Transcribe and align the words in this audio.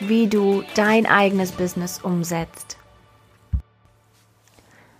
wie 0.00 0.26
du 0.26 0.62
dein 0.74 1.06
eigenes 1.06 1.52
Business 1.52 2.00
umsetzt. 2.00 2.76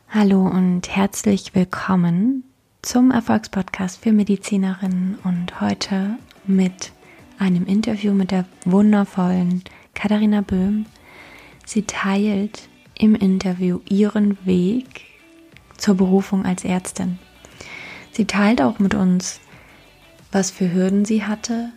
Hallo 0.08 0.46
und 0.46 0.88
herzlich 0.88 1.54
willkommen 1.54 2.44
zum 2.82 3.10
Erfolgspodcast 3.10 4.02
für 4.02 4.12
Medizinerinnen 4.12 5.18
und 5.24 5.60
heute 5.60 6.16
mit 6.46 6.92
einem 7.38 7.66
Interview 7.66 8.12
mit 8.12 8.30
der 8.30 8.44
wundervollen 8.64 9.64
Katharina 9.94 10.42
Böhm. 10.42 10.86
Sie 11.66 11.82
teilt 11.82 12.68
im 12.96 13.16
Interview 13.16 13.80
ihren 13.88 14.44
Weg 14.46 15.02
zur 15.76 15.96
Berufung 15.96 16.44
als 16.46 16.64
Ärztin. 16.64 17.18
Sie 18.12 18.26
teilt 18.26 18.62
auch 18.62 18.78
mit 18.78 18.94
uns, 18.94 19.40
was 20.30 20.52
für 20.52 20.72
Hürden 20.72 21.04
sie 21.04 21.24
hatte, 21.24 21.72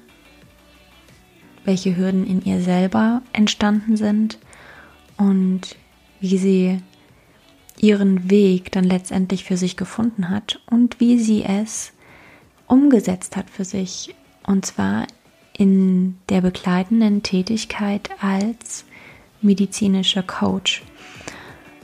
welche 1.67 1.97
Hürden 1.97 2.25
in 2.25 2.43
ihr 2.43 2.61
selber 2.61 3.21
entstanden 3.33 3.97
sind 3.97 4.39
und 5.17 5.75
wie 6.21 6.37
sie 6.37 6.79
ihren 7.77 8.31
Weg 8.31 8.71
dann 8.71 8.85
letztendlich 8.85 9.43
für 9.43 9.57
sich 9.57 9.75
gefunden 9.75 10.29
hat 10.29 10.59
und 10.71 10.99
wie 10.99 11.19
sie 11.19 11.43
es 11.43 11.91
umgesetzt 12.67 13.35
hat 13.35 13.49
für 13.49 13.65
sich 13.65 14.15
und 14.45 14.65
zwar 14.65 15.05
in 15.53 16.17
der 16.29 16.41
begleitenden 16.41 17.21
Tätigkeit 17.21 18.09
als 18.21 18.85
medizinischer 19.41 20.23
Coach. 20.23 20.83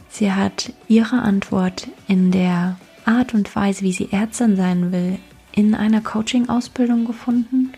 Sie 0.10 0.32
hat 0.32 0.72
ihre 0.88 1.22
Antwort 1.22 1.90
in 2.08 2.32
der 2.32 2.80
Art 3.06 3.34
und 3.34 3.54
Weise, 3.56 3.82
wie 3.82 3.92
sie 3.92 4.12
Ärztin 4.12 4.56
sein 4.56 4.92
will, 4.92 5.20
in 5.52 5.76
einer 5.76 6.02
Coaching-Ausbildung 6.02 7.06
gefunden 7.06 7.74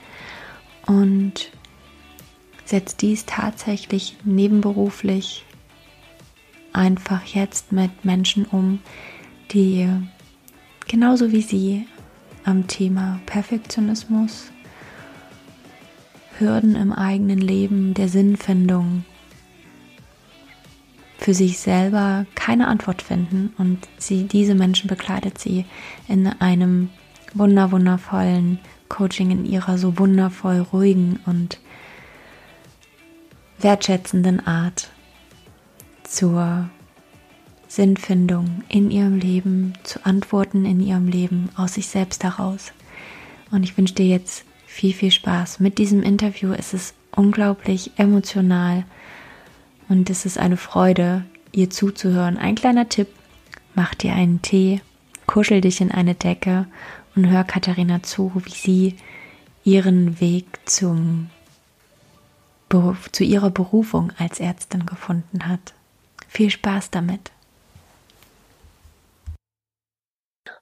und 0.86 1.50
setzt 2.66 3.02
dies 3.02 3.26
tatsächlich 3.26 4.18
nebenberuflich 4.24 5.46
einfach 6.74 7.24
jetzt 7.26 7.72
mit 7.72 8.04
Menschen 8.04 8.46
um, 8.46 8.80
die 9.52 9.88
genauso 10.88 11.32
wie 11.32 11.42
sie 11.42 11.88
am 12.44 12.68
Thema 12.68 13.20
Perfektionismus, 13.26 14.52
Hürden 16.38 16.76
im 16.76 16.92
eigenen 16.92 17.40
Leben, 17.40 17.94
der 17.94 18.10
Sinnfindung 18.10 19.06
für 21.18 21.34
sich 21.34 21.60
selber 21.60 22.26
keine 22.36 22.68
Antwort 22.68 23.02
finden 23.02 23.54
und 23.58 23.88
sie 23.98 24.26
diese 24.26 24.54
Menschen 24.54 24.88
begleitet 24.88 25.38
sie 25.38 25.66
in 26.08 26.28
einem 26.28 26.90
wunder 27.34 27.72
wundervollen 27.72 28.60
Coaching 28.90 29.32
in 29.32 29.46
ihrer 29.46 29.78
so 29.78 29.98
wundervoll 29.98 30.60
ruhigen 30.60 31.20
und 31.26 31.60
wertschätzenden 33.60 34.46
Art 34.46 34.90
zur 36.04 36.70
Sinnfindung 37.68 38.64
in 38.70 38.92
ihrem 38.92 39.18
Leben, 39.18 39.74
zu 39.84 40.06
Antworten 40.06 40.66
in 40.66 40.80
ihrem 40.80 41.08
Leben 41.08 41.50
aus 41.56 41.74
sich 41.74 41.88
selbst 41.88 42.24
heraus. 42.24 42.72
Und 43.52 43.64
ich 43.64 43.78
wünsche 43.78 43.96
dir 43.96 44.08
jetzt 44.08 44.46
viel, 44.66 44.94
viel 44.94 45.12
Spaß. 45.12 45.60
Mit 45.60 45.78
diesem 45.78 46.04
Interview 46.04 46.52
ist 46.54 46.74
es 46.74 46.94
unglaublich 47.16 47.92
emotional 47.98 48.86
und 49.88 50.10
es 50.10 50.26
ist 50.26 50.38
eine 50.38 50.58
Freude, 50.58 51.24
ihr 51.52 51.70
zuzuhören. 51.70 52.38
Ein 52.38 52.56
kleiner 52.56 52.90
Tipp, 52.90 53.08
mach 53.74 53.96
dir 53.96 54.14
einen 54.14 54.42
Tee, 54.42 54.82
kuschel 55.28 55.62
dich 55.62 55.82
in 55.82 55.92
eine 55.92 56.16
Decke 56.16 56.68
und 57.16 57.30
hör 57.30 57.44
Katharina 57.44 58.04
zu, 58.04 58.32
wie 58.44 58.52
sie 58.52 58.96
ihren 59.64 60.20
Weg 60.20 60.46
zum 60.66 61.30
zu 62.70 63.24
ihrer 63.24 63.52
Berufung 63.52 64.12
als 64.18 64.40
Ärztin 64.40 64.86
gefunden 64.86 65.48
hat. 65.48 65.74
Viel 66.28 66.50
Spaß 66.50 66.92
damit. 66.92 67.32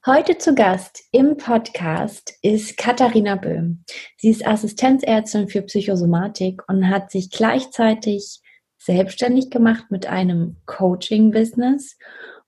Heute 0.05 0.37
zu 0.37 0.53
Gast 0.53 1.05
im 1.11 1.37
Podcast 1.37 2.37
ist 2.41 2.77
Katharina 2.77 3.35
Böhm. 3.35 3.85
Sie 4.17 4.29
ist 4.29 4.45
Assistenzärztin 4.45 5.47
für 5.47 5.61
Psychosomatik 5.61 6.61
und 6.67 6.89
hat 6.89 7.09
sich 7.09 7.31
gleichzeitig 7.31 8.41
selbstständig 8.77 9.49
gemacht 9.49 9.85
mit 9.89 10.05
einem 10.05 10.57
Coaching-Business 10.65 11.97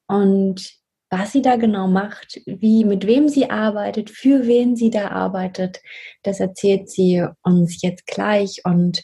und 0.07 0.69
was 1.09 1.31
sie 1.31 1.41
da 1.41 1.55
genau 1.55 1.87
macht, 1.87 2.41
wie, 2.45 2.83
mit 2.83 3.07
wem 3.07 3.29
sie 3.29 3.49
arbeitet, 3.49 4.09
für 4.09 4.47
wen 4.47 4.75
sie 4.75 4.89
da 4.89 5.11
arbeitet, 5.11 5.81
das 6.23 6.41
erzählt 6.41 6.89
sie 6.89 7.25
uns 7.41 7.81
jetzt 7.81 8.05
gleich 8.05 8.61
und 8.65 9.01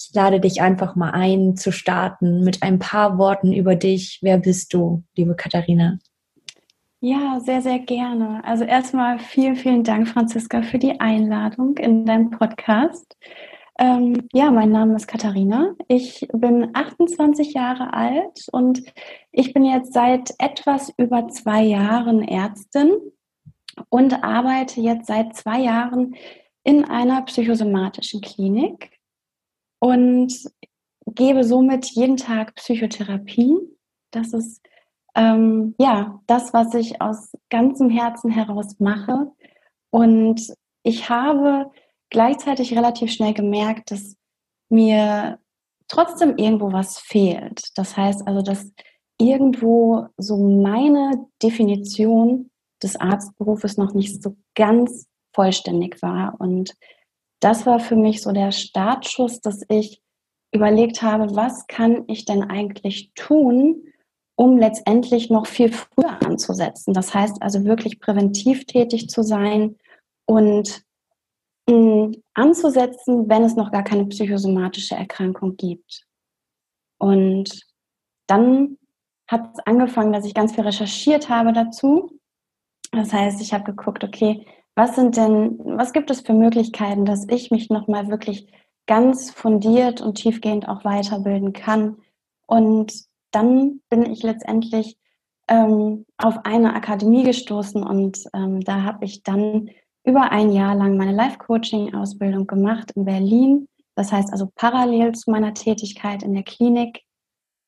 ich 0.00 0.14
lade 0.14 0.40
dich 0.40 0.62
einfach 0.62 0.96
mal 0.96 1.10
ein, 1.10 1.56
zu 1.56 1.72
starten 1.72 2.42
mit 2.42 2.62
ein 2.62 2.78
paar 2.78 3.18
Worten 3.18 3.52
über 3.52 3.76
dich. 3.76 4.18
Wer 4.22 4.38
bist 4.38 4.72
du, 4.72 5.02
liebe 5.14 5.34
Katharina? 5.34 5.98
Ja, 7.00 7.38
sehr, 7.40 7.60
sehr 7.60 7.78
gerne. 7.78 8.42
Also 8.44 8.64
erstmal 8.64 9.18
vielen, 9.18 9.56
vielen 9.56 9.84
Dank, 9.84 10.08
Franziska, 10.08 10.62
für 10.62 10.78
die 10.78 11.00
Einladung 11.00 11.76
in 11.76 12.06
deinem 12.06 12.30
Podcast. 12.30 13.16
Ähm, 13.78 14.28
ja, 14.32 14.50
mein 14.50 14.70
Name 14.70 14.96
ist 14.96 15.06
Katharina. 15.06 15.74
Ich 15.88 16.26
bin 16.32 16.70
28 16.74 17.52
Jahre 17.52 17.92
alt 17.92 18.46
und 18.52 18.82
ich 19.32 19.52
bin 19.52 19.64
jetzt 19.64 19.92
seit 19.92 20.34
etwas 20.38 20.92
über 20.96 21.28
zwei 21.28 21.62
Jahren 21.62 22.22
Ärztin 22.22 22.92
und 23.88 24.22
arbeite 24.22 24.80
jetzt 24.80 25.06
seit 25.06 25.36
zwei 25.36 25.60
Jahren 25.60 26.14
in 26.64 26.84
einer 26.84 27.22
psychosomatischen 27.22 28.20
Klinik 28.20 28.99
und 29.80 30.32
gebe 31.06 31.42
somit 31.42 31.86
jeden 31.86 32.16
Tag 32.16 32.54
Psychotherapie. 32.54 33.56
Das 34.12 34.32
ist 34.32 34.62
ähm, 35.16 35.74
ja 35.78 36.20
das, 36.26 36.52
was 36.52 36.74
ich 36.74 37.00
aus 37.00 37.32
ganzem 37.48 37.90
Herzen 37.90 38.30
heraus 38.30 38.78
mache. 38.78 39.32
Und 39.90 40.54
ich 40.82 41.10
habe 41.10 41.70
gleichzeitig 42.10 42.76
relativ 42.76 43.10
schnell 43.10 43.34
gemerkt, 43.34 43.90
dass 43.90 44.16
mir 44.68 45.38
trotzdem 45.88 46.36
irgendwo 46.36 46.72
was 46.72 46.98
fehlt. 46.98 47.76
Das 47.76 47.96
heißt 47.96 48.26
also, 48.26 48.42
dass 48.42 48.72
irgendwo 49.18 50.06
so 50.16 50.36
meine 50.36 51.26
Definition 51.42 52.50
des 52.82 52.96
Arztberufes 52.96 53.76
noch 53.76 53.92
nicht 53.92 54.22
so 54.22 54.36
ganz 54.54 55.06
vollständig 55.34 56.00
war. 56.02 56.36
Und 56.38 56.74
das 57.40 57.66
war 57.66 57.80
für 57.80 57.96
mich 57.96 58.22
so 58.22 58.32
der 58.32 58.52
Startschuss, 58.52 59.40
dass 59.40 59.62
ich 59.68 60.02
überlegt 60.52 61.02
habe, 61.02 61.34
was 61.34 61.66
kann 61.66 62.04
ich 62.06 62.24
denn 62.24 62.42
eigentlich 62.42 63.12
tun, 63.14 63.82
um 64.36 64.58
letztendlich 64.58 65.30
noch 65.30 65.46
viel 65.46 65.72
früher 65.72 66.22
anzusetzen. 66.24 66.94
Das 66.94 67.14
heißt 67.14 67.42
also 67.42 67.64
wirklich 67.64 68.00
präventiv 68.00 68.64
tätig 68.66 69.08
zu 69.08 69.22
sein 69.22 69.76
und 70.26 70.84
anzusetzen, 72.34 73.28
wenn 73.28 73.44
es 73.44 73.54
noch 73.54 73.70
gar 73.70 73.84
keine 73.84 74.06
psychosomatische 74.06 74.96
Erkrankung 74.96 75.56
gibt. 75.56 76.04
Und 76.98 77.64
dann 78.26 78.76
hat 79.28 79.54
es 79.54 79.60
angefangen, 79.66 80.12
dass 80.12 80.24
ich 80.24 80.34
ganz 80.34 80.52
viel 80.52 80.64
recherchiert 80.64 81.28
habe 81.28 81.52
dazu. 81.52 82.18
Das 82.90 83.12
heißt, 83.12 83.40
ich 83.40 83.52
habe 83.54 83.62
geguckt, 83.62 84.02
okay, 84.02 84.44
was 84.74 84.94
sind 84.94 85.16
denn, 85.16 85.58
was 85.64 85.92
gibt 85.92 86.10
es 86.10 86.20
für 86.20 86.32
Möglichkeiten, 86.32 87.04
dass 87.04 87.26
ich 87.28 87.50
mich 87.50 87.70
nochmal 87.70 88.08
wirklich 88.08 88.52
ganz 88.86 89.30
fundiert 89.30 90.00
und 90.00 90.14
tiefgehend 90.14 90.68
auch 90.68 90.84
weiterbilden 90.84 91.52
kann. 91.52 91.98
Und 92.46 92.92
dann 93.30 93.80
bin 93.88 94.10
ich 94.10 94.22
letztendlich 94.22 94.96
ähm, 95.48 96.06
auf 96.16 96.44
eine 96.44 96.74
Akademie 96.74 97.24
gestoßen 97.24 97.82
und 97.82 98.24
ähm, 98.34 98.60
da 98.60 98.82
habe 98.82 99.04
ich 99.04 99.22
dann 99.22 99.70
über 100.04 100.32
ein 100.32 100.50
Jahr 100.50 100.74
lang 100.74 100.96
meine 100.96 101.12
Life-Coaching-Ausbildung 101.12 102.46
gemacht 102.46 102.92
in 102.92 103.04
Berlin. 103.04 103.68
Das 103.94 104.12
heißt 104.12 104.32
also 104.32 104.48
parallel 104.54 105.12
zu 105.12 105.30
meiner 105.30 105.52
Tätigkeit 105.52 106.22
in 106.22 106.32
der 106.32 106.44
Klinik. 106.44 107.02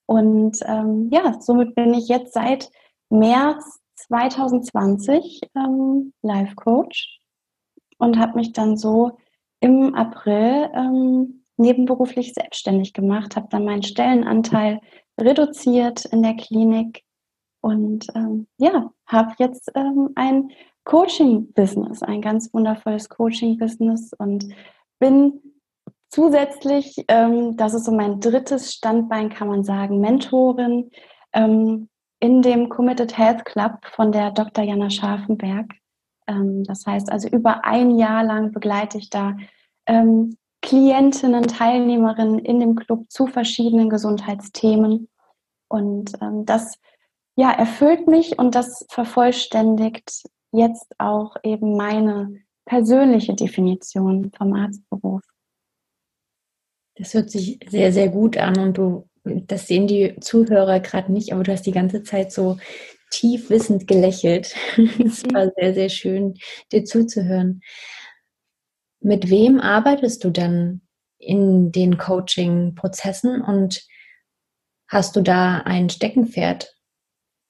Und 0.07 0.59
ähm, 0.65 1.11
ja, 1.13 1.41
somit 1.41 1.75
bin 1.75 1.95
ich 1.95 2.09
jetzt 2.09 2.33
seit 2.33 2.71
März 3.11 3.82
2020 4.07 5.41
ähm, 5.57 6.13
Life-Coach 6.23 7.21
und 7.99 8.19
habe 8.19 8.39
mich 8.39 8.53
dann 8.53 8.77
so 8.77 9.19
im 9.61 9.95
April 9.95 10.71
ähm, 10.75 11.45
nebenberuflich 11.57 12.35
selbstständig 12.35 12.93
gemacht, 12.93 13.37
habe 13.37 13.49
dann 13.51 13.65
meinen 13.65 13.83
Stellenanteil 13.83 14.81
reduziert 15.21 16.05
in 16.07 16.23
der 16.23 16.35
Klinik 16.35 17.05
und 17.61 18.07
ähm, 18.15 18.49
ja, 18.59 18.91
habe 19.07 19.35
jetzt 19.39 19.71
ähm, 19.75 20.11
ein 20.17 20.51
Coaching-Business, 20.85 22.03
ein 22.03 22.21
ganz 22.21 22.53
wundervolles 22.53 23.09
Coaching-Business 23.09 24.13
und 24.19 24.49
bin 24.99 25.41
zusätzlich, 26.09 27.05
ähm, 27.09 27.57
das 27.57 27.75
ist 27.75 27.85
so 27.85 27.93
mein 27.93 28.21
drittes 28.21 28.75
Standbein, 28.75 29.31
kann 29.31 29.49
man 29.49 29.65
sagen, 29.65 30.01
Mentorin. 30.01 30.91
Ähm, 31.33 31.89
in 32.23 32.41
dem 32.41 32.69
Committed 32.69 33.19
Health 33.19 33.45
Club 33.45 33.85
von 33.97 34.13
der 34.13 34.31
Dr. 34.31 34.63
Jana 34.63 34.91
Scharfenberg. 34.91 35.75
Ähm, 36.29 36.63
das 36.63 36.87
heißt 36.87 37.11
also, 37.11 37.27
über 37.27 37.65
ein 37.65 37.99
Jahr 37.99 38.23
lang 38.23 38.53
begleite 38.53 38.97
ich 38.99 39.11
da 39.11 39.37
ähm, 39.87 40.37
Klientinnen, 40.63 41.49
Teilnehmerinnen 41.49 42.39
in 42.39 42.61
dem 42.61 42.77
Club 42.77 43.11
zu 43.11 43.27
verschiedenen 43.27 43.91
Gesundheitsthemen. 43.91 45.09
Und 45.67 46.13
ähm, 46.23 46.47
das 46.47 46.79
ja, 47.35 47.51
erfüllt 47.51 48.07
mich 48.07 48.39
und 48.39 48.55
das 48.55 48.87
vervollständigt 48.89 50.23
jetzt 50.53 50.95
auch 50.99 51.35
eben 51.43 51.77
meine 51.77 52.39
persönliche 52.67 53.35
Definition 53.35 54.31
vom 54.31 54.53
Arztberuf. 54.53 55.23
Das 56.95 57.15
hört 57.15 57.31
sich 57.31 57.59
sehr, 57.69 57.93
sehr 57.93 58.11
gut 58.11 58.37
an 58.37 58.57
und 58.61 58.79
du, 58.79 59.09
das 59.25 59.67
sehen 59.67 59.87
die 59.87 60.17
Zuhörer 60.21 60.81
gerade 60.81 61.13
nicht, 61.13 61.33
aber 61.33 61.43
du 61.43 61.53
hast 61.53 61.67
die 61.67 61.73
ganze 61.73 62.03
Zeit 62.03 62.33
so 62.33 62.59
tief 63.11 63.51
wissend 63.51 63.87
gelächelt. 63.87 64.55
Es 65.05 65.23
war 65.33 65.51
sehr, 65.57 65.75
sehr 65.75 65.89
schön, 65.89 66.35
dir 66.73 66.85
zuzuhören. 66.85 67.61
Mit 69.01 69.31
wem 69.31 69.61
arbeitest 69.61 70.25
du 70.25 70.31
dann 70.31 70.83
in 71.19 71.71
den 71.73 71.99
Coaching-Prozessen 71.99 73.43
und 73.43 73.87
hast 74.89 75.15
du 75.17 75.21
da 75.21 75.59
ein 75.59 75.89
Steckenpferd? 75.89 76.77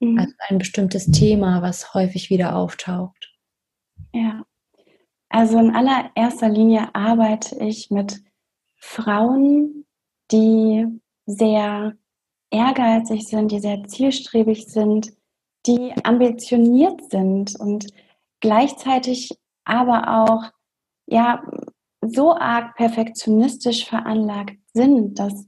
Mhm. 0.01 0.19
Also 0.19 0.35
ein 0.49 0.59
bestimmtes 0.59 1.11
Thema, 1.11 1.63
was 1.63 1.95
häufig 1.95 2.29
wieder 2.29 2.57
auftaucht? 2.57 3.33
Ja, 4.13 4.45
also 5.29 5.59
in 5.59 5.75
allererster 5.75 6.49
Linie 6.49 6.95
arbeite 6.95 7.57
ich 7.65 7.91
mit 7.91 8.23
Frauen, 8.77 9.87
die 10.31 10.87
sehr 11.27 11.95
ehrgeizig 12.51 13.27
sind, 13.27 13.51
die 13.51 13.61
sehr 13.61 13.85
zielstrebig 13.85 14.67
sind, 14.67 15.13
die 15.67 15.93
ambitioniert 16.05 17.11
sind 17.11 17.59
und 17.59 17.87
gleichzeitig 18.41 19.31
aber 19.65 20.27
auch 20.27 20.51
ja 21.07 21.43
so 22.01 22.35
arg 22.35 22.77
perfektionistisch 22.77 23.87
veranlagt 23.87 24.57
sind, 24.75 25.19
dass 25.19 25.47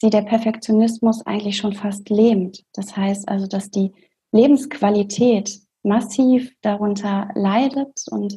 sie 0.00 0.10
der 0.10 0.22
Perfektionismus 0.22 1.26
eigentlich 1.26 1.56
schon 1.56 1.72
fast 1.72 2.08
lähmt. 2.10 2.64
Das 2.74 2.96
heißt 2.96 3.28
also, 3.28 3.46
dass 3.46 3.70
die 3.70 3.92
Lebensqualität 4.32 5.60
massiv 5.82 6.52
darunter 6.62 7.28
leidet 7.34 8.04
und 8.10 8.36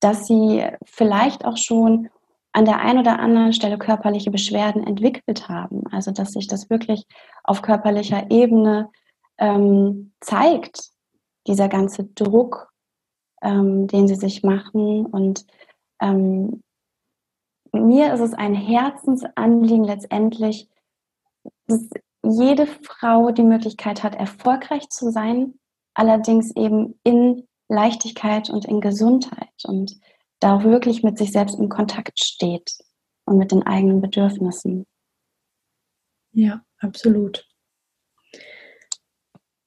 dass 0.00 0.26
sie 0.26 0.64
vielleicht 0.84 1.44
auch 1.44 1.56
schon 1.56 2.08
an 2.56 2.64
der 2.64 2.80
einen 2.80 3.00
oder 3.00 3.18
anderen 3.18 3.52
Stelle 3.52 3.76
körperliche 3.76 4.30
Beschwerden 4.30 4.82
entwickelt 4.82 5.46
haben. 5.46 5.82
Also 5.92 6.10
dass 6.10 6.32
sich 6.32 6.46
das 6.46 6.70
wirklich 6.70 7.04
auf 7.44 7.60
körperlicher 7.60 8.30
Ebene 8.30 8.90
ähm, 9.36 10.14
zeigt, 10.20 10.88
dieser 11.46 11.68
ganze 11.68 12.04
Druck, 12.04 12.72
ähm, 13.42 13.88
den 13.88 14.08
sie 14.08 14.14
sich 14.14 14.42
machen. 14.42 15.04
Und 15.04 15.44
ähm, 16.00 16.62
mir 17.72 18.14
ist 18.14 18.20
es 18.20 18.32
ein 18.32 18.54
Herzensanliegen 18.54 19.84
letztendlich, 19.84 20.70
dass 21.66 21.86
jede 22.24 22.66
Frau 22.66 23.32
die 23.32 23.44
Möglichkeit 23.44 24.02
hat, 24.02 24.14
erfolgreich 24.14 24.88
zu 24.88 25.10
sein, 25.10 25.58
allerdings 25.92 26.56
eben 26.56 26.98
in 27.04 27.46
Leichtigkeit 27.68 28.48
und 28.48 28.64
in 28.64 28.80
Gesundheit. 28.80 29.62
Und 29.64 30.00
da 30.40 30.56
auch 30.56 30.64
wirklich 30.64 31.02
mit 31.02 31.18
sich 31.18 31.32
selbst 31.32 31.58
in 31.58 31.68
Kontakt 31.68 32.22
steht 32.22 32.76
und 33.24 33.38
mit 33.38 33.52
den 33.52 33.62
eigenen 33.62 34.00
Bedürfnissen. 34.00 34.86
Ja, 36.32 36.64
absolut. 36.78 37.48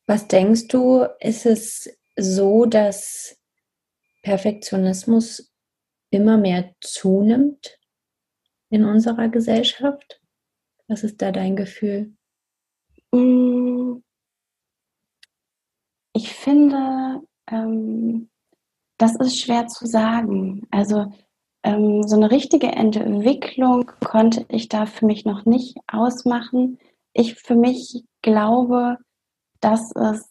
Was 0.05 0.27
denkst 0.27 0.67
du, 0.67 1.03
ist 1.19 1.45
es 1.45 1.89
so, 2.15 2.65
dass 2.65 3.39
Perfektionismus 4.23 5.53
immer 6.09 6.37
mehr 6.37 6.73
zunimmt 6.81 7.79
in 8.69 8.85
unserer 8.85 9.29
Gesellschaft? 9.29 10.21
Was 10.87 11.03
ist 11.03 11.21
da 11.21 11.31
dein 11.31 11.55
Gefühl? 11.55 12.15
Mm. 13.11 14.01
Ich 16.13 16.33
finde, 16.33 17.21
ähm, 17.47 18.28
das 18.99 19.15
ist 19.15 19.39
schwer 19.39 19.67
zu 19.67 19.87
sagen. 19.87 20.67
Also 20.69 21.07
ähm, 21.63 22.03
so 22.03 22.15
eine 22.15 22.29
richtige 22.29 22.67
Entwicklung 22.67 23.91
konnte 24.05 24.45
ich 24.49 24.69
da 24.69 24.85
für 24.85 25.05
mich 25.05 25.25
noch 25.25 25.45
nicht 25.45 25.77
ausmachen. 25.87 26.77
Ich 27.13 27.35
für 27.35 27.55
mich 27.55 28.03
glaube, 28.21 28.97
dass 29.61 29.91
es 29.95 30.29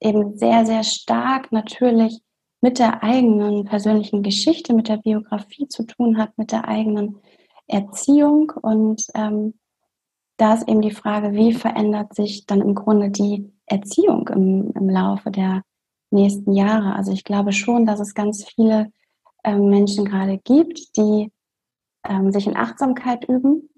eben 0.00 0.36
sehr, 0.36 0.66
sehr 0.66 0.82
stark 0.82 1.52
natürlich 1.52 2.20
mit 2.60 2.80
der 2.80 3.04
eigenen 3.04 3.64
persönlichen 3.64 4.24
Geschichte, 4.24 4.74
mit 4.74 4.88
der 4.88 4.98
Biografie 4.98 5.68
zu 5.68 5.84
tun 5.84 6.18
hat, 6.18 6.36
mit 6.36 6.50
der 6.50 6.66
eigenen 6.66 7.20
Erziehung. 7.68 8.52
Und 8.62 9.04
ähm, 9.14 9.54
da 10.38 10.54
ist 10.54 10.68
eben 10.68 10.80
die 10.80 10.90
Frage, 10.90 11.32
wie 11.32 11.52
verändert 11.52 12.14
sich 12.14 12.46
dann 12.46 12.62
im 12.62 12.74
Grunde 12.74 13.10
die 13.10 13.52
Erziehung 13.66 14.26
im, 14.28 14.72
im 14.74 14.90
Laufe 14.90 15.30
der 15.30 15.62
nächsten 16.10 16.52
Jahre. 16.52 16.94
Also 16.94 17.12
ich 17.12 17.24
glaube 17.24 17.52
schon, 17.52 17.86
dass 17.86 18.00
es 18.00 18.14
ganz 18.14 18.44
viele 18.44 18.92
ähm, 19.44 19.68
Menschen 19.68 20.04
gerade 20.04 20.38
gibt, 20.38 20.96
die 20.96 21.32
ähm, 22.08 22.32
sich 22.32 22.46
in 22.46 22.56
Achtsamkeit 22.56 23.28
üben, 23.28 23.68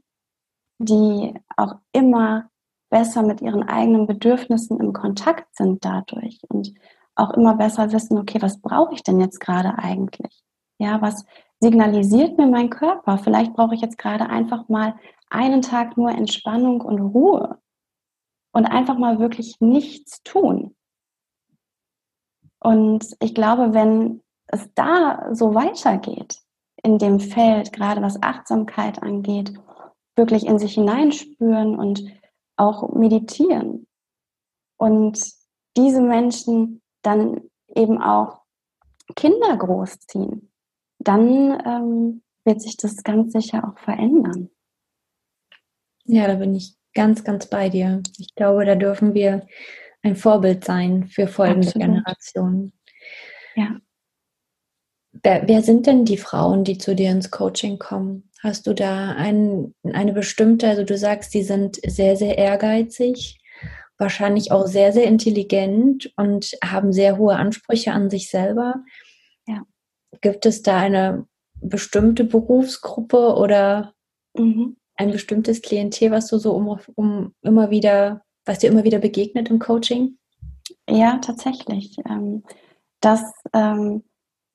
die 0.79 1.35
auch 1.57 1.75
immer 1.93 2.51
besser 2.91 3.23
mit 3.23 3.41
ihren 3.41 3.63
eigenen 3.63 4.07
Bedürfnissen 4.07 4.81
im 4.81 4.93
Kontakt 4.93 5.55
sind 5.57 5.85
dadurch 5.85 6.41
und 6.49 6.73
auch 7.15 7.31
immer 7.31 7.55
besser 7.55 7.93
wissen, 7.93 8.19
okay, 8.19 8.41
was 8.41 8.61
brauche 8.61 8.95
ich 8.95 9.03
denn 9.03 9.21
jetzt 9.21 9.41
gerade 9.41 9.79
eigentlich? 9.79 10.43
Ja, 10.79 11.01
was 11.03 11.25
signalisiert 11.61 12.39
mir 12.39 12.47
mein 12.47 12.71
Körper? 12.71 13.19
Vielleicht 13.19 13.53
brauche 13.53 13.75
ich 13.75 13.81
jetzt 13.81 13.99
gerade 13.99 14.29
einfach 14.29 14.69
mal 14.69 14.95
einen 15.29 15.63
Tag 15.63 15.97
nur 15.97 16.11
Entspannung 16.11 16.81
und 16.81 17.01
Ruhe 17.01 17.59
und 18.53 18.67
einfach 18.67 18.99
mal 18.99 19.19
wirklich 19.19 19.61
nichts 19.61 20.23
tun. 20.23 20.75
Und 22.61 23.17
ich 23.21 23.35
glaube, 23.35 23.73
wenn 23.75 24.23
es 24.47 24.69
da 24.75 25.29
so 25.33 25.55
weitergeht, 25.55 26.39
in 26.83 26.99
dem 26.99 27.21
Feld, 27.21 27.73
gerade 27.73 28.03
was 28.03 28.23
Achtsamkeit 28.23 29.03
angeht, 29.03 29.53
wirklich 30.17 30.47
in 30.47 30.59
sich 30.59 30.75
hineinspüren 30.75 31.79
und 31.79 32.05
auch 32.57 32.93
meditieren 32.95 33.87
und 34.77 35.19
diese 35.77 36.01
Menschen 36.01 36.83
dann 37.03 37.43
eben 37.75 38.03
auch 38.03 38.43
Kinder 39.17 39.57
großziehen, 39.57 40.51
dann 40.99 41.63
ähm, 41.65 42.23
wird 42.45 42.61
sich 42.61 42.77
das 42.77 43.03
ganz 43.03 43.33
sicher 43.33 43.67
auch 43.67 43.79
verändern. 43.79 44.51
Ja, 46.05 46.27
da 46.27 46.35
bin 46.35 46.55
ich 46.55 46.77
ganz, 46.95 47.25
ganz 47.25 47.47
bei 47.47 47.69
dir. 47.69 48.03
Ich 48.19 48.35
glaube, 48.35 48.65
da 48.65 48.75
dürfen 48.75 49.15
wir 49.15 49.47
ein 50.03 50.17
Vorbild 50.17 50.65
sein 50.65 51.07
für 51.09 51.27
folgende 51.27 51.69
Absolut. 51.69 51.89
Generationen. 51.89 52.73
Ja. 53.55 53.77
Wer, 55.23 55.49
wer, 55.49 55.63
sind 55.63 55.87
denn 55.87 56.05
die 56.05 56.17
Frauen, 56.17 56.65
die 56.65 56.79
zu 56.79 56.95
dir 56.95 57.11
ins 57.11 57.31
Coaching 57.31 57.79
kommen? 57.79 58.31
Hast 58.43 58.67
du 58.67 58.75
da 58.75 59.11
ein, 59.11 59.75
eine 59.83 60.13
bestimmte, 60.13 60.69
also 60.69 60.85
du 60.85 60.97
sagst, 60.97 61.35
die 61.35 61.43
sind 61.43 61.79
sehr, 61.85 62.17
sehr 62.17 62.39
ehrgeizig, 62.39 63.39
wahrscheinlich 63.99 64.51
auch 64.53 64.67
sehr, 64.67 64.93
sehr 64.93 65.05
intelligent 65.05 66.13
und 66.17 66.53
haben 66.65 66.93
sehr 66.93 67.19
hohe 67.19 67.37
Ansprüche 67.37 67.93
an 67.93 68.09
sich 68.09 68.31
selber. 68.31 68.83
Ja. 69.47 69.63
Gibt 70.23 70.47
es 70.47 70.63
da 70.63 70.79
eine 70.79 71.27
bestimmte 71.61 72.25
Berufsgruppe 72.25 73.35
oder 73.35 73.93
mhm. 74.35 74.77
ein 74.97 75.11
bestimmtes 75.11 75.61
Klientel, 75.61 76.13
was 76.13 76.29
du 76.29 76.39
so 76.39 76.53
um, 76.53 76.81
um 76.95 77.35
immer 77.43 77.71
wieder 77.71 78.23
was 78.45 78.59
dir 78.59 78.71
immer 78.71 78.85
wieder 78.85 78.99
begegnet 78.99 79.51
im 79.51 79.59
Coaching? 79.59 80.19
Ja, 80.89 81.19
tatsächlich. 81.19 81.97
Ähm, 82.09 82.43
das 83.01 83.33
ähm, 83.53 84.05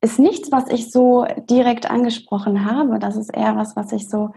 ist 0.01 0.19
nichts, 0.19 0.51
was 0.51 0.69
ich 0.69 0.91
so 0.91 1.25
direkt 1.49 1.89
angesprochen 1.89 2.65
habe. 2.65 2.99
Das 2.99 3.15
ist 3.15 3.33
eher 3.33 3.55
was, 3.55 3.75
was 3.75 3.89
sich 3.89 4.09
so 4.09 4.31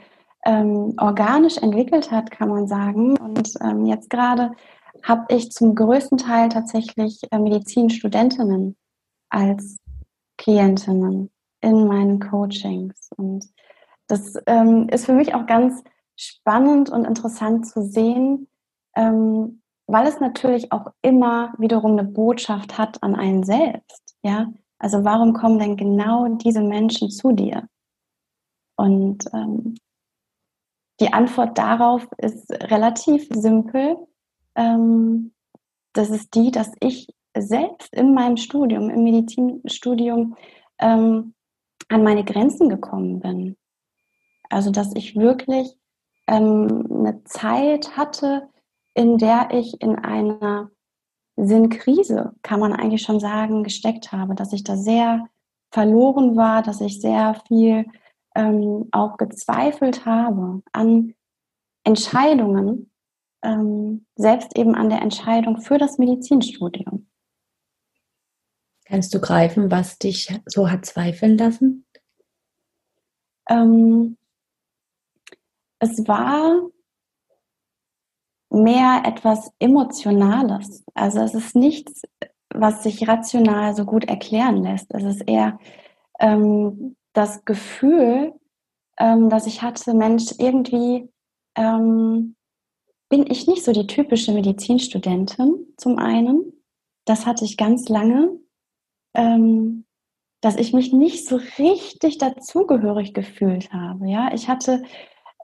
ähm, 0.44 0.94
organisch 0.98 1.58
entwickelt 1.58 2.10
hat, 2.10 2.30
kann 2.30 2.48
man 2.48 2.68
sagen. 2.68 3.18
Und 3.18 3.54
jetzt 3.86 4.10
gerade 4.10 4.52
habe 5.02 5.34
ich 5.34 5.52
zum 5.52 5.74
größten 5.74 6.18
Teil 6.18 6.48
tatsächlich 6.48 7.20
äh, 7.30 7.38
Medizinstudentinnen 7.38 8.76
als 9.28 9.78
Klientinnen 10.38 11.30
in 11.60 11.86
meinen 11.86 12.20
Coachings. 12.20 13.10
Und 13.16 13.44
das 14.06 14.36
ist 14.90 15.04
für 15.04 15.12
mich 15.12 15.34
auch 15.34 15.44
ganz 15.46 15.82
spannend 16.16 16.88
und 16.88 17.04
interessant 17.04 17.66
zu 17.66 17.82
sehen, 17.82 18.48
ähm, 18.98 19.62
weil 19.86 20.06
es 20.06 20.20
natürlich 20.20 20.72
auch 20.72 20.88
immer 21.02 21.54
wiederum 21.56 21.92
eine 21.92 22.04
Botschaft 22.04 22.76
hat 22.76 23.02
an 23.02 23.14
einen 23.14 23.44
selbst. 23.44 24.16
Ja, 24.22 24.52
also 24.78 25.04
warum 25.04 25.32
kommen 25.32 25.58
denn 25.58 25.76
genau 25.76 26.26
diese 26.28 26.60
Menschen 26.60 27.10
zu 27.10 27.32
dir? 27.32 27.68
Und 28.76 29.24
ähm, 29.32 29.76
die 31.00 31.12
Antwort 31.12 31.56
darauf 31.56 32.08
ist 32.18 32.50
relativ 32.50 33.28
simpel. 33.30 33.96
Ähm, 34.56 35.32
das 35.92 36.10
ist 36.10 36.34
die, 36.34 36.50
dass 36.50 36.72
ich 36.80 37.08
selbst 37.36 37.94
in 37.94 38.14
meinem 38.14 38.36
Studium, 38.36 38.90
im 38.90 39.04
Medizinstudium, 39.04 40.36
ähm, 40.80 41.34
an 41.88 42.02
meine 42.02 42.24
Grenzen 42.24 42.68
gekommen 42.68 43.20
bin. 43.20 43.56
Also 44.50 44.70
dass 44.70 44.94
ich 44.96 45.14
wirklich 45.14 45.76
ähm, 46.26 46.86
eine 46.90 47.22
Zeit 47.24 47.96
hatte, 47.96 48.48
in 48.98 49.16
der 49.16 49.50
ich 49.52 49.80
in 49.80 49.94
einer 49.94 50.72
Sinnkrise, 51.36 52.34
kann 52.42 52.58
man 52.58 52.72
eigentlich 52.72 53.02
schon 53.02 53.20
sagen, 53.20 53.62
gesteckt 53.62 54.10
habe, 54.10 54.34
dass 54.34 54.52
ich 54.52 54.64
da 54.64 54.76
sehr 54.76 55.28
verloren 55.70 56.36
war, 56.36 56.62
dass 56.62 56.80
ich 56.80 57.00
sehr 57.00 57.40
viel 57.46 57.86
ähm, 58.34 58.88
auch 58.90 59.16
gezweifelt 59.16 60.04
habe 60.04 60.64
an 60.72 61.14
Entscheidungen, 61.84 62.90
ähm, 63.42 64.04
selbst 64.16 64.58
eben 64.58 64.74
an 64.74 64.90
der 64.90 65.00
Entscheidung 65.00 65.60
für 65.60 65.78
das 65.78 65.98
Medizinstudium. 65.98 67.08
Kannst 68.84 69.14
du 69.14 69.20
greifen, 69.20 69.70
was 69.70 69.96
dich 69.98 70.40
so 70.46 70.72
hat 70.72 70.84
zweifeln 70.86 71.38
lassen? 71.38 71.86
Ähm, 73.48 74.16
es 75.78 76.08
war 76.08 76.68
mehr 78.62 79.02
etwas 79.04 79.50
Emotionales. 79.58 80.84
Also 80.94 81.20
es 81.20 81.34
ist 81.34 81.54
nichts, 81.54 82.02
was 82.54 82.82
sich 82.82 83.06
rational 83.08 83.74
so 83.74 83.84
gut 83.84 84.04
erklären 84.04 84.62
lässt. 84.62 84.92
Es 84.94 85.04
ist 85.04 85.22
eher 85.22 85.58
ähm, 86.20 86.96
das 87.12 87.44
Gefühl, 87.44 88.34
ähm, 88.98 89.30
dass 89.30 89.46
ich 89.46 89.62
hatte, 89.62 89.94
Mensch, 89.94 90.34
irgendwie 90.38 91.08
ähm, 91.56 92.36
bin 93.08 93.26
ich 93.30 93.46
nicht 93.46 93.64
so 93.64 93.72
die 93.72 93.86
typische 93.86 94.32
Medizinstudentin 94.32 95.74
zum 95.76 95.98
einen. 95.98 96.52
Das 97.04 97.26
hatte 97.26 97.44
ich 97.44 97.56
ganz 97.56 97.88
lange, 97.88 98.38
ähm, 99.14 99.84
dass 100.40 100.56
ich 100.56 100.72
mich 100.72 100.92
nicht 100.92 101.26
so 101.26 101.40
richtig 101.58 102.18
dazugehörig 102.18 103.14
gefühlt 103.14 103.72
habe. 103.72 104.08
Ja, 104.08 104.32
ich 104.34 104.48
hatte 104.48 104.82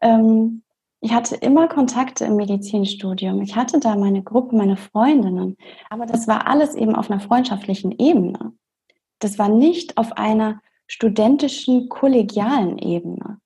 ähm, 0.03 0.64
ich 1.05 1.13
hatte 1.13 1.37
immer 1.37 1.69
Kontakte 1.69 2.25
im 2.25 2.37
Medizinstudium. 2.37 3.43
Ich 3.43 3.55
hatte 3.55 3.79
da 3.79 3.95
meine 3.95 4.23
Gruppe, 4.23 4.57
meine 4.57 4.79
Freundinnen. 4.79 5.59
Aber 5.91 6.07
das 6.07 6.27
war 6.27 6.47
alles 6.47 6.75
eben 6.75 6.97
auf 6.97 7.11
einer 7.11 7.21
freundschaftlichen 7.21 7.93
Ebene. 7.99 8.55
Das 9.19 9.39
war 9.39 9.51
nicht 9.51 9.99
auf 9.99 10.13
einer 10.17 10.63
studentischen, 10.87 11.91
kollegialen 11.91 12.79
Ebene. 12.79 13.39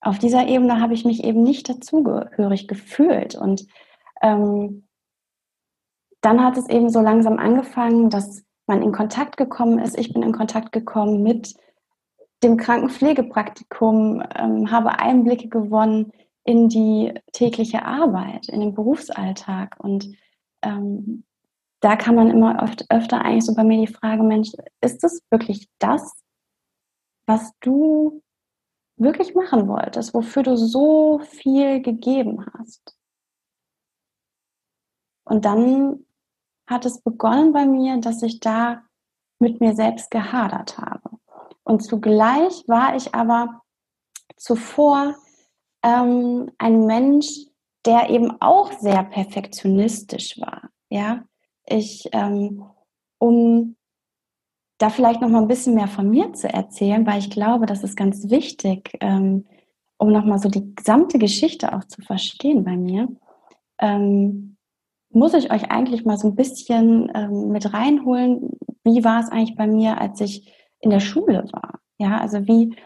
Auf 0.00 0.20
dieser 0.20 0.46
Ebene 0.46 0.80
habe 0.80 0.94
ich 0.94 1.04
mich 1.04 1.24
eben 1.24 1.42
nicht 1.42 1.68
dazugehörig 1.68 2.68
gefühlt. 2.68 3.34
Und 3.34 3.66
ähm, 4.22 4.86
dann 6.20 6.44
hat 6.44 6.56
es 6.58 6.68
eben 6.68 6.90
so 6.90 7.00
langsam 7.00 7.40
angefangen, 7.40 8.08
dass 8.08 8.44
man 8.68 8.82
in 8.82 8.92
Kontakt 8.92 9.36
gekommen 9.36 9.80
ist. 9.80 9.98
Ich 9.98 10.12
bin 10.12 10.22
in 10.22 10.32
Kontakt 10.32 10.70
gekommen 10.70 11.24
mit 11.24 11.56
dem 12.44 12.56
Krankenpflegepraktikum, 12.56 14.22
ähm, 14.36 14.70
habe 14.70 15.00
Einblicke 15.00 15.48
gewonnen 15.48 16.12
in 16.46 16.68
die 16.68 17.12
tägliche 17.32 17.84
Arbeit, 17.84 18.48
in 18.48 18.60
den 18.60 18.72
Berufsalltag. 18.72 19.76
Und 19.80 20.16
ähm, 20.62 21.24
da 21.80 21.96
kann 21.96 22.14
man 22.14 22.30
immer 22.30 22.62
oft, 22.62 22.86
öfter 22.88 23.22
eigentlich 23.22 23.44
so 23.44 23.54
bei 23.54 23.64
mir 23.64 23.84
die 23.84 23.92
Frage, 23.92 24.22
Mensch, 24.22 24.52
ist 24.80 25.02
das 25.02 25.20
wirklich 25.30 25.68
das, 25.80 26.22
was 27.26 27.52
du 27.60 28.22
wirklich 28.96 29.34
machen 29.34 29.66
wolltest, 29.66 30.14
wofür 30.14 30.44
du 30.44 30.56
so 30.56 31.18
viel 31.18 31.82
gegeben 31.82 32.46
hast? 32.54 32.96
Und 35.24 35.44
dann 35.44 36.06
hat 36.68 36.86
es 36.86 37.00
begonnen 37.00 37.52
bei 37.52 37.66
mir, 37.66 38.00
dass 38.00 38.22
ich 38.22 38.38
da 38.38 38.84
mit 39.40 39.60
mir 39.60 39.74
selbst 39.74 40.12
gehadert 40.12 40.78
habe. 40.78 41.18
Und 41.64 41.82
zugleich 41.82 42.62
war 42.68 42.94
ich 42.94 43.12
aber 43.14 43.62
zuvor 44.36 45.16
ähm, 45.86 46.50
ein 46.58 46.86
Mensch, 46.86 47.46
der 47.84 48.10
eben 48.10 48.32
auch 48.40 48.72
sehr 48.72 49.04
perfektionistisch 49.04 50.40
war. 50.40 50.70
Ja, 50.90 51.24
ich, 51.64 52.08
ähm, 52.12 52.64
um 53.18 53.76
da 54.78 54.90
vielleicht 54.90 55.20
noch 55.20 55.28
mal 55.28 55.40
ein 55.40 55.48
bisschen 55.48 55.74
mehr 55.74 55.88
von 55.88 56.10
mir 56.10 56.32
zu 56.32 56.52
erzählen, 56.52 57.06
weil 57.06 57.20
ich 57.20 57.30
glaube, 57.30 57.66
das 57.66 57.82
ist 57.82 57.96
ganz 57.96 58.28
wichtig, 58.28 58.96
ähm, 59.00 59.46
um 59.96 60.12
noch 60.12 60.24
mal 60.24 60.38
so 60.38 60.48
die 60.50 60.74
gesamte 60.74 61.18
Geschichte 61.18 61.72
auch 61.72 61.84
zu 61.84 62.02
verstehen 62.02 62.64
bei 62.64 62.76
mir. 62.76 63.08
Ähm, 63.78 64.56
muss 65.10 65.34
ich 65.34 65.50
euch 65.50 65.70
eigentlich 65.70 66.04
mal 66.04 66.18
so 66.18 66.28
ein 66.28 66.34
bisschen 66.34 67.10
ähm, 67.14 67.48
mit 67.48 67.72
reinholen, 67.72 68.58
wie 68.84 69.02
war 69.04 69.20
es 69.20 69.30
eigentlich 69.30 69.56
bei 69.56 69.66
mir, 69.66 70.00
als 70.00 70.20
ich 70.20 70.52
in 70.80 70.90
der 70.90 71.00
Schule 71.00 71.48
war? 71.52 71.80
Ja, 71.98 72.18
also 72.18 72.46
wie 72.46 72.76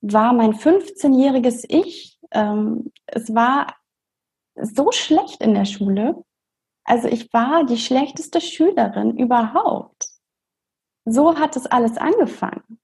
war 0.00 0.32
mein 0.32 0.52
15-jähriges 0.52 1.64
Ich 1.68 2.15
ähm, 2.32 2.92
es 3.06 3.34
war 3.34 3.76
so 4.54 4.90
schlecht 4.92 5.42
in 5.42 5.54
der 5.54 5.64
Schule. 5.64 6.24
Also 6.84 7.08
ich 7.08 7.32
war 7.32 7.64
die 7.64 7.78
schlechteste 7.78 8.40
Schülerin 8.40 9.16
überhaupt. 9.16 10.08
So 11.04 11.38
hat 11.38 11.56
es 11.56 11.66
alles 11.66 11.96
angefangen. 11.98 12.80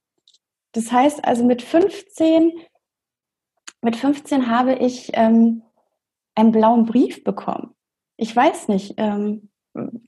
Das 0.72 0.90
heißt 0.90 1.24
also 1.24 1.44
mit 1.44 1.62
15, 1.62 2.52
mit 3.82 3.96
15 3.96 4.48
habe 4.48 4.74
ich 4.74 5.10
ähm, 5.14 5.62
einen 6.34 6.52
blauen 6.52 6.86
Brief 6.86 7.24
bekommen. 7.24 7.74
Ich 8.16 8.34
weiß 8.34 8.68
nicht, 8.68 8.94
ähm, 8.96 9.50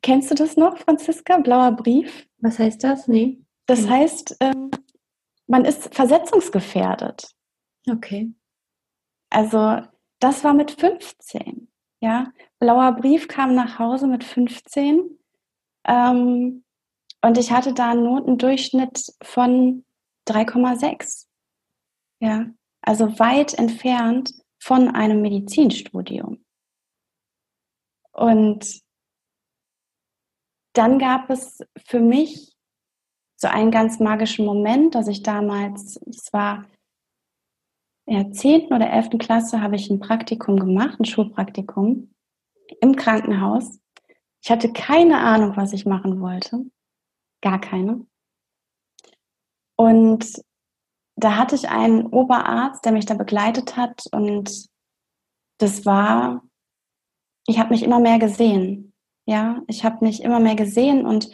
kennst 0.03 0.31
du 0.31 0.35
das 0.35 0.57
noch, 0.57 0.79
Franziska? 0.79 1.39
Blauer 1.39 1.73
Brief? 1.73 2.29
Was 2.39 2.59
heißt 2.59 2.85
das? 2.85 3.09
Nee. 3.09 3.41
Das 3.67 3.89
heißt, 3.89 4.37
ähm, 4.41 4.71
man 5.47 5.65
ist 5.65 5.95
versetzungsgefährdet. 5.95 7.35
Okay. 7.91 8.33
Also 9.35 9.83
das 10.21 10.45
war 10.45 10.55
mit 10.55 10.71
15. 10.71 11.69
Ja, 12.01 12.33
blauer 12.61 12.93
Brief 12.93 13.27
kam 13.27 13.57
nach 13.57 13.81
Hause 13.81 14.07
mit 14.07 14.23
15 14.23 15.19
ähm, 15.87 16.65
und 17.21 17.39
ich 17.39 17.51
hatte 17.51 17.75
da 17.75 17.91
einen 17.91 18.05
Notendurchschnitt 18.05 19.13
von 19.23 19.85
3,6. 20.29 21.27
Ja, 22.21 22.47
also 22.81 23.19
weit 23.19 23.55
entfernt 23.55 24.35
von 24.63 24.95
einem 24.95 25.21
Medizinstudium. 25.21 26.45
Und 28.13 28.83
dann 30.75 31.01
gab 31.01 31.29
es 31.29 31.59
für 31.85 31.99
mich 31.99 32.57
so 33.35 33.49
einen 33.49 33.73
ganz 33.73 33.99
magischen 33.99 34.47
Moment, 34.47 34.95
dass 34.95 35.09
ich 35.09 35.25
damals, 35.25 35.99
das 36.07 36.33
war 36.33 36.67
der 38.07 38.33
10. 38.33 38.67
oder 38.67 38.91
11. 38.91 39.19
Klasse 39.19 39.61
habe 39.61 39.77
ich 39.77 39.91
ein 39.91 40.01
Praktikum 40.01 40.59
gemacht, 40.59 41.01
ein 41.01 41.05
Schulpraktikum 41.05 42.15
im 42.81 42.97
Krankenhaus. 42.97 43.79
Ich 44.43 44.51
hatte 44.51 44.73
keine 44.73 45.19
Ahnung, 45.19 45.57
was 45.57 45.73
ich 45.73 45.87
machen 45.87 46.21
wollte. 46.21 46.67
Gar 47.41 47.61
keine. 47.61 48.07
Und 49.77 50.43
da 51.17 51.37
hatte 51.37 51.55
ich 51.55 51.69
einen 51.69 52.07
Oberarzt, 52.07 52.85
der 52.85 52.93
mich 52.93 53.07
da 53.07 53.15
begleitet 53.15 53.77
hat 53.77 54.05
und 54.13 54.69
das 55.59 55.87
war, 55.87 56.43
ich 57.47 57.59
habe 57.59 57.71
mich 57.71 57.83
immer 57.83 58.01
mehr 58.01 58.19
gesehen. 58.19 58.93
Ja, 59.27 59.63
ich 59.69 59.85
habe 59.85 60.05
mich 60.05 60.23
immer 60.23 60.41
mehr 60.41 60.57
gesehen 60.57 61.07
und 61.07 61.31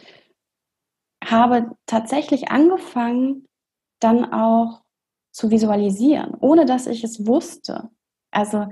habe 1.23 1.75
tatsächlich 1.85 2.49
angefangen, 2.49 3.45
dann 3.99 4.31
auch 4.31 4.81
zu 5.31 5.49
visualisieren, 5.51 6.35
ohne 6.39 6.65
dass 6.65 6.87
ich 6.87 7.03
es 7.03 7.25
wusste. 7.25 7.89
Also 8.31 8.67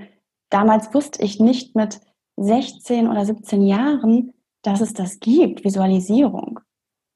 damals 0.49 0.93
wusste 0.93 1.23
ich 1.23 1.39
nicht 1.39 1.75
mit 1.75 2.01
16 2.37 3.07
oder 3.07 3.25
17 3.25 3.65
Jahren, 3.65 4.33
dass 4.61 4.81
es 4.81 4.93
das 4.93 5.19
gibt, 5.19 5.63
Visualisierung. 5.63 6.59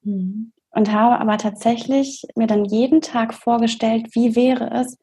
Mhm. 0.03 0.53
Und 0.71 0.91
habe 0.91 1.19
aber 1.19 1.37
tatsächlich 1.37 2.25
mir 2.35 2.47
dann 2.47 2.65
jeden 2.65 3.01
Tag 3.01 3.33
vorgestellt, 3.33 4.07
wie 4.15 4.35
wäre 4.35 4.71
es, 4.71 4.97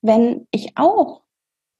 wenn 0.00 0.46
ich 0.52 0.76
auch 0.76 1.22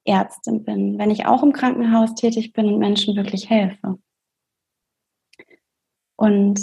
Ärztin 0.04 0.64
bin, 0.64 0.98
wenn 0.98 1.10
ich 1.10 1.26
auch 1.26 1.42
im 1.42 1.52
Krankenhaus 1.52 2.14
tätig 2.14 2.52
bin 2.52 2.66
und 2.66 2.78
Menschen 2.78 3.16
wirklich 3.16 3.50
helfe. 3.50 3.98
Und 6.16 6.60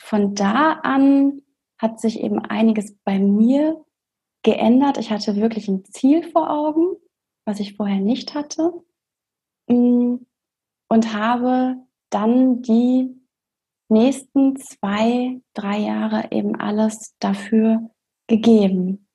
von 0.00 0.34
da 0.34 0.72
an 0.82 1.42
hat 1.78 2.00
sich 2.00 2.20
eben 2.20 2.38
einiges 2.38 2.96
bei 3.04 3.18
mir 3.18 3.82
geändert. 4.42 4.98
Ich 4.98 5.10
hatte 5.10 5.36
wirklich 5.36 5.68
ein 5.68 5.84
Ziel 5.84 6.22
vor 6.22 6.50
Augen, 6.50 6.96
was 7.44 7.60
ich 7.60 7.76
vorher 7.76 8.00
nicht 8.00 8.34
hatte. 8.34 8.72
Mm, 9.68 10.16
und 10.88 11.14
habe 11.14 11.76
dann 12.10 12.62
die 12.62 13.14
nächsten 13.88 14.56
zwei, 14.56 15.40
drei 15.54 15.78
Jahre 15.78 16.28
eben 16.32 16.56
alles 16.56 17.14
dafür 17.18 17.90
gegeben. 18.26 19.08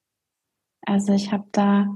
Also 0.86 1.14
ich 1.14 1.32
habe 1.32 1.48
da 1.52 1.88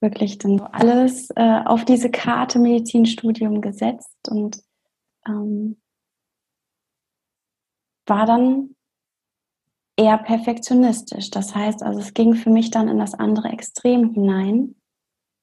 wirklich 0.00 0.38
dann 0.38 0.60
alles 0.60 1.30
äh, 1.30 1.60
auf 1.64 1.84
diese 1.84 2.10
Karte 2.10 2.58
Medizinstudium 2.58 3.60
gesetzt 3.60 4.16
und 4.28 4.62
ähm, 5.26 5.80
war 8.06 8.24
dann 8.26 8.76
eher 9.98 10.16
perfektionistisch. 10.16 11.30
Das 11.30 11.54
heißt, 11.54 11.82
also 11.82 11.98
es 11.98 12.14
ging 12.14 12.34
für 12.34 12.50
mich 12.50 12.70
dann 12.70 12.88
in 12.88 12.98
das 12.98 13.14
andere 13.14 13.48
Extrem 13.48 14.14
hinein, 14.14 14.76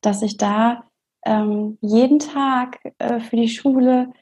dass 0.02 0.22
ich 0.22 0.38
da 0.38 0.86
ähm, 1.26 1.78
jeden 1.82 2.20
Tag 2.20 2.80
äh, 3.00 3.20
für 3.20 3.36
die 3.36 3.50
Schule 3.50 4.14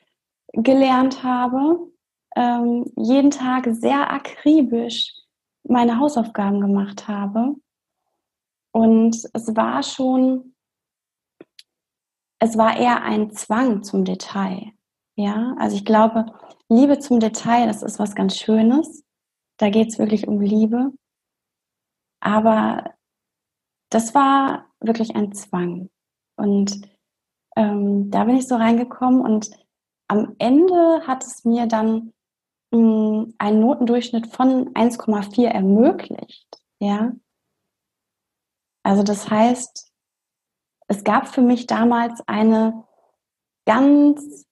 gelernt 0.53 1.23
habe, 1.23 1.91
ähm, 2.35 2.85
jeden 2.95 3.29
Tag 3.29 3.67
sehr 3.71 4.11
akribisch 4.11 5.13
meine 5.63 5.99
Hausaufgaben 5.99 6.59
gemacht 6.61 7.07
habe. 7.07 7.55
Und 8.71 9.15
es 9.33 9.55
war 9.55 9.83
schon, 9.83 10.55
es 12.39 12.57
war 12.57 12.75
eher 12.75 13.03
ein 13.03 13.31
Zwang 13.31 13.83
zum 13.83 14.03
Detail. 14.03 14.71
Ja, 15.15 15.55
also 15.59 15.75
ich 15.75 15.85
glaube, 15.85 16.25
Liebe 16.69 16.97
zum 16.97 17.19
Detail, 17.19 17.67
das 17.67 17.83
ist 17.83 17.99
was 17.99 18.15
ganz 18.15 18.35
Schönes. 18.35 19.03
Da 19.57 19.69
geht 19.69 19.89
es 19.89 19.99
wirklich 19.99 20.27
um 20.27 20.41
Liebe. 20.41 20.91
Aber 22.19 22.93
das 23.89 24.15
war 24.15 24.71
wirklich 24.79 25.15
ein 25.15 25.33
Zwang. 25.33 25.89
Und 26.35 26.81
ähm, 27.55 28.09
da 28.09 28.23
bin 28.23 28.37
ich 28.37 28.47
so 28.47 28.55
reingekommen 28.55 29.21
und 29.21 29.51
am 30.07 30.35
Ende 30.39 31.05
hat 31.07 31.23
es 31.23 31.45
mir 31.45 31.67
dann 31.67 32.13
mh, 32.71 32.79
hm, 32.79 33.35
einen 33.37 33.59
Notendurchschnitt 33.59 34.27
von 34.27 34.73
1,4 34.73 35.47
ermöglicht. 35.47 36.47
Ja. 36.79 37.13
Also 38.83 39.03
das 39.03 39.29
heißt, 39.29 39.91
es 40.87 41.03
gab 41.03 41.27
für 41.27 41.41
mich 41.41 41.67
damals 41.67 42.21
eine 42.27 42.83
ganz 43.65 44.45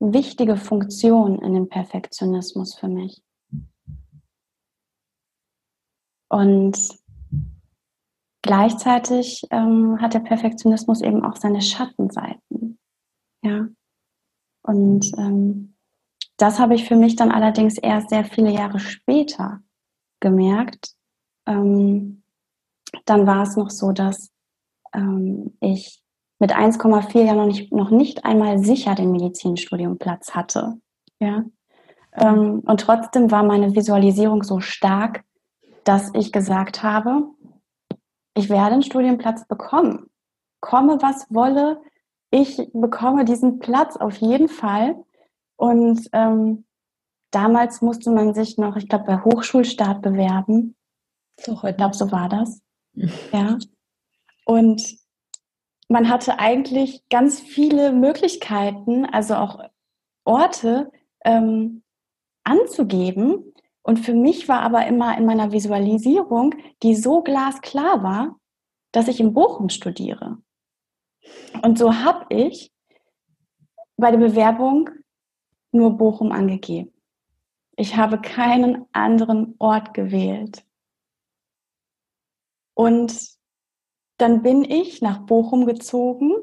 wichtige 0.00 0.56
Funktion 0.56 1.40
in 1.40 1.54
dem 1.54 1.68
Perfektionismus 1.68 2.74
für 2.74 2.88
mich. 2.88 3.22
Und 6.28 6.78
gleichzeitig 8.42 9.42
ähm, 9.50 10.00
hat 10.00 10.14
der 10.14 10.20
Perfektionismus 10.20 11.00
eben 11.00 11.24
auch 11.24 11.36
seine 11.36 11.62
Schattenseiten. 11.62 12.78
Ja. 13.42 13.68
Und 14.62 15.12
ähm, 15.16 15.74
das 16.36 16.58
habe 16.58 16.74
ich 16.74 16.84
für 16.84 16.96
mich 16.96 17.16
dann 17.16 17.30
allerdings 17.30 17.78
erst 17.78 18.10
sehr 18.10 18.24
viele 18.24 18.50
Jahre 18.50 18.78
später 18.78 19.60
gemerkt. 20.20 20.92
Ähm, 21.46 22.22
dann 23.04 23.26
war 23.26 23.42
es 23.42 23.56
noch 23.56 23.70
so, 23.70 23.92
dass 23.92 24.30
ähm, 24.92 25.56
ich 25.60 26.02
mit 26.38 26.54
1,4 26.54 27.24
ja 27.24 27.34
noch 27.34 27.46
nicht, 27.46 27.72
noch 27.72 27.90
nicht 27.90 28.24
einmal 28.24 28.58
sicher 28.58 28.94
den 28.94 29.10
Medizinstudium 29.10 29.98
Platz 29.98 30.34
hatte. 30.34 30.80
Ja. 31.18 31.44
Ähm, 32.12 32.60
und 32.64 32.80
trotzdem 32.80 33.30
war 33.30 33.42
meine 33.42 33.74
Visualisierung 33.74 34.42
so 34.42 34.60
stark, 34.60 35.24
dass 35.88 36.10
ich 36.12 36.32
gesagt 36.32 36.82
habe, 36.82 37.22
ich 38.34 38.50
werde 38.50 38.74
einen 38.74 38.82
Studienplatz 38.82 39.48
bekommen. 39.48 40.10
Komme, 40.60 41.00
was 41.00 41.26
wolle, 41.30 41.80
ich 42.30 42.68
bekomme 42.74 43.24
diesen 43.24 43.58
Platz 43.58 43.96
auf 43.96 44.16
jeden 44.18 44.48
Fall. 44.48 45.02
Und 45.56 46.06
ähm, 46.12 46.66
damals 47.30 47.80
musste 47.80 48.10
man 48.10 48.34
sich 48.34 48.58
noch, 48.58 48.76
ich 48.76 48.86
glaube, 48.86 49.06
bei 49.06 49.24
Hochschulstart 49.24 50.02
bewerben. 50.02 50.76
So, 51.40 51.58
ich 51.64 51.76
glaube, 51.78 51.94
so 51.94 52.12
war 52.12 52.28
das. 52.28 52.60
ja. 53.32 53.58
Und 54.44 54.98
man 55.88 56.10
hatte 56.10 56.38
eigentlich 56.38 57.02
ganz 57.08 57.40
viele 57.40 57.92
Möglichkeiten, 57.92 59.06
also 59.06 59.36
auch 59.36 59.58
Orte 60.26 60.92
ähm, 61.24 61.82
anzugeben. 62.44 63.54
Und 63.88 64.00
für 64.00 64.12
mich 64.12 64.48
war 64.48 64.60
aber 64.60 64.86
immer 64.86 65.16
in 65.16 65.24
meiner 65.24 65.50
Visualisierung, 65.50 66.54
die 66.82 66.94
so 66.94 67.22
glasklar 67.22 68.02
war, 68.02 68.38
dass 68.92 69.08
ich 69.08 69.18
in 69.18 69.32
Bochum 69.32 69.70
studiere. 69.70 70.36
Und 71.62 71.78
so 71.78 71.94
habe 71.94 72.26
ich 72.28 72.70
bei 73.96 74.10
der 74.10 74.18
Bewerbung 74.18 74.90
nur 75.72 75.96
Bochum 75.96 76.32
angegeben. 76.32 76.92
Ich 77.76 77.96
habe 77.96 78.20
keinen 78.20 78.84
anderen 78.92 79.54
Ort 79.58 79.94
gewählt. 79.94 80.66
Und 82.74 83.38
dann 84.18 84.42
bin 84.42 84.64
ich 84.64 85.00
nach 85.00 85.24
Bochum 85.24 85.64
gezogen, 85.64 86.34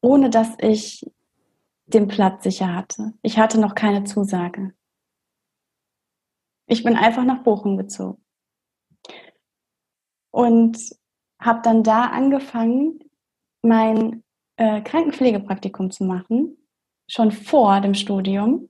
ohne 0.00 0.30
dass 0.30 0.56
ich 0.58 1.04
den 1.84 2.08
Platz 2.08 2.44
sicher 2.44 2.74
hatte. 2.74 3.12
Ich 3.20 3.38
hatte 3.38 3.60
noch 3.60 3.74
keine 3.74 4.04
Zusage. 4.04 4.72
Ich 6.68 6.84
bin 6.84 6.96
einfach 6.96 7.24
nach 7.24 7.42
Bochum 7.42 7.78
gezogen 7.78 8.22
und 10.30 10.78
habe 11.40 11.60
dann 11.62 11.82
da 11.82 12.04
angefangen, 12.04 13.00
mein 13.62 14.22
äh, 14.56 14.82
Krankenpflegepraktikum 14.82 15.90
zu 15.90 16.04
machen, 16.04 16.58
schon 17.08 17.32
vor 17.32 17.80
dem 17.80 17.94
Studium, 17.94 18.68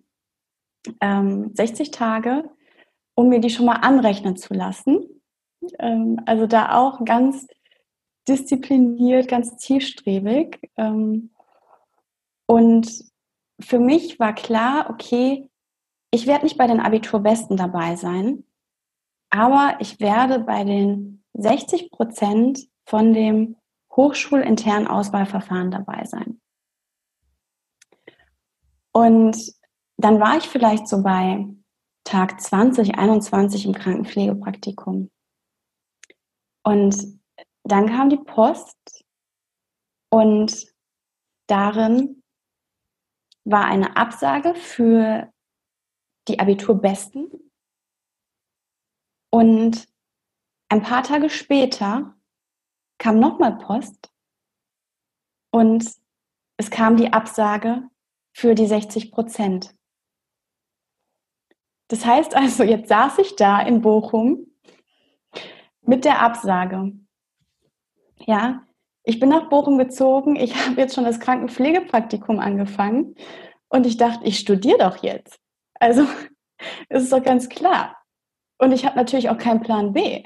ähm, 1.01 1.51
60 1.55 1.91
Tage, 1.91 2.49
um 3.15 3.29
mir 3.29 3.41
die 3.41 3.51
schon 3.51 3.67
mal 3.67 3.77
anrechnen 3.77 4.37
zu 4.37 4.55
lassen. 4.55 5.23
Ähm, 5.81 6.21
also 6.25 6.47
da 6.47 6.79
auch 6.79 7.05
ganz 7.05 7.49
diszipliniert, 8.29 9.27
ganz 9.27 9.57
zielstrebig. 9.57 10.61
Ähm, 10.77 11.31
und 12.47 13.05
für 13.61 13.81
mich 13.81 14.21
war 14.21 14.35
klar, 14.35 14.89
okay, 14.91 15.51
ich 16.11 16.27
werde 16.27 16.45
nicht 16.45 16.59
bei 16.59 16.67
den 16.67 16.81
Abiturbesten 16.81 17.57
dabei 17.57 17.97
sein, 17.97 18.45
aber 19.31 19.77
ich 19.81 20.01
werde 20.01 20.41
bei 20.41 20.65
den 20.65 21.25
60 21.35 21.91
Prozent 21.91 22.69
von 22.87 23.13
dem 23.13 23.57
hochschulinternen 23.95 24.87
Auswahlverfahren 24.87 25.71
dabei 25.71 26.05
sein. 26.05 26.41
Und 28.93 29.37
dann 29.97 30.21
war 30.21 30.39
ich 30.39 30.49
vielleicht 30.49 30.89
so 30.89 31.03
bei 31.03 31.47
Tag 32.05 32.41
20, 32.41 32.99
21 32.99 33.67
im 33.67 33.75
Krankenpflegepraktikum. 33.75 35.11
Und 36.65 37.21
dann 37.65 37.89
kam 37.89 38.09
die 38.09 38.17
Post 38.17 39.05
und 40.11 40.67
darin 41.49 42.23
war 43.45 43.67
eine 43.67 43.97
Absage 43.97 44.55
für 44.55 45.31
die 46.29 46.39
Abiturbesten. 46.41 47.31
Und 49.31 49.89
ein 50.69 50.83
paar 50.83 51.03
Tage 51.03 51.31
später 51.31 52.15
kam 52.99 53.19
nochmal 53.21 53.59
Post 53.59 54.13
und 55.51 55.85
es 56.57 56.71
kam 56.71 56.97
die 56.97 57.13
Absage 57.13 57.83
für 58.33 58.55
die 58.55 58.67
60 58.67 59.13
Prozent. 59.13 59.75
Das 61.89 62.05
heißt 62.05 62.35
also, 62.35 62.65
jetzt 62.65 62.89
saß 62.89 63.19
ich 63.19 63.37
da 63.37 63.61
in 63.61 63.81
Bochum 63.81 64.47
mit 65.83 66.05
der 66.05 66.21
Absage. 66.21 66.93
Ja, 68.19 68.67
ich 69.05 69.21
bin 69.21 69.31
nach 69.31 69.49
Bochum 69.49 69.79
gezogen. 69.79 70.37
Ich 70.37 70.55
habe 70.67 70.81
jetzt 70.81 70.95
schon 70.95 71.05
das 71.05 71.21
Krankenpflegepraktikum 71.21 72.41
angefangen 72.41 73.15
und 73.69 73.87
ich 73.87 73.97
dachte, 73.97 74.25
ich 74.25 74.39
studiere 74.39 74.79
doch 74.79 75.03
jetzt. 75.03 75.41
Also, 75.81 76.03
es 76.89 77.05
ist 77.05 77.13
doch 77.13 77.23
ganz 77.23 77.49
klar. 77.49 77.97
Und 78.59 78.73
ich 78.73 78.85
habe 78.85 78.97
natürlich 78.97 79.31
auch 79.31 79.39
keinen 79.39 79.61
Plan 79.61 79.93
B. 79.93 80.25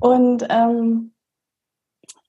Und 0.00 0.46
ähm, 0.48 1.14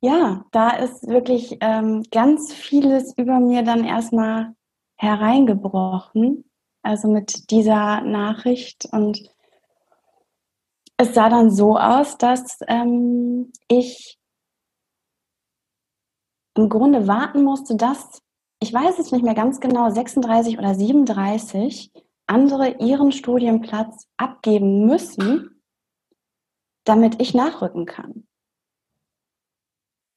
ja, 0.01 0.45
da 0.51 0.71
ist 0.71 1.07
wirklich 1.07 1.57
ähm, 1.61 2.03
ganz 2.11 2.53
vieles 2.53 3.17
über 3.17 3.39
mir 3.39 3.63
dann 3.63 3.85
erstmal 3.85 4.55
hereingebrochen. 4.97 6.45
Also 6.83 7.07
mit 7.07 7.51
dieser 7.51 8.01
Nachricht 8.01 8.87
und 8.91 9.29
es 10.97 11.13
sah 11.13 11.29
dann 11.29 11.51
so 11.51 11.77
aus, 11.77 12.17
dass 12.17 12.59
ähm, 12.67 13.51
ich 13.67 14.19
im 16.55 16.69
Grunde 16.69 17.07
warten 17.07 17.43
musste, 17.43 17.75
dass, 17.75 18.21
ich 18.61 18.71
weiß 18.71 18.99
es 18.99 19.11
nicht 19.11 19.23
mehr 19.23 19.33
ganz 19.33 19.59
genau, 19.59 19.89
36 19.89 20.57
oder 20.59 20.75
37 20.75 21.91
andere 22.27 22.77
ihren 22.79 23.11
Studienplatz 23.11 24.07
abgeben 24.17 24.85
müssen, 24.85 25.61
damit 26.85 27.21
ich 27.21 27.33
nachrücken 27.33 27.85
kann. 27.85 28.27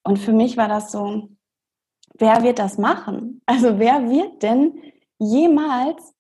Und 0.07 0.18
für 0.18 0.33
mich 0.33 0.57
war 0.59 0.68
das 0.68 0.92
so, 0.92 1.30
wer 2.18 2.42
wird 2.42 2.59
das 2.59 2.76
machen? 2.76 3.40
Also 3.46 3.78
wer 3.78 4.11
wird 4.11 4.42
denn 4.42 4.92
jemals 5.18 6.14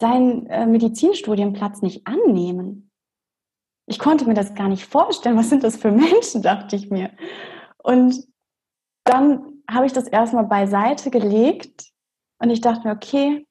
seinen 0.00 0.46
äh, 0.46 0.66
Medizinstudienplatz 0.66 1.82
nicht 1.82 2.06
annehmen? 2.06 2.92
Ich 3.86 3.98
konnte 3.98 4.26
mir 4.26 4.34
das 4.34 4.54
gar 4.54 4.68
nicht 4.68 4.86
vorstellen. 4.86 5.36
Was 5.36 5.50
sind 5.50 5.64
das 5.64 5.76
für 5.76 5.90
Menschen, 5.90 6.40
dachte 6.42 6.76
ich 6.76 6.90
mir. 6.90 7.10
Und 7.82 8.26
dann 9.04 9.53
habe 9.70 9.86
ich 9.86 9.92
das 9.92 10.08
erstmal 10.08 10.44
beiseite 10.44 11.10
gelegt 11.10 11.92
und 12.38 12.50
ich 12.50 12.60
dachte 12.60 12.86
mir, 12.86 12.94
okay, 12.94 13.46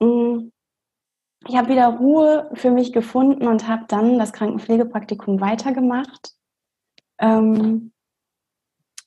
mm, 0.00 0.50
ich 1.48 1.56
habe 1.56 1.70
wieder 1.70 1.88
Ruhe 1.88 2.50
für 2.54 2.70
mich 2.70 2.92
gefunden 2.92 3.48
und 3.48 3.66
habe 3.66 3.84
dann 3.88 4.18
das 4.18 4.32
Krankenpflegepraktikum 4.32 5.40
weitergemacht. 5.40 6.34
Ähm, 7.18 7.92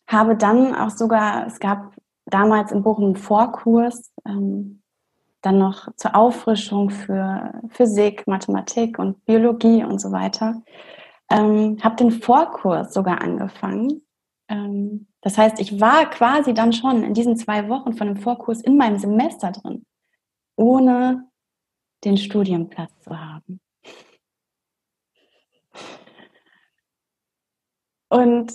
habe 0.07 0.35
dann 0.35 0.75
auch 0.75 0.89
sogar, 0.89 1.47
es 1.47 1.59
gab 1.59 1.95
damals 2.25 2.71
in 2.71 2.83
Bochum 2.83 3.05
einen 3.05 3.15
Vorkurs, 3.15 4.11
ähm, 4.25 4.81
dann 5.41 5.59
noch 5.59 5.93
zur 5.95 6.15
Auffrischung 6.15 6.89
für 6.89 7.61
Physik, 7.69 8.27
Mathematik 8.27 8.97
und 8.99 9.23
Biologie 9.25 9.83
und 9.83 9.99
so 9.99 10.11
weiter. 10.11 10.61
Ähm, 11.29 11.77
habe 11.83 11.95
den 11.95 12.11
Vorkurs 12.11 12.93
sogar 12.93 13.21
angefangen. 13.21 14.01
Ähm, 14.47 15.07
das 15.25 15.39
heißt, 15.39 15.59
ich 15.59 15.81
war 15.81 16.07
quasi 16.11 16.53
dann 16.53 16.71
schon 16.71 17.03
in 17.03 17.15
diesen 17.15 17.35
zwei 17.35 17.67
Wochen 17.67 17.93
von 17.93 18.05
dem 18.05 18.17
Vorkurs 18.17 18.61
in 18.61 18.77
meinem 18.77 18.99
Semester 18.99 19.51
drin, 19.51 19.83
ohne 20.55 21.31
den 22.03 22.15
Studienplatz 22.15 22.91
zu 22.99 23.19
haben. 23.19 23.59
Und 28.07 28.53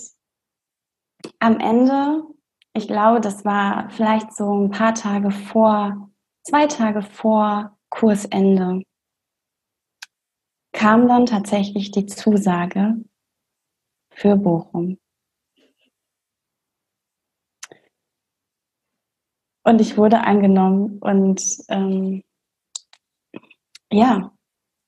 am 1.39 1.59
Ende, 1.59 2.23
ich 2.71 2.87
glaube, 2.87 3.19
das 3.19 3.43
war 3.43 3.89
vielleicht 3.89 4.33
so 4.33 4.55
ein 4.55 4.71
paar 4.71 4.95
Tage 4.95 5.29
vor 5.29 6.09
zwei 6.43 6.67
Tage 6.67 7.01
vor 7.01 7.77
Kursende 7.89 8.81
kam 10.71 11.09
dann 11.09 11.25
tatsächlich 11.25 11.91
die 11.91 12.05
Zusage 12.05 12.95
für 14.13 14.37
Bochum. 14.37 14.97
Und 19.63 19.79
ich 19.81 19.97
wurde 19.97 20.21
angenommen 20.21 20.99
und 20.99 21.41
ähm, 21.69 22.23
ja, 23.91 24.31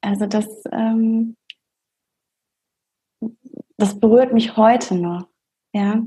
also 0.02 0.26
das, 0.26 0.48
ähm, 0.72 1.36
das 3.78 4.00
berührt 4.00 4.34
mich 4.34 4.58
heute 4.58 4.96
noch. 4.96 5.28
Ja, 5.74 6.04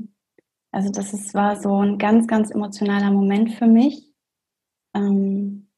also 0.71 0.91
das 0.91 1.13
ist, 1.13 1.33
war 1.33 1.61
so 1.61 1.81
ein 1.81 1.97
ganz, 1.97 2.27
ganz 2.27 2.51
emotionaler 2.51 3.11
Moment 3.11 3.53
für 3.53 3.67
mich 3.67 4.07
ähm, 4.97 5.69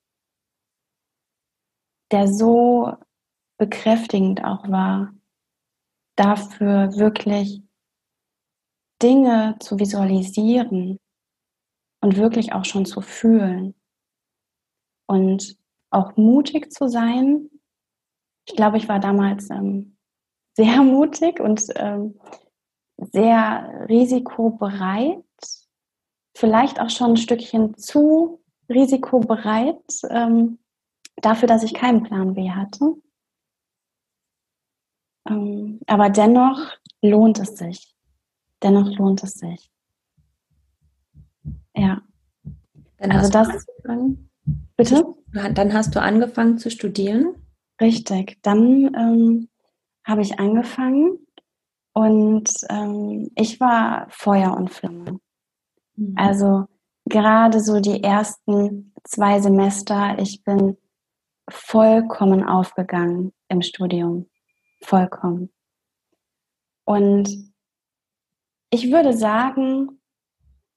der 2.12 2.28
so 2.28 2.94
bekräftigend 3.58 4.44
auch 4.44 4.68
war, 4.70 5.14
dafür 6.18 6.96
wirklich 6.96 7.62
Dinge 9.02 9.58
zu 9.60 9.80
visualisieren 9.80 11.00
und 12.02 12.18
wirklich 12.18 12.54
auch 12.54 12.66
schon 12.66 12.86
zu 12.86 13.02
fühlen 13.02 13.76
und 15.08 15.58
auch 15.92 16.16
mutig 16.18 16.72
zu 16.72 16.88
sein. 16.88 17.50
Ich 18.48 18.56
glaube, 18.56 18.78
ich 18.78 18.88
war 18.88 19.00
damals 19.00 19.50
ähm, 19.50 19.98
sehr 20.56 20.82
mutig 20.84 21.40
und 21.40 21.66
ähm, 21.76 22.20
sehr 22.98 23.86
risikobereit, 23.88 25.24
vielleicht 26.36 26.80
auch 26.80 26.90
schon 26.90 27.12
ein 27.12 27.18
Stückchen 27.18 27.78
zu 27.78 28.42
risikobereit 28.70 29.82
ähm, 30.10 30.60
dafür, 31.18 31.48
dass 31.48 31.64
ich 31.64 31.74
keinen 31.74 32.04
Plan 32.04 32.34
B 32.34 32.52
hatte. 32.52 32.96
Ähm, 35.28 35.80
aber 35.88 36.10
dennoch 36.10 36.60
lohnt 37.02 37.40
es 37.40 37.58
sich. 37.58 37.96
Dennoch 38.62 38.98
lohnt 38.98 39.24
es 39.24 39.34
sich. 39.34 39.72
Ja. 41.80 42.02
Dann 42.98 43.12
also 43.12 43.32
das. 43.32 43.48
Angefangen, 43.48 44.30
bitte? 44.76 45.16
Dann 45.54 45.74
hast 45.74 45.96
du 45.96 46.02
angefangen 46.02 46.58
zu 46.58 46.70
studieren? 46.70 47.36
Richtig. 47.80 48.40
Dann 48.42 48.94
ähm, 48.96 49.50
habe 50.04 50.22
ich 50.22 50.40
angefangen 50.40 51.20
und 51.94 52.50
ähm, 52.70 53.30
ich 53.36 53.60
war 53.60 54.08
Feuer 54.10 54.56
und 54.56 54.74
Flamme. 54.74 55.20
Mhm. 55.96 56.14
Also 56.18 56.66
gerade 57.06 57.62
so 57.62 57.80
die 57.80 58.04
ersten 58.04 58.94
zwei 59.04 59.40
Semester, 59.40 60.18
ich 60.20 60.44
bin 60.44 60.78
vollkommen 61.50 62.44
aufgegangen 62.44 63.34
im 63.48 63.62
Studium. 63.62 64.30
Vollkommen. 64.82 65.52
Und 66.86 67.52
ich 68.72 68.92
würde 68.92 69.14
sagen, 69.14 70.00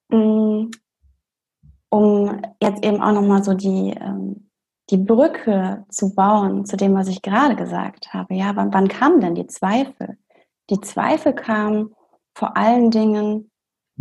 mm, 0.08 0.70
um 1.92 2.40
jetzt 2.62 2.82
eben 2.84 3.02
auch 3.02 3.12
nochmal 3.12 3.44
so 3.44 3.52
die, 3.52 3.90
ähm, 3.90 4.48
die 4.88 4.96
Brücke 4.96 5.84
zu 5.90 6.14
bauen 6.14 6.64
zu 6.64 6.78
dem, 6.78 6.94
was 6.94 7.06
ich 7.06 7.20
gerade 7.20 7.54
gesagt 7.54 8.14
habe. 8.14 8.34
Ja, 8.34 8.56
wann, 8.56 8.72
wann 8.72 8.88
kamen 8.88 9.20
denn 9.20 9.34
die 9.34 9.46
Zweifel? 9.46 10.16
Die 10.70 10.80
Zweifel 10.80 11.34
kamen 11.34 11.94
vor 12.34 12.56
allen 12.56 12.90
Dingen 12.90 13.50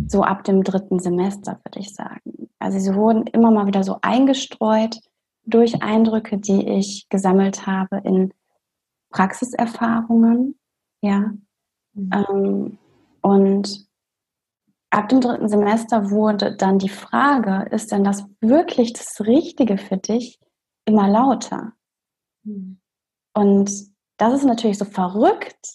so 0.06 0.22
ab 0.22 0.42
dem 0.44 0.64
dritten 0.64 1.00
Semester, 1.00 1.60
würde 1.64 1.80
ich 1.80 1.94
sagen. 1.94 2.48
Also 2.58 2.78
sie 2.78 2.94
wurden 2.94 3.26
immer 3.26 3.50
mal 3.50 3.66
wieder 3.66 3.84
so 3.84 3.98
eingestreut 4.00 4.98
durch 5.44 5.82
Eindrücke, 5.82 6.38
die 6.38 6.66
ich 6.66 7.06
gesammelt 7.10 7.66
habe 7.66 7.98
in 8.04 8.32
Praxiserfahrungen, 9.10 10.58
ja. 11.02 11.32
Mhm. 11.92 12.10
Ähm, 12.10 12.78
und 13.20 13.86
ab 14.92 15.08
dem 15.08 15.20
dritten 15.20 15.48
Semester 15.48 16.10
wurde 16.10 16.54
dann 16.54 16.78
die 16.78 16.90
Frage, 16.90 17.66
ist 17.70 17.92
denn 17.92 18.04
das 18.04 18.26
wirklich 18.40 18.92
das 18.92 19.20
Richtige 19.20 19.78
für 19.78 19.96
dich, 19.96 20.38
immer 20.84 21.08
lauter? 21.08 21.72
Mhm. 22.44 22.78
Und 23.34 23.72
das 24.18 24.34
ist 24.34 24.44
natürlich 24.44 24.78
so 24.78 24.84
verrückt, 24.84 25.66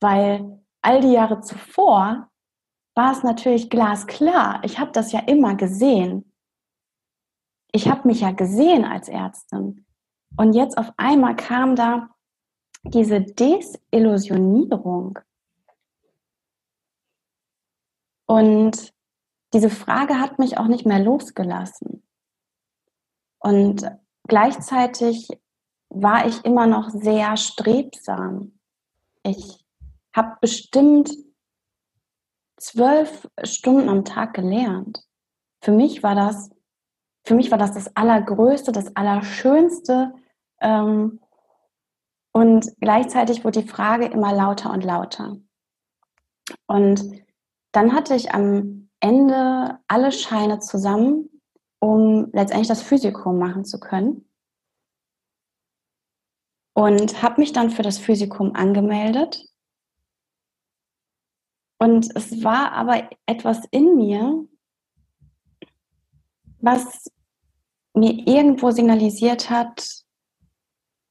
weil 0.00 0.60
all 0.82 1.00
die 1.00 1.12
Jahre 1.12 1.40
zuvor 1.40 2.28
war 2.96 3.12
es 3.12 3.22
natürlich 3.22 3.70
glasklar. 3.70 4.60
Ich 4.64 4.78
habe 4.78 4.90
das 4.90 5.12
ja 5.12 5.20
immer 5.20 5.54
gesehen. 5.54 6.32
Ich 7.72 7.88
habe 7.88 8.08
mich 8.08 8.20
ja 8.20 8.32
gesehen 8.32 8.84
als 8.84 9.08
Ärztin. 9.08 9.86
Und 10.36 10.54
jetzt 10.54 10.76
auf 10.76 10.92
einmal 10.96 11.36
kam 11.36 11.76
da 11.76 12.08
diese 12.82 13.20
Desillusionierung. 13.20 15.20
Und 18.26 18.92
diese 19.52 19.70
Frage 19.70 20.18
hat 20.18 20.38
mich 20.38 20.58
auch 20.58 20.66
nicht 20.66 20.86
mehr 20.86 20.98
losgelassen. 20.98 22.02
Und 23.38 23.88
gleichzeitig 24.26 25.28
war 25.90 26.26
ich 26.26 26.44
immer 26.44 26.66
noch 26.66 26.90
sehr 26.90 27.36
strebsam. 27.36 28.58
Ich 29.22 29.64
habe 30.14 30.36
bestimmt 30.40 31.10
zwölf 32.56 33.28
Stunden 33.42 33.88
am 33.88 34.04
Tag 34.04 34.34
gelernt. 34.34 35.04
Für 35.60 35.72
mich 35.72 36.02
war 36.02 36.14
das, 36.14 36.50
für 37.24 37.34
mich 37.34 37.50
war 37.50 37.58
das 37.58 37.72
das 37.74 37.94
Allergrößte, 37.96 38.72
das 38.72 38.96
Allerschönste. 38.96 40.14
Ähm, 40.60 41.20
und 42.32 42.72
gleichzeitig 42.80 43.44
wurde 43.44 43.62
die 43.62 43.68
Frage 43.68 44.06
immer 44.06 44.32
lauter 44.32 44.72
und 44.72 44.82
lauter. 44.82 45.36
Und 46.66 47.23
dann 47.74 47.92
hatte 47.92 48.14
ich 48.14 48.32
am 48.32 48.88
Ende 49.00 49.78
alle 49.88 50.12
Scheine 50.12 50.60
zusammen, 50.60 51.28
um 51.80 52.30
letztendlich 52.32 52.68
das 52.68 52.82
Physikum 52.82 53.38
machen 53.38 53.64
zu 53.64 53.78
können. 53.78 54.28
Und 56.74 57.22
habe 57.22 57.40
mich 57.40 57.52
dann 57.52 57.70
für 57.70 57.82
das 57.82 57.98
Physikum 57.98 58.54
angemeldet 58.54 59.46
und 61.84 62.16
es 62.16 62.42
war 62.42 62.72
aber 62.72 63.10
etwas 63.26 63.60
in 63.70 63.96
mir, 63.96 64.48
was 66.58 67.10
mir 67.94 68.26
irgendwo 68.26 68.70
signalisiert 68.70 69.50
hat, 69.50 70.04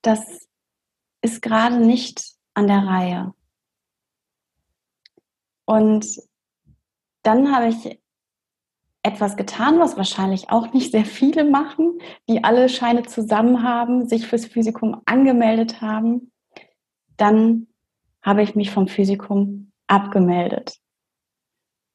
das 0.02 0.50
ist 1.22 1.44
gerade 1.44 1.78
nicht 1.78 2.36
an 2.56 2.68
der 2.68 2.88
Reihe. 2.88 3.34
Und 5.66 6.08
dann 7.24 7.56
habe 7.56 7.70
ich 7.70 8.00
etwas 9.04 9.36
getan, 9.36 9.80
was 9.80 9.98
wahrscheinlich 9.98 10.50
auch 10.50 10.72
nicht 10.74 10.92
sehr 10.92 11.06
viele 11.06 11.44
machen, 11.44 12.00
die 12.30 12.44
alle 12.44 12.70
Scheine 12.70 13.04
zusammen 13.04 13.64
haben, 13.64 14.08
sich 14.08 14.28
fürs 14.28 14.46
Physikum 14.46 15.02
angemeldet 15.06 15.82
haben. 15.82 16.32
Dann 17.18 17.68
habe 18.22 18.44
ich 18.44 18.56
mich 18.56 18.72
vom 18.72 18.88
Physikum 18.88 19.74
abgemeldet. 19.88 20.80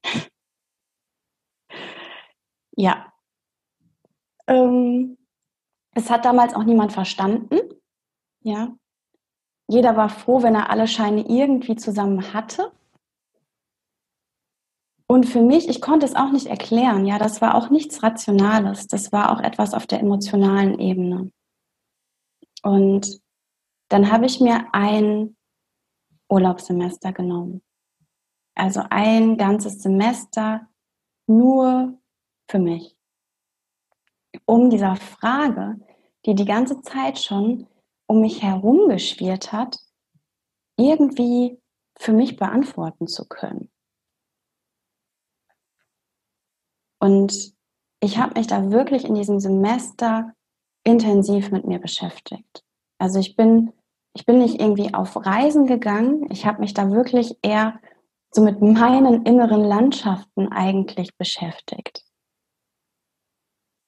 ja. 2.76 3.10
Ähm, 4.46 5.16
es 5.94 6.10
hat 6.10 6.26
damals 6.26 6.54
auch 6.54 6.64
niemand 6.64 6.92
verstanden. 6.92 7.58
Ja. 8.40 8.76
Jeder 9.66 9.96
war 9.96 10.10
froh, 10.10 10.42
wenn 10.42 10.54
er 10.54 10.70
alle 10.70 10.86
Scheine 10.86 11.26
irgendwie 11.26 11.76
zusammen 11.76 12.32
hatte. 12.34 12.72
Und 15.10 15.24
für 15.24 15.40
mich, 15.40 15.68
ich 15.68 15.80
konnte 15.80 16.04
es 16.04 16.14
auch 16.14 16.30
nicht 16.32 16.46
erklären. 16.46 17.06
Ja, 17.06 17.18
das 17.18 17.40
war 17.40 17.54
auch 17.54 17.70
nichts 17.70 18.02
Rationales. 18.02 18.88
Das 18.88 19.10
war 19.10 19.32
auch 19.32 19.40
etwas 19.40 19.72
auf 19.72 19.86
der 19.86 20.00
emotionalen 20.00 20.78
Ebene. 20.78 21.32
Und 22.62 23.20
dann 23.88 24.12
habe 24.12 24.26
ich 24.26 24.38
mir 24.38 24.66
ein 24.72 25.34
Urlaubssemester 26.28 27.14
genommen. 27.14 27.62
Also 28.54 28.82
ein 28.90 29.38
ganzes 29.38 29.82
Semester 29.82 30.68
nur 31.26 31.98
für 32.50 32.58
mich. 32.58 32.94
Um 34.44 34.68
dieser 34.68 34.96
Frage, 34.96 35.80
die 36.26 36.34
die 36.34 36.44
ganze 36.44 36.82
Zeit 36.82 37.18
schon 37.18 37.66
um 38.06 38.20
mich 38.20 38.42
herum 38.42 38.88
geschwirrt 38.88 39.52
hat, 39.52 39.78
irgendwie 40.76 41.58
für 41.98 42.12
mich 42.12 42.36
beantworten 42.36 43.06
zu 43.06 43.26
können. 43.26 43.70
Und 47.00 47.54
ich 48.00 48.18
habe 48.18 48.38
mich 48.38 48.46
da 48.46 48.70
wirklich 48.70 49.04
in 49.04 49.14
diesem 49.14 49.40
Semester 49.40 50.32
intensiv 50.84 51.50
mit 51.50 51.66
mir 51.66 51.78
beschäftigt. 51.78 52.64
Also 52.98 53.18
ich 53.18 53.36
bin, 53.36 53.72
ich 54.14 54.26
bin 54.26 54.38
nicht 54.38 54.60
irgendwie 54.60 54.94
auf 54.94 55.16
Reisen 55.16 55.66
gegangen. 55.66 56.30
Ich 56.30 56.46
habe 56.46 56.60
mich 56.60 56.74
da 56.74 56.90
wirklich 56.90 57.36
eher 57.42 57.80
so 58.30 58.42
mit 58.42 58.60
meinen 58.60 59.24
inneren 59.24 59.62
Landschaften 59.64 60.48
eigentlich 60.48 61.16
beschäftigt. 61.16 62.04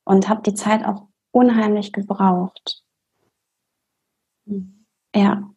Und 0.04 0.28
habe 0.28 0.42
die 0.42 0.54
Zeit 0.54 0.84
auch 0.84 1.08
unheimlich 1.32 1.92
gebraucht. 1.92 2.82
Ja. 5.14 5.54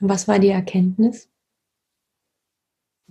Was 0.00 0.28
war 0.28 0.38
die 0.38 0.50
Erkenntnis? 0.50 1.30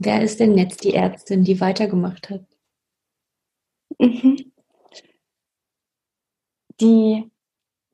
Wer 0.04 0.22
ist 0.22 0.39
denn 0.39 0.58
jetzt 0.58 0.84
die 0.84 0.94
Ärztin, 0.94 1.44
die 1.44 1.62
weitergemacht 1.62 2.30
hat? 2.30 2.46
Mhm. 4.00 4.52
Die 6.82 7.32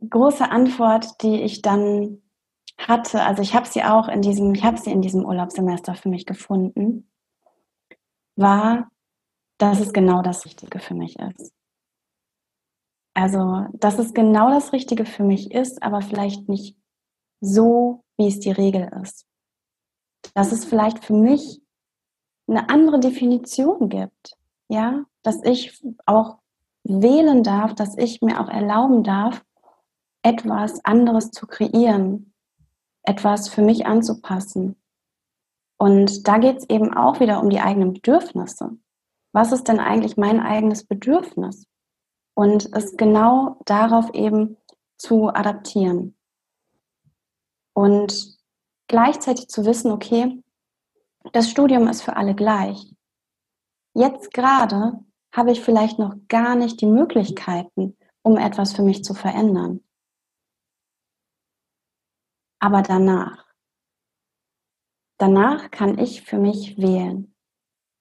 große 0.09 0.49
Antwort, 0.49 1.21
die 1.21 1.41
ich 1.41 1.61
dann 1.61 2.21
hatte, 2.79 3.21
also 3.23 3.41
ich 3.41 3.53
habe 3.53 3.67
sie 3.67 3.83
auch 3.83 4.07
in 4.07 4.21
diesem, 4.21 4.55
ich 4.55 4.63
habe 4.63 4.77
sie 4.77 4.91
in 4.91 5.01
diesem 5.01 5.25
Urlaubssemester 5.25 5.93
für 5.95 6.09
mich 6.09 6.25
gefunden, 6.25 7.11
war, 8.35 8.89
dass 9.57 9.79
es 9.79 9.93
genau 9.93 10.21
das 10.21 10.45
Richtige 10.45 10.79
für 10.79 10.95
mich 10.95 11.19
ist. 11.19 11.53
Also, 13.13 13.65
dass 13.73 13.99
es 13.99 14.13
genau 14.13 14.49
das 14.49 14.71
Richtige 14.71 15.05
für 15.05 15.23
mich 15.23 15.51
ist, 15.51 15.83
aber 15.83 16.01
vielleicht 16.01 16.47
nicht 16.47 16.77
so, 17.41 18.05
wie 18.17 18.27
es 18.27 18.39
die 18.39 18.51
Regel 18.51 18.89
ist. 19.03 19.27
Dass 20.33 20.53
es 20.53 20.63
vielleicht 20.63 21.03
für 21.03 21.13
mich 21.13 21.58
eine 22.49 22.69
andere 22.69 22.99
Definition 22.99 23.89
gibt. 23.89 24.37
Ja, 24.67 25.05
dass 25.23 25.43
ich 25.43 25.81
auch 26.05 26.37
wählen 26.83 27.43
darf, 27.43 27.73
dass 27.73 27.97
ich 27.97 28.21
mir 28.21 28.39
auch 28.39 28.49
erlauben 28.49 29.03
darf, 29.03 29.43
etwas 30.21 30.83
anderes 30.85 31.31
zu 31.31 31.47
kreieren, 31.47 32.33
etwas 33.03 33.49
für 33.49 33.61
mich 33.61 33.85
anzupassen. 33.85 34.75
Und 35.77 36.27
da 36.27 36.37
geht 36.37 36.57
es 36.57 36.69
eben 36.69 36.93
auch 36.93 37.19
wieder 37.19 37.41
um 37.41 37.49
die 37.49 37.61
eigenen 37.61 37.93
Bedürfnisse. 37.93 38.77
Was 39.31 39.51
ist 39.51 39.67
denn 39.67 39.79
eigentlich 39.79 40.17
mein 40.17 40.39
eigenes 40.39 40.85
Bedürfnis? 40.85 41.65
Und 42.33 42.73
es 42.75 42.97
genau 42.97 43.59
darauf 43.65 44.13
eben 44.13 44.57
zu 44.97 45.29
adaptieren. 45.29 46.15
Und 47.73 48.37
gleichzeitig 48.87 49.47
zu 49.47 49.65
wissen, 49.65 49.91
okay, 49.91 50.43
das 51.31 51.49
Studium 51.49 51.87
ist 51.87 52.01
für 52.01 52.15
alle 52.15 52.35
gleich. 52.35 52.93
Jetzt 53.93 54.33
gerade 54.33 55.03
habe 55.33 55.51
ich 55.51 55.61
vielleicht 55.61 55.99
noch 55.99 56.15
gar 56.27 56.55
nicht 56.55 56.81
die 56.81 56.87
Möglichkeiten, 56.87 57.97
um 58.23 58.37
etwas 58.37 58.73
für 58.73 58.81
mich 58.81 59.03
zu 59.03 59.13
verändern. 59.13 59.83
Aber 62.59 62.81
danach, 62.81 63.45
danach 65.17 65.71
kann 65.71 65.97
ich 65.97 66.23
für 66.23 66.37
mich 66.37 66.77
wählen. 66.77 67.33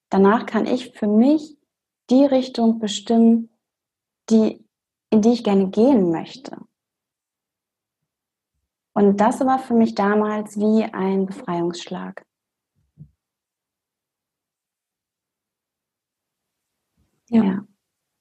Danach 0.09 0.45
kann 0.45 0.65
ich 0.65 0.97
für 0.97 1.07
mich 1.07 1.57
die 2.09 2.25
Richtung 2.25 2.79
bestimmen, 2.79 3.55
die, 4.29 4.65
in 5.11 5.21
die 5.21 5.33
ich 5.33 5.43
gerne 5.43 5.69
gehen 5.69 6.11
möchte. 6.11 6.57
Und 8.93 9.17
das 9.17 9.39
war 9.41 9.59
für 9.59 9.75
mich 9.75 9.95
damals 9.95 10.57
wie 10.57 10.83
ein 10.83 11.25
Befreiungsschlag. 11.25 12.25
Ja, 17.29 17.43
ja. 17.43 17.67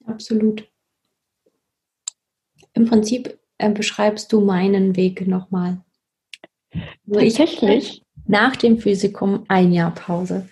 absolut. 0.05 0.71
Im 2.75 2.87
Prinzip 2.87 3.39
äh, 3.59 3.71
beschreibst 3.71 4.33
du 4.33 4.41
meinen 4.41 4.97
Weg 4.97 5.27
nochmal. 5.27 5.85
Also 6.73 7.21
Tatsächlich? 7.21 8.03
nach 8.27 8.57
dem 8.57 8.79
Physikum 8.79 9.45
ein 9.49 9.73
Jahr 9.73 9.95
Pause. 9.95 10.49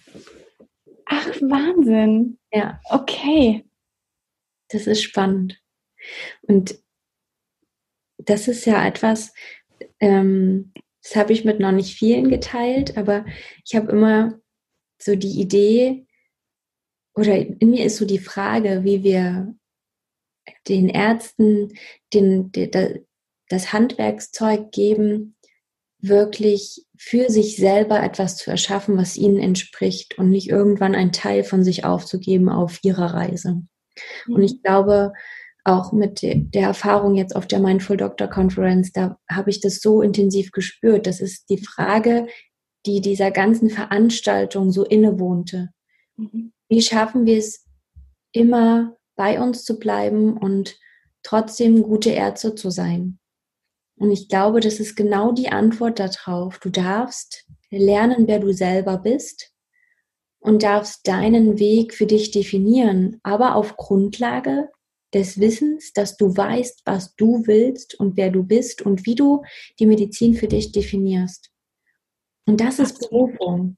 Ach, 1.05 1.27
Wahnsinn. 1.40 2.38
Ja. 2.53 2.81
Okay. 2.90 3.64
Das 4.69 4.87
ist 4.87 5.03
spannend. 5.03 5.62
Und 6.42 6.79
das 8.19 8.49
ist 8.49 8.64
ja 8.64 8.85
etwas, 8.85 9.33
ähm, 10.01 10.73
das 11.03 11.16
habe 11.16 11.33
ich 11.33 11.45
mit 11.45 11.61
noch 11.61 11.73
nicht 11.73 11.97
vielen 11.97 12.29
geteilt, 12.29 12.97
aber 12.97 13.25
ich 13.64 13.77
habe 13.77 13.92
immer 13.92 14.40
so 14.99 15.14
die 15.14 15.40
Idee, 15.40 16.06
oder 17.16 17.35
in 17.35 17.70
mir 17.70 17.85
ist 17.85 17.96
so 17.96 18.05
die 18.05 18.18
Frage, 18.18 18.85
wie 18.85 19.02
wir 19.02 19.55
den 20.68 20.88
Ärzten 20.88 21.72
den, 22.12 22.52
den, 22.52 23.07
das 23.48 23.72
Handwerkszeug 23.72 24.70
geben, 24.70 25.35
wirklich 25.98 26.85
für 26.96 27.31
sich 27.31 27.57
selber 27.57 28.02
etwas 28.02 28.37
zu 28.37 28.50
erschaffen, 28.50 28.98
was 28.98 29.16
ihnen 29.16 29.38
entspricht 29.38 30.18
und 30.18 30.29
nicht 30.29 30.50
irgendwann 30.50 30.94
einen 30.94 31.12
Teil 31.12 31.42
von 31.42 31.64
sich 31.64 31.85
aufzugeben 31.85 32.48
auf 32.50 32.79
ihrer 32.83 33.14
Reise. 33.14 33.62
Mhm. 34.26 34.35
Und 34.35 34.42
ich 34.42 34.62
glaube, 34.62 35.12
auch 35.64 35.92
mit 35.92 36.22
der 36.22 36.62
Erfahrung 36.62 37.16
jetzt 37.16 37.35
auf 37.35 37.46
der 37.46 37.59
Mindful 37.59 37.96
Doctor 37.96 38.29
Conference, 38.29 38.92
da 38.92 39.18
habe 39.29 39.50
ich 39.50 39.61
das 39.61 39.81
so 39.81 40.02
intensiv 40.02 40.52
gespürt. 40.52 41.07
Das 41.07 41.20
ist 41.20 41.48
die 41.48 41.59
Frage, 41.59 42.29
die 42.85 43.00
dieser 43.00 43.33
ganzen 43.33 43.70
Veranstaltung 43.70 44.70
so 44.70 44.85
innewohnte. 44.85 45.70
Mhm 46.16 46.52
wie 46.68 46.83
schaffen 46.83 47.26
wir 47.26 47.38
es 47.38 47.64
immer 48.33 48.96
bei 49.16 49.40
uns 49.40 49.64
zu 49.64 49.79
bleiben 49.79 50.37
und 50.37 50.76
trotzdem 51.22 51.83
gute 51.83 52.11
Ärzte 52.11 52.55
zu 52.55 52.70
sein? 52.70 53.18
Und 53.98 54.11
ich 54.11 54.29
glaube, 54.29 54.61
das 54.61 54.79
ist 54.79 54.94
genau 54.94 55.33
die 55.33 55.48
Antwort 55.48 55.98
darauf. 55.98 56.59
Du 56.59 56.68
darfst 56.70 57.46
lernen, 57.70 58.29
wer 58.29 58.40
du 58.40 58.52
selber 58.52 58.98
bist 58.98 59.52
und 60.38 60.62
darfst 60.62 61.09
deinen 61.09 61.59
Weg 61.59 61.94
für 61.94 62.07
dich 62.07 62.31
definieren, 62.31 63.18
aber 63.22 63.55
auf 63.55 63.76
Grundlage 63.76 64.68
des 65.14 65.40
Wissens, 65.40 65.92
dass 65.92 66.16
du 66.16 66.37
weißt, 66.37 66.83
was 66.85 67.16
du 67.16 67.46
willst 67.46 67.98
und 67.98 68.16
wer 68.16 68.31
du 68.31 68.42
bist 68.42 68.83
und 68.83 69.07
wie 69.07 69.14
du 69.14 69.42
die 69.79 69.87
Medizin 69.87 70.35
für 70.35 70.48
dich 70.48 70.72
definierst. 70.72 71.50
Und 72.46 72.61
das 72.61 72.79
ist 72.79 73.00
Berufung. 73.00 73.76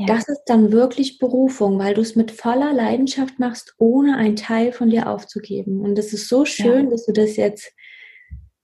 Ja. 0.00 0.06
Das 0.06 0.28
ist 0.28 0.44
dann 0.46 0.72
wirklich 0.72 1.18
Berufung, 1.18 1.78
weil 1.78 1.92
du 1.92 2.00
es 2.00 2.16
mit 2.16 2.30
voller 2.30 2.72
Leidenschaft 2.72 3.38
machst, 3.38 3.74
ohne 3.76 4.16
einen 4.16 4.34
Teil 4.34 4.72
von 4.72 4.88
dir 4.88 5.10
aufzugeben. 5.10 5.82
Und 5.82 5.98
es 5.98 6.14
ist 6.14 6.26
so 6.26 6.46
schön, 6.46 6.84
ja. 6.84 6.90
dass 6.90 7.04
du 7.04 7.12
das 7.12 7.36
jetzt 7.36 7.70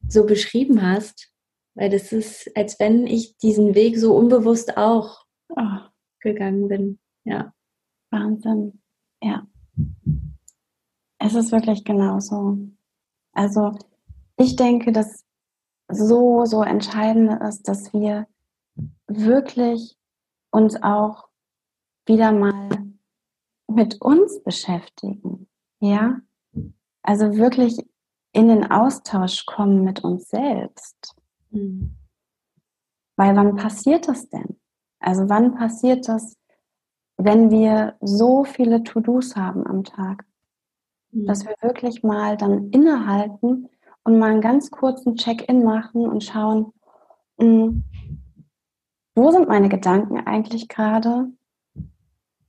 so 0.09 0.25
beschrieben 0.25 0.81
hast, 0.81 1.31
weil 1.75 1.91
das 1.91 2.11
ist, 2.11 2.51
als 2.57 2.81
wenn 2.81 3.07
ich 3.07 3.37
diesen 3.37 3.75
Weg 3.75 3.99
so 3.99 4.17
unbewusst 4.17 4.79
auch 4.79 5.27
oh. 5.51 5.81
gegangen 6.21 6.69
bin. 6.69 6.99
Ja. 7.25 7.53
Wahnsinn. 8.11 8.81
Ja. 9.23 9.47
Es 11.19 11.35
ist 11.35 11.53
wirklich 11.53 11.85
genauso. 11.85 12.57
Also 13.33 13.77
ich 14.39 14.57
denke, 14.57 14.91
dass 14.91 15.23
so, 15.89 16.47
so 16.47 16.63
entscheidend 16.63 17.43
ist, 17.43 17.69
dass 17.69 17.93
wir 17.93 18.27
wirklich 19.07 19.99
uns 20.51 20.83
auch 20.83 21.26
wieder 22.07 22.33
mal 22.33 22.69
mit 23.69 24.01
uns 24.01 24.43
beschäftigen. 24.43 25.49
Ja, 25.81 26.21
also 27.03 27.37
wirklich 27.37 27.79
in 28.33 28.49
den 28.49 28.71
Austausch 28.71 29.47
kommen 29.47 29.85
mit 29.85 30.05
uns 30.05 30.29
selbst. 30.29 31.15
Mhm. 31.51 31.97
Weil 33.17 33.35
wann 33.37 33.57
passiert 33.57 34.09
das 34.09 34.29
denn? 34.29 34.59
Also 35.01 35.29
wann 35.29 35.55
passiert 35.55 36.09
das, 36.09 36.37
wenn 37.17 37.51
wir 37.51 37.97
so 38.01 38.45
viele 38.45 38.83
To-Dos 38.83 39.37
haben 39.37 39.67
am 39.67 39.85
Tag? 39.85 40.25
Mhm. 41.13 41.27
Dass 41.27 41.45
wir 41.47 41.55
wirklich 41.61 42.03
mal 42.03 42.37
dann 42.37 42.71
innehalten 42.71 43.69
und 44.05 44.19
mal 44.19 44.31
einen 44.31 44.41
ganz 44.41 44.71
kurzen 44.71 45.17
Check-in 45.17 45.65
machen 45.65 46.07
und 46.07 46.23
schauen, 46.23 46.73
mh, 47.39 47.47
hm, 47.47 47.85
wo 49.15 49.31
sind 49.31 49.49
meine 49.49 49.71
Gedanken 49.71 50.19
eigentlich 50.27 50.69
gerade? 50.69 51.31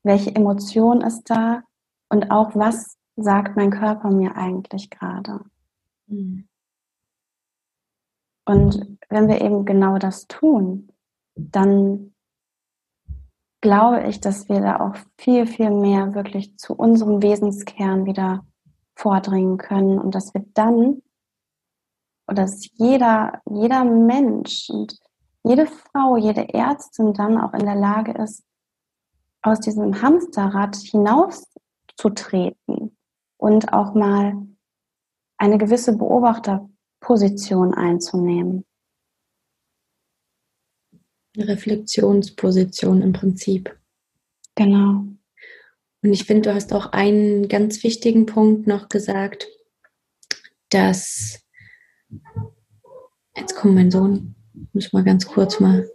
Welche 0.08 0.34
Emotion 0.34 1.02
ist 1.02 1.30
da? 1.30 1.64
Und 2.08 2.32
auch, 2.32 2.56
was 2.56 2.98
sagt 3.18 3.58
mein 3.58 3.72
Körper 3.72 4.10
mir 4.10 4.38
eigentlich 4.38 4.90
gerade? 4.90 5.42
Mhm. 6.08 6.48
Und 8.46 8.98
wenn 9.10 9.28
wir 9.28 9.42
eben 9.42 9.66
genau 9.66 9.98
das 9.98 10.26
tun, 10.28 10.94
dann 11.36 12.14
glaube 13.60 14.08
ich, 14.08 14.22
dass 14.22 14.48
wir 14.48 14.62
da 14.62 14.80
auch 14.80 14.96
viel, 15.18 15.46
viel 15.46 15.72
mehr 15.72 16.14
wirklich 16.14 16.58
zu 16.58 16.74
unserem 16.74 17.22
Wesenskern 17.22 18.06
wieder 18.06 18.46
vordringen 18.96 19.58
können 19.58 20.00
und 20.00 20.16
dass 20.16 20.34
wir 20.34 20.46
dann, 20.54 21.02
oder 22.30 22.44
dass 22.44 22.70
jeder, 22.76 23.42
jeder 23.50 23.84
Mensch 23.84 24.70
und 24.70 24.98
jede 25.44 25.66
Frau, 25.66 26.16
jede 26.16 26.54
Ärztin 26.54 27.14
dann 27.14 27.38
auch 27.38 27.54
in 27.54 27.66
der 27.66 27.76
Lage 27.76 28.14
ist, 28.14 28.47
aus 29.42 29.60
diesem 29.60 30.02
Hamsterrad 30.02 30.76
hinauszutreten 30.76 32.96
und 33.38 33.74
auch 33.74 33.94
mal 33.94 34.48
eine 35.38 35.58
gewisse 35.58 35.98
Beobachterposition 35.98 37.74
einzunehmen. 37.74 38.66
Eine 41.36 41.50
Reflexionsposition 41.50 43.02
im 43.02 43.12
Prinzip. 43.14 43.78
Genau. 44.56 45.06
Und 46.04 46.14
ich 46.14 46.26
finde, 46.26 46.50
du 46.50 46.56
hast 46.56 46.74
auch 46.74 46.92
einen 46.94 47.48
ganz 47.48 47.84
wichtigen 47.84 48.26
Punkt 48.26 48.68
noch 48.68 48.90
gesagt, 48.90 49.48
dass 50.70 51.44
jetzt 53.36 53.56
kommt 53.56 53.76
mein 53.76 53.92
Sohn, 53.92 54.36
muss 54.74 54.94
mal 54.94 55.04
ganz 55.04 55.28
kurz 55.28 55.60
mal. 55.60 55.88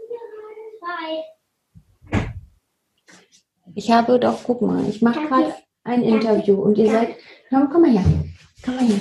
Ich 3.75 3.91
habe 3.91 4.19
doch, 4.19 4.41
guck 4.45 4.63
mal, 4.63 4.87
ich 4.89 5.01
mache 5.01 5.27
gerade 5.27 5.55
ein 5.85 6.03
Interview 6.03 6.61
und 6.61 6.77
ihr 6.77 6.91
seid, 6.91 7.17
komm, 7.49 7.69
komm 7.71 7.83
mal 7.83 7.91
her, 7.91 8.05
komm 8.65 8.77
mal 8.77 8.85
her. 8.85 9.01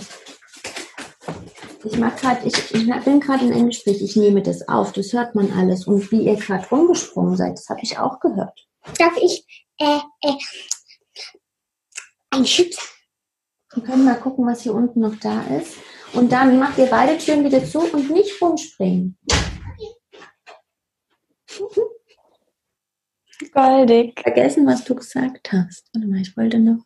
Ich 1.84 1.98
mache 1.98 2.20
gerade, 2.20 2.48
ich, 2.48 2.56
ich 2.74 3.04
bin 3.04 3.20
gerade 3.20 3.46
in 3.46 3.54
einem 3.54 3.68
Gespräch, 3.68 4.02
ich 4.02 4.16
nehme 4.16 4.42
das 4.42 4.68
auf, 4.68 4.92
das 4.94 5.14
hört 5.14 5.36
man 5.36 5.52
alles. 5.52 5.88
Und 5.88 6.12
wie 6.12 6.26
ihr 6.26 6.36
gerade 6.36 6.68
rumgesprungen 6.70 7.36
seid, 7.36 7.54
das 7.54 7.70
habe 7.70 7.82
ich 7.82 7.98
auch 7.98 8.20
gehört. 8.20 8.68
Darf 8.98 9.18
ich 9.22 9.46
äh, 9.80 10.00
äh, 10.22 10.34
ein 12.30 12.44
Chips? 12.44 12.78
Wir 13.74 13.84
können 13.84 14.06
mal 14.06 14.20
gucken, 14.20 14.46
was 14.46 14.62
hier 14.62 14.74
unten 14.74 15.00
noch 15.00 15.16
da 15.16 15.42
ist. 15.58 15.76
Und 16.14 16.32
dann 16.32 16.60
macht 16.60 16.78
ihr 16.78 16.88
beide 16.88 17.18
Türen 17.18 17.44
wieder 17.46 17.64
zu 17.66 17.80
und 17.80 18.10
nicht 18.10 18.42
rumspringen. 18.42 19.18
Goldig. 23.52 24.20
Vergessen, 24.22 24.66
was 24.66 24.84
du 24.84 24.96
gesagt 24.96 25.52
hast. 25.52 25.90
Warte 25.94 26.08
mal, 26.08 26.22
ich 26.22 26.36
wollte 26.38 26.60
noch. 26.60 26.86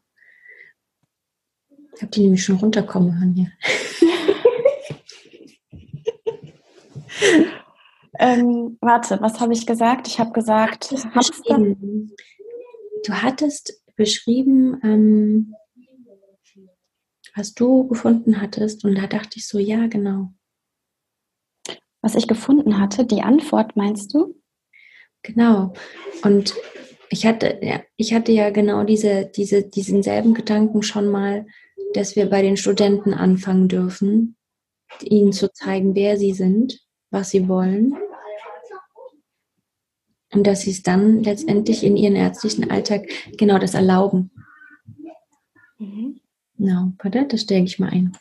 Ich 1.96 2.02
habe 2.02 2.12
die 2.12 2.24
nämlich 2.24 2.44
schon 2.44 2.58
runterkommen 2.58 3.18
hören 3.18 3.34
hier. 3.34 3.52
ähm, 8.20 8.78
warte, 8.82 9.22
was 9.22 9.40
habe 9.40 9.54
ich 9.54 9.66
gesagt? 9.66 10.08
Ich 10.08 10.20
habe 10.20 10.32
gesagt, 10.34 10.92
du, 10.92 12.10
du 13.06 13.14
hattest 13.14 13.82
beschrieben, 13.96 14.80
ähm, 14.84 15.56
was 17.36 17.54
du 17.54 17.88
gefunden 17.88 18.42
hattest. 18.42 18.84
Und 18.84 18.96
da 18.96 19.08
dachte 19.08 19.38
ich 19.38 19.48
so, 19.48 19.60
ja, 19.60 19.88
genau. 19.88 20.34
Was 22.02 22.16
ich 22.16 22.28
gefunden 22.28 22.80
hatte, 22.80 23.06
die 23.06 23.22
Antwort 23.22 23.76
meinst 23.76 24.14
du? 24.14 24.36
Genau. 25.26 25.74
Und 26.24 26.56
ich 27.10 27.26
hatte, 27.26 27.60
ja, 27.62 27.82
ich 27.98 28.14
hatte 28.14 28.32
ja 28.32 28.50
genau 28.50 28.84
diese, 28.84 29.26
diese, 29.26 29.64
diesen 29.64 30.04
selben 30.04 30.34
Gedanken 30.34 30.84
schon 30.84 31.08
mal, 31.08 31.46
dass 31.94 32.16
wir 32.16 32.30
bei 32.30 32.42
den 32.42 32.58
Studenten 32.58 33.14
anfangen 33.14 33.68
dürfen, 33.68 34.36
ihnen 35.02 35.34
zu 35.34 35.52
zeigen, 35.52 35.96
wer 35.96 36.18
sie 36.18 36.34
sind, 36.34 36.80
was 37.10 37.32
sie 37.32 37.48
wollen. 37.48 37.96
Und 40.32 40.46
dass 40.46 40.62
sie 40.62 40.72
es 40.72 40.84
dann 40.84 41.24
letztendlich 41.24 41.84
in 41.84 41.96
ihren 41.96 42.16
ärztlichen 42.16 42.70
Alltag 42.70 43.08
genau 43.38 43.58
das 43.58 43.74
erlauben. 43.74 44.32
Mhm. 45.80 46.20
Genau, 46.58 46.92
warte, 47.00 47.26
das 47.28 47.42
stelle 47.42 47.64
ich 47.64 47.80
mal 47.80 47.90
ein. 47.90 48.18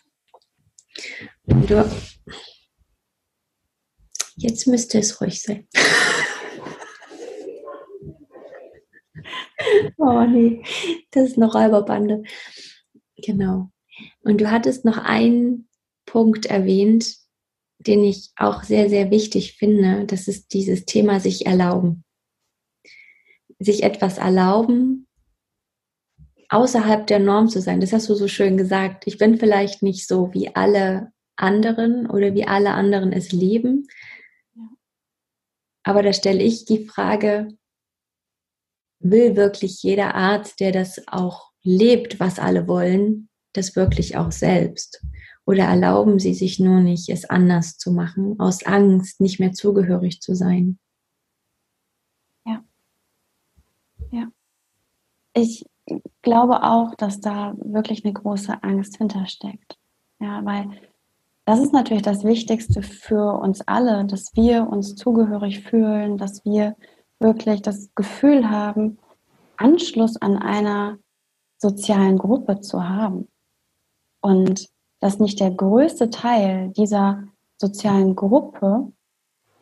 Und 1.46 1.70
du, 1.70 1.90
jetzt 4.36 4.66
müsste 4.66 4.98
es 4.98 5.20
ruhig 5.20 5.42
sein. 5.42 5.66
oh 9.98 10.24
nee, 10.24 10.62
das 11.10 11.30
ist 11.30 11.36
eine 11.36 11.50
Räuberbande. 11.50 12.22
Genau. 13.16 13.70
Und 14.22 14.40
du 14.40 14.50
hattest 14.50 14.84
noch 14.84 14.98
einen 14.98 15.68
Punkt 16.06 16.46
erwähnt, 16.46 17.16
den 17.78 18.04
ich 18.04 18.30
auch 18.36 18.62
sehr, 18.62 18.88
sehr 18.88 19.10
wichtig 19.10 19.54
finde. 19.54 20.04
Das 20.06 20.28
ist 20.28 20.52
dieses 20.52 20.84
Thema 20.84 21.20
sich 21.20 21.46
erlauben. 21.46 22.04
Sich 23.58 23.82
etwas 23.82 24.18
erlauben, 24.18 25.06
außerhalb 26.48 27.06
der 27.06 27.18
Norm 27.18 27.48
zu 27.48 27.60
sein. 27.60 27.80
Das 27.80 27.92
hast 27.92 28.08
du 28.08 28.14
so 28.14 28.28
schön 28.28 28.56
gesagt. 28.56 29.06
Ich 29.06 29.18
bin 29.18 29.38
vielleicht 29.38 29.82
nicht 29.82 30.06
so 30.06 30.32
wie 30.32 30.54
alle 30.54 31.12
anderen 31.36 32.08
oder 32.08 32.34
wie 32.34 32.46
alle 32.46 32.72
anderen 32.72 33.12
es 33.12 33.32
leben. 33.32 33.86
Aber 35.82 36.02
da 36.02 36.12
stelle 36.12 36.42
ich 36.42 36.64
die 36.64 36.86
Frage, 36.86 37.48
will 39.04 39.36
wirklich 39.36 39.82
jeder 39.82 40.14
Arzt, 40.14 40.60
der 40.60 40.72
das 40.72 41.00
auch 41.06 41.50
lebt, 41.62 42.18
was 42.18 42.38
alle 42.38 42.66
wollen, 42.66 43.28
das 43.52 43.76
wirklich 43.76 44.16
auch 44.16 44.32
selbst? 44.32 45.04
Oder 45.46 45.64
erlauben 45.64 46.18
sie 46.18 46.34
sich 46.34 46.58
nur 46.58 46.80
nicht, 46.80 47.08
es 47.10 47.28
anders 47.28 47.76
zu 47.76 47.92
machen, 47.92 48.40
aus 48.40 48.64
Angst, 48.64 49.20
nicht 49.20 49.40
mehr 49.40 49.52
zugehörig 49.52 50.20
zu 50.20 50.34
sein? 50.34 50.78
Ja. 52.46 52.64
Ja. 54.10 54.28
Ich 55.34 55.66
glaube 56.22 56.62
auch, 56.62 56.94
dass 56.94 57.20
da 57.20 57.54
wirklich 57.58 58.04
eine 58.04 58.14
große 58.14 58.62
Angst 58.62 58.96
hintersteckt. 58.96 59.78
Ja, 60.18 60.42
weil 60.44 60.70
das 61.44 61.60
ist 61.60 61.74
natürlich 61.74 62.02
das 62.02 62.24
Wichtigste 62.24 62.82
für 62.82 63.38
uns 63.38 63.60
alle, 63.62 64.06
dass 64.06 64.34
wir 64.34 64.66
uns 64.66 64.94
zugehörig 64.94 65.60
fühlen, 65.60 66.16
dass 66.16 66.42
wir 66.46 66.74
wirklich 67.20 67.62
das 67.62 67.90
Gefühl 67.94 68.50
haben, 68.50 68.98
Anschluss 69.56 70.16
an 70.16 70.36
einer 70.36 70.98
sozialen 71.58 72.18
Gruppe 72.18 72.60
zu 72.60 72.88
haben. 72.88 73.28
Und 74.20 74.68
dass 75.00 75.18
nicht 75.18 75.40
der 75.40 75.50
größte 75.50 76.10
Teil 76.10 76.70
dieser 76.70 77.24
sozialen 77.58 78.14
Gruppe 78.16 78.92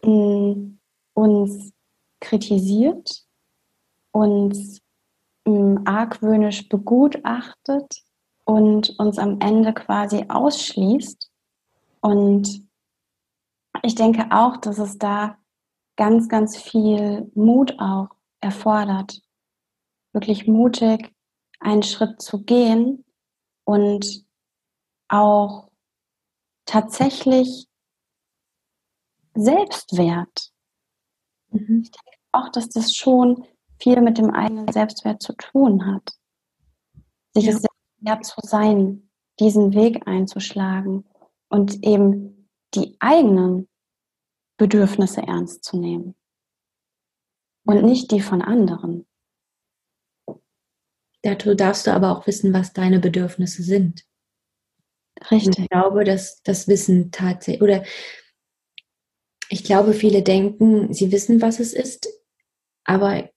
mm, 0.04 0.78
uns 1.14 1.72
kritisiert, 2.20 3.24
uns 4.12 4.80
mm, 5.44 5.78
argwöhnisch 5.84 6.68
begutachtet 6.68 8.02
und 8.44 8.98
uns 8.98 9.18
am 9.18 9.40
Ende 9.40 9.72
quasi 9.72 10.26
ausschließt. 10.28 11.30
Und 12.00 12.68
ich 13.82 13.94
denke 13.94 14.26
auch, 14.30 14.56
dass 14.56 14.78
es 14.78 14.98
da 14.98 15.36
ganz, 16.02 16.28
ganz 16.28 16.56
viel 16.56 17.30
Mut 17.36 17.78
auch 17.78 18.08
erfordert, 18.40 19.22
wirklich 20.12 20.48
mutig 20.48 21.14
einen 21.60 21.84
Schritt 21.84 22.20
zu 22.20 22.42
gehen 22.42 23.04
und 23.62 24.26
auch 25.06 25.70
tatsächlich 26.64 27.68
Selbstwert. 29.34 30.50
Mhm. 31.50 31.82
Ich 31.84 31.92
denke 31.92 32.18
auch, 32.32 32.48
dass 32.48 32.68
das 32.68 32.96
schon 32.96 33.46
viel 33.78 34.00
mit 34.00 34.18
dem 34.18 34.30
eigenen 34.30 34.72
Selbstwert 34.72 35.22
zu 35.22 35.34
tun 35.34 35.86
hat. 35.86 36.14
Sich 37.32 37.44
ja. 37.44 37.52
es 37.52 37.64
wert 37.98 38.26
zu 38.26 38.40
sein, 38.42 39.08
diesen 39.38 39.72
Weg 39.72 40.04
einzuschlagen 40.08 41.04
und 41.48 41.84
eben 41.84 42.48
die 42.74 42.96
eigenen 42.98 43.68
Bedürfnisse 44.62 45.22
ernst 45.22 45.64
zu 45.64 45.76
nehmen 45.76 46.14
und 47.66 47.82
nicht 47.84 48.12
die 48.12 48.20
von 48.20 48.42
anderen. 48.42 49.06
Dazu 51.22 51.54
darfst 51.54 51.86
du 51.86 51.92
aber 51.92 52.16
auch 52.16 52.28
wissen, 52.28 52.52
was 52.52 52.72
deine 52.72 53.00
Bedürfnisse 53.00 53.64
sind. 53.64 54.04
Richtig. 55.30 55.46
Und 55.46 55.58
ich 55.58 55.68
glaube, 55.68 56.04
dass 56.04 56.42
das 56.44 56.68
Wissen 56.68 57.10
tatsächlich, 57.10 57.62
oder 57.62 57.84
Ich 59.48 59.64
glaube, 59.64 59.92
viele 59.92 60.22
denken, 60.22 60.94
sie 60.94 61.12
wissen, 61.12 61.42
was 61.42 61.60
es 61.60 61.72
ist, 61.72 62.08
aber 62.84 63.30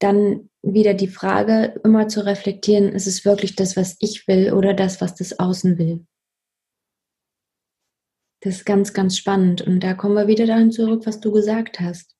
dann 0.00 0.50
wieder 0.62 0.94
die 0.94 1.08
Frage 1.08 1.80
immer 1.84 2.08
zu 2.08 2.24
reflektieren, 2.26 2.88
ist 2.88 3.06
es 3.06 3.24
wirklich 3.24 3.54
das, 3.54 3.76
was 3.76 3.96
ich 4.00 4.26
will 4.26 4.52
oder 4.52 4.74
das, 4.74 5.00
was 5.00 5.14
das 5.14 5.38
Außen 5.38 5.78
will? 5.78 6.06
Das 8.40 8.56
ist 8.56 8.64
ganz, 8.64 8.92
ganz 8.92 9.16
spannend. 9.16 9.62
Und 9.62 9.80
da 9.80 9.94
kommen 9.94 10.14
wir 10.14 10.28
wieder 10.28 10.46
dahin 10.46 10.70
zurück, 10.70 11.02
was 11.06 11.20
du 11.20 11.32
gesagt 11.32 11.80
hast. 11.80 12.16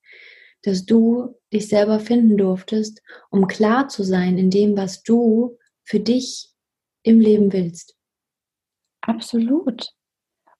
Dass 0.63 0.85
du 0.85 1.37
dich 1.53 1.69
selber 1.69 2.01
finden 2.01 2.37
durftest, 2.37 3.03
um 3.31 3.47
klar 3.47 3.89
zu 3.89 4.03
sein 4.03 4.39
in 4.39 4.51
dem, 4.51 4.77
was 4.77 5.03
du 5.03 5.57
für 5.85 6.01
dich 6.01 6.51
im 7.03 7.21
Leben 7.21 7.53
willst. 7.53 7.97
Absolut. 9.01 9.95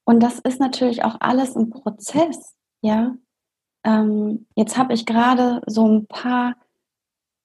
Und 0.05 0.23
das 0.23 0.39
ist 0.39 0.61
natürlich 0.61 1.05
auch 1.05 1.17
alles 1.21 1.57
ein 1.57 1.69
Prozess, 1.71 2.55
ja. 2.81 3.17
Ähm, 3.85 4.47
jetzt 4.55 4.79
habe 4.79 4.95
ich 4.95 5.05
gerade 5.05 5.61
so 5.67 5.87
ein 5.87 6.07
paar 6.07 6.57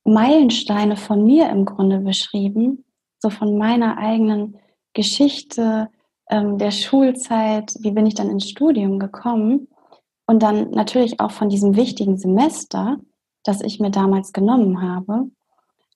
Meilensteine 0.06 0.96
von 0.96 1.26
mir 1.26 1.50
im 1.50 1.66
Grunde 1.66 2.00
beschrieben, 2.00 2.86
so 3.20 3.30
von 3.30 3.58
meiner 3.58 3.98
eigenen 3.98 4.58
Geschichte 4.94 5.90
ähm, 6.34 6.58
der 6.58 6.72
Schulzeit, 6.72 7.76
wie 7.80 7.92
bin 7.92 8.08
ich 8.08 8.16
dann 8.16 8.32
ins 8.32 8.50
Studium 8.50 8.98
gekommen 8.98 9.68
und 10.26 10.42
dann 10.42 10.72
natürlich 10.72 11.20
auch 11.20 11.32
von 11.32 11.48
diesem 11.48 11.76
wichtigen 11.76 12.18
Semester, 12.18 12.98
das 13.44 13.62
ich 13.62 13.80
mir 13.80 13.92
damals 13.92 14.34
genommen 14.34 14.82
habe. 14.82 15.30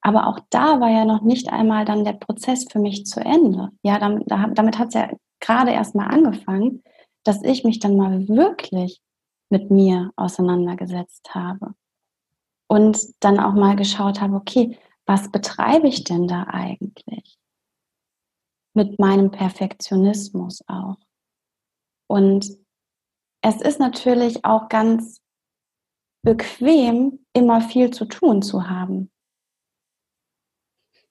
Aber 0.01 0.27
auch 0.27 0.39
da 0.51 0.79
war 0.79 0.89
ja 0.91 1.05
noch 1.05 1.21
nicht 1.21 1.51
einmal 1.51 1.85
dann 1.85 2.05
der 2.05 2.13
Prozess 2.13 2.67
für 2.71 2.77
mich 2.77 3.05
zu 3.07 3.19
Ende. 3.19 3.71
Ja, 3.81 3.97
damit, 3.97 4.25
damit 4.29 4.77
hat 4.77 4.89
es 4.89 4.93
ja 4.93 5.09
gerade 5.39 5.71
erst 5.71 5.95
mal 5.95 6.05
angefangen, 6.05 6.83
dass 7.23 7.41
ich 7.43 7.63
mich 7.63 7.79
dann 7.79 7.97
mal 7.97 8.27
wirklich 8.27 9.01
mit 9.49 9.71
mir 9.71 10.11
auseinandergesetzt 10.17 11.33
habe. 11.33 11.73
Und 12.69 12.99
dann 13.21 13.39
auch 13.39 13.53
mal 13.53 13.75
geschaut 13.75 14.21
habe, 14.21 14.35
okay, 14.35 14.77
was 15.07 15.31
betreibe 15.31 15.87
ich 15.87 16.03
denn 16.03 16.27
da 16.27 16.43
eigentlich? 16.43 17.39
Mit 18.77 18.99
meinem 18.99 19.31
Perfektionismus 19.31 20.63
auch. 20.67 20.97
Und 22.07 22.47
es 23.41 23.61
ist 23.61 23.79
natürlich 23.79 24.45
auch 24.45 24.69
ganz 24.69 25.21
bequem, 26.23 27.25
immer 27.33 27.61
viel 27.61 27.91
zu 27.91 28.05
tun 28.05 28.41
zu 28.41 28.69
haben 28.69 29.11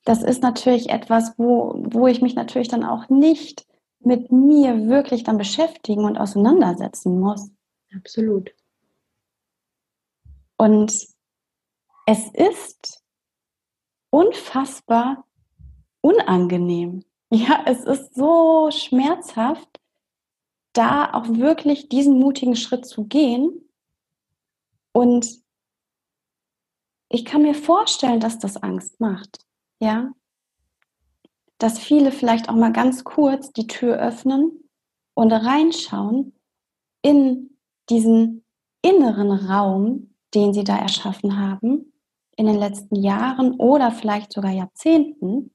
das 0.06 0.22
ist 0.22 0.40
natürlich 0.40 0.88
etwas, 0.88 1.36
wo, 1.36 1.74
wo 1.84 2.06
ich 2.06 2.22
mich 2.22 2.36
natürlich 2.36 2.68
dann 2.68 2.84
auch 2.84 3.08
nicht 3.08 3.66
mit 3.98 4.30
mir 4.30 4.86
wirklich 4.86 5.24
dann 5.24 5.36
beschäftigen 5.36 6.04
und 6.04 6.16
auseinandersetzen 6.16 7.18
muss. 7.18 7.50
Absolut. 7.94 8.54
Und 10.56 10.92
es 12.06 12.28
ist 12.34 13.02
unfassbar 14.10 15.24
unangenehm. 16.02 17.02
Ja, 17.30 17.64
es 17.66 17.84
ist 17.84 18.14
so 18.14 18.70
schmerzhaft, 18.70 19.80
da 20.72 21.12
auch 21.12 21.28
wirklich 21.28 21.88
diesen 21.88 22.20
mutigen 22.20 22.54
Schritt 22.54 22.86
zu 22.86 23.04
gehen. 23.04 23.68
Und 24.92 25.42
ich 27.08 27.24
kann 27.24 27.42
mir 27.42 27.54
vorstellen, 27.54 28.20
dass 28.20 28.38
das 28.38 28.56
Angst 28.56 29.00
macht 29.00 29.46
ja, 29.78 30.12
dass 31.58 31.78
viele 31.78 32.12
vielleicht 32.12 32.48
auch 32.48 32.54
mal 32.54 32.72
ganz 32.72 33.04
kurz 33.04 33.52
die 33.52 33.66
Tür 33.66 33.96
öffnen 33.98 34.68
und 35.14 35.32
reinschauen 35.32 36.34
in 37.02 37.58
diesen 37.88 38.44
inneren 38.82 39.30
Raum, 39.30 40.14
den 40.34 40.52
sie 40.52 40.64
da 40.64 40.76
erschaffen 40.76 41.38
haben 41.38 41.92
in 42.36 42.46
den 42.46 42.56
letzten 42.56 42.96
Jahren 42.96 43.54
oder 43.54 43.90
vielleicht 43.90 44.32
sogar 44.32 44.50
Jahrzehnten 44.50 45.54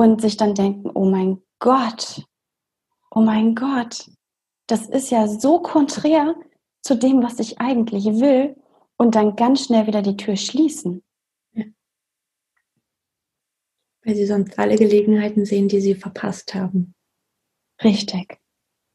und 0.00 0.22
sich 0.22 0.38
dann 0.38 0.54
denken, 0.54 0.90
oh 0.94 1.04
mein 1.04 1.42
Gott, 1.58 2.24
oh 3.10 3.20
mein 3.20 3.54
Gott, 3.54 4.10
das 4.66 4.88
ist 4.88 5.10
ja 5.10 5.28
so 5.28 5.60
konträr 5.60 6.34
zu 6.80 6.96
dem, 6.96 7.22
was 7.22 7.38
ich 7.38 7.60
eigentlich 7.60 8.06
will 8.06 8.56
und 8.96 9.14
dann 9.14 9.36
ganz 9.36 9.66
schnell 9.66 9.86
wieder 9.86 10.00
die 10.00 10.16
Tür 10.16 10.36
schließen. 10.36 11.02
Weil 14.02 14.14
sie 14.14 14.24
sonst 14.24 14.58
alle 14.58 14.76
Gelegenheiten 14.76 15.44
sehen, 15.44 15.68
die 15.68 15.82
sie 15.82 15.94
verpasst 15.94 16.54
haben. 16.54 16.94
Richtig. 17.84 18.38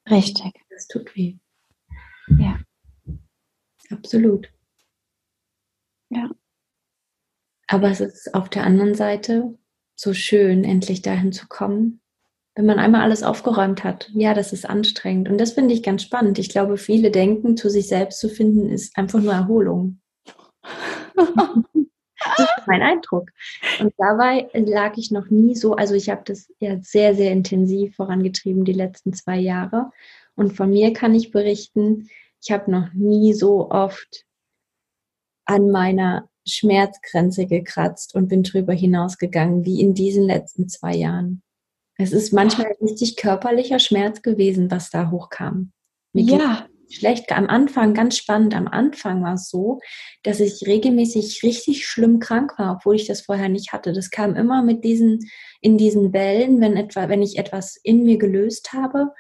Richtig. 0.09 0.53
Das 0.71 0.87
tut 0.87 1.15
weh. 1.15 1.37
Ja. 2.39 2.59
Absolut. 3.91 4.51
Ja. 6.09 6.31
Aber 7.67 7.91
es 7.91 7.99
ist 7.99 8.33
auf 8.33 8.49
der 8.49 8.63
anderen 8.63 8.95
Seite 8.95 9.55
so 9.95 10.13
schön, 10.13 10.63
endlich 10.63 11.01
dahin 11.01 11.31
zu 11.31 11.47
kommen, 11.47 12.01
wenn 12.55 12.65
man 12.65 12.79
einmal 12.79 13.01
alles 13.01 13.23
aufgeräumt 13.23 13.83
hat. 13.83 14.09
Ja, 14.13 14.33
das 14.33 14.53
ist 14.53 14.69
anstrengend. 14.69 15.29
Und 15.29 15.39
das 15.39 15.53
finde 15.53 15.73
ich 15.73 15.83
ganz 15.83 16.03
spannend. 16.03 16.39
Ich 16.39 16.49
glaube, 16.49 16.77
viele 16.77 17.11
denken, 17.11 17.57
zu 17.57 17.69
sich 17.69 17.87
selbst 17.87 18.19
zu 18.19 18.29
finden, 18.29 18.69
ist 18.69 18.97
einfach 18.97 19.19
nur 19.19 19.33
Erholung. 19.33 19.99
Das 22.37 22.57
ist 22.57 22.67
mein 22.67 22.81
Eindruck. 22.81 23.29
Und 23.79 23.93
dabei 23.97 24.49
lag 24.53 24.97
ich 24.97 25.11
noch 25.11 25.29
nie 25.29 25.55
so, 25.55 25.75
also 25.75 25.93
ich 25.93 26.09
habe 26.09 26.23
das 26.25 26.49
ja 26.59 26.77
sehr, 26.81 27.13
sehr 27.13 27.31
intensiv 27.31 27.95
vorangetrieben 27.95 28.65
die 28.65 28.73
letzten 28.73 29.13
zwei 29.13 29.37
Jahre. 29.37 29.91
Und 30.35 30.53
von 30.53 30.71
mir 30.71 30.91
kann 30.93 31.13
ich 31.13 31.31
berichten, 31.31 32.09
ich 32.41 32.51
habe 32.51 32.71
noch 32.71 32.93
nie 32.93 33.33
so 33.33 33.69
oft 33.69 34.25
an 35.45 35.69
meiner 35.69 36.27
Schmerzgrenze 36.47 37.47
gekratzt 37.47 38.15
und 38.15 38.27
bin 38.27 38.43
drüber 38.43 38.73
hinausgegangen 38.73 39.65
wie 39.65 39.81
in 39.81 39.93
diesen 39.93 40.23
letzten 40.23 40.69
zwei 40.69 40.95
Jahren. 40.95 41.41
Es 41.97 42.11
ist 42.11 42.33
manchmal 42.33 42.73
richtig 42.81 43.15
körperlicher 43.15 43.79
Schmerz 43.79 44.21
gewesen, 44.21 44.69
was 44.69 44.89
da 44.89 45.11
hochkam. 45.11 45.71
Mir 46.13 46.23
ja 46.23 46.67
schlecht. 46.89 47.31
Am 47.31 47.47
Anfang, 47.47 47.93
ganz 47.93 48.17
spannend, 48.17 48.55
am 48.55 48.67
Anfang 48.67 49.23
war 49.23 49.35
es 49.35 49.49
so, 49.49 49.79
dass 50.23 50.39
ich 50.39 50.65
regelmäßig 50.65 51.43
richtig 51.43 51.85
schlimm 51.85 52.19
krank 52.19 52.57
war, 52.57 52.77
obwohl 52.77 52.95
ich 52.95 53.07
das 53.07 53.21
vorher 53.21 53.49
nicht 53.49 53.73
hatte. 53.73 53.93
Das 53.93 54.09
kam 54.09 54.35
immer 54.35 54.63
mit 54.63 54.83
diesen, 54.83 55.19
in 55.61 55.77
diesen 55.77 56.13
Wellen, 56.13 56.61
wenn 56.61 56.77
etwa, 56.77 57.09
wenn 57.09 57.21
ich 57.21 57.37
etwas 57.37 57.77
in 57.83 58.03
mir 58.03 58.17
gelöst 58.17 58.73
habe, 58.73 59.11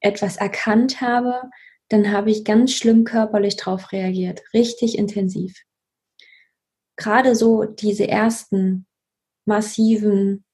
etwas 0.00 0.36
erkannt 0.36 1.00
habe, 1.00 1.42
dann 1.88 2.12
habe 2.12 2.30
ich 2.30 2.44
ganz 2.44 2.72
schlimm 2.72 3.04
körperlich 3.04 3.56
darauf 3.56 3.92
reagiert. 3.92 4.42
Richtig 4.52 4.98
intensiv. 4.98 5.54
Gerade 6.98 7.34
so 7.36 7.64
diese 7.64 8.08
ersten 8.08 8.86
massiven 9.46 10.44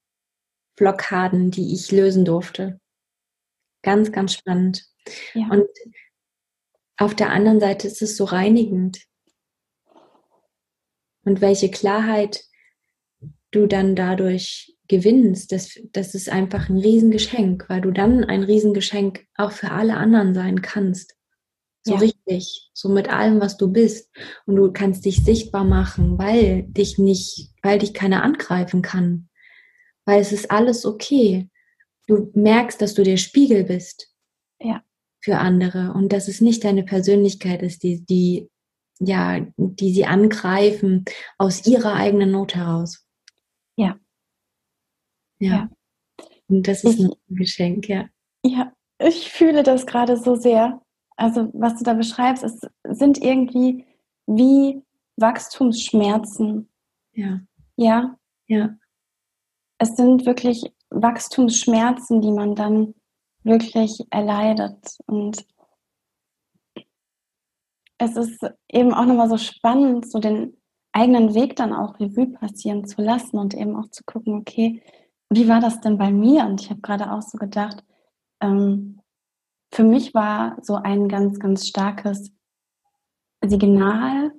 Blockaden, 0.76 1.50
die 1.50 1.74
ich 1.74 1.90
lösen 1.90 2.24
durfte. 2.24 2.80
Ganz, 3.82 4.12
ganz 4.12 4.34
spannend. 4.34 4.86
Ja. 5.32 5.48
Und 5.48 5.66
auf 6.96 7.14
der 7.14 7.30
anderen 7.30 7.60
Seite 7.60 7.88
ist 7.88 8.02
es 8.02 8.16
so 8.16 8.24
reinigend. 8.24 9.04
Und 11.24 11.40
welche 11.40 11.70
Klarheit 11.70 12.44
du 13.50 13.66
dann 13.66 13.96
dadurch 13.96 14.76
gewinnst, 14.88 15.50
das, 15.50 15.80
das 15.92 16.14
ist 16.14 16.28
einfach 16.28 16.68
ein 16.68 16.76
Riesengeschenk, 16.76 17.68
weil 17.68 17.80
du 17.80 17.90
dann 17.90 18.22
ein 18.24 18.42
Riesengeschenk 18.42 19.26
auch 19.34 19.52
für 19.52 19.70
alle 19.70 19.96
anderen 19.96 20.34
sein 20.34 20.60
kannst. 20.60 21.16
So 21.86 21.94
ja. 21.94 22.00
richtig, 22.00 22.70
so 22.72 22.88
mit 22.88 23.08
allem, 23.10 23.40
was 23.40 23.56
du 23.56 23.70
bist. 23.70 24.10
Und 24.46 24.56
du 24.56 24.72
kannst 24.72 25.04
dich 25.04 25.22
sichtbar 25.22 25.64
machen, 25.64 26.18
weil 26.18 26.62
dich 26.62 26.98
nicht, 26.98 27.50
weil 27.62 27.78
dich 27.78 27.92
keiner 27.92 28.22
angreifen 28.22 28.82
kann. 28.82 29.28
Weil 30.06 30.20
es 30.20 30.32
ist 30.32 30.50
alles 30.50 30.86
okay. 30.86 31.50
Du 32.06 32.30
merkst, 32.34 32.80
dass 32.80 32.94
du 32.94 33.02
der 33.02 33.18
Spiegel 33.18 33.64
bist. 33.64 34.10
Ja 34.60 34.82
für 35.24 35.38
andere 35.38 35.94
und 35.94 36.12
dass 36.12 36.28
es 36.28 36.42
nicht 36.42 36.64
deine 36.64 36.84
Persönlichkeit 36.84 37.62
ist, 37.62 37.82
die, 37.82 38.04
die, 38.04 38.50
ja, 39.00 39.40
die 39.56 39.94
sie 39.94 40.04
angreifen 40.04 41.06
aus 41.38 41.66
ihrer 41.66 41.94
eigenen 41.94 42.30
Not 42.30 42.54
heraus. 42.54 43.06
Ja. 43.74 43.98
Ja. 45.38 45.50
ja. 45.50 45.70
Und 46.48 46.68
das 46.68 46.84
ist 46.84 47.00
ich, 47.00 47.06
ein 47.06 47.14
Geschenk, 47.28 47.88
ja. 47.88 48.06
Ja, 48.44 48.74
ich 48.98 49.32
fühle 49.32 49.62
das 49.62 49.86
gerade 49.86 50.18
so 50.18 50.36
sehr. 50.36 50.82
Also, 51.16 51.50
was 51.52 51.76
du 51.76 51.84
da 51.84 51.94
beschreibst, 51.94 52.42
es 52.42 52.60
sind 52.84 53.22
irgendwie 53.22 53.86
wie 54.26 54.82
Wachstumsschmerzen. 55.16 56.68
Ja. 57.12 57.40
Ja. 57.76 58.16
Ja. 58.46 58.70
Es 59.78 59.96
sind 59.96 60.26
wirklich 60.26 60.72
Wachstumsschmerzen, 60.90 62.20
die 62.20 62.32
man 62.32 62.54
dann 62.54 62.94
wirklich 63.42 64.00
erleidet. 64.10 64.96
Und 65.06 65.44
es 67.98 68.16
ist 68.16 68.44
eben 68.68 68.92
auch 68.92 69.04
nochmal 69.04 69.28
so 69.28 69.36
spannend, 69.36 70.10
so 70.10 70.18
den 70.18 70.56
eigenen 70.92 71.34
Weg 71.34 71.56
dann 71.56 71.72
auch 71.72 71.98
Revue 71.98 72.28
passieren 72.28 72.86
zu 72.86 73.02
lassen 73.02 73.38
und 73.38 73.54
eben 73.54 73.76
auch 73.76 73.88
zu 73.90 74.04
gucken, 74.04 74.34
okay, 74.34 74.82
wie 75.30 75.48
war 75.48 75.60
das 75.60 75.80
denn 75.80 75.98
bei 75.98 76.12
mir? 76.12 76.44
Und 76.46 76.60
ich 76.60 76.70
habe 76.70 76.80
gerade 76.80 77.12
auch 77.12 77.22
so 77.22 77.36
gedacht, 77.38 77.84
ähm, 78.40 79.00
für 79.74 79.82
mich 79.82 80.14
war 80.14 80.56
so 80.62 80.76
ein 80.76 81.08
ganz, 81.08 81.40
ganz 81.40 81.66
starkes 81.66 82.30
Signal 83.44 84.32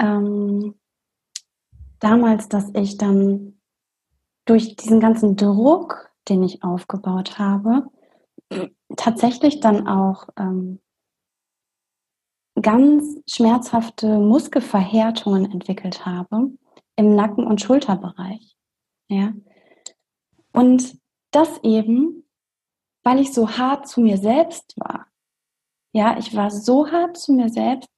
ähm, 0.00 0.74
damals, 2.00 2.48
dass 2.48 2.70
ich 2.74 2.98
dann 2.98 3.60
durch 4.46 4.74
diesen 4.74 4.98
ganzen 4.98 5.36
Druck, 5.36 6.10
den 6.28 6.42
ich 6.42 6.64
aufgebaut 6.64 7.38
habe, 7.38 7.84
tatsächlich 8.96 9.60
dann 9.60 9.86
auch 9.86 10.28
ähm, 10.36 10.80
ganz 12.60 13.20
schmerzhafte 13.30 14.18
Muskelverhärtungen 14.18 15.52
entwickelt 15.52 16.04
habe 16.04 16.50
im 16.96 17.14
Nacken- 17.14 17.46
und 17.46 17.60
Schulterbereich. 17.60 18.56
Ja. 19.08 19.32
Und 20.52 20.98
das 21.30 21.60
eben, 21.62 22.24
weil 23.02 23.18
ich 23.18 23.32
so 23.32 23.50
hart 23.50 23.88
zu 23.88 24.00
mir 24.00 24.18
selbst 24.18 24.74
war. 24.76 25.06
Ja, 25.92 26.18
ich 26.18 26.34
war 26.36 26.50
so 26.50 26.90
hart 26.90 27.16
zu 27.16 27.32
mir 27.32 27.48
selbst, 27.48 27.88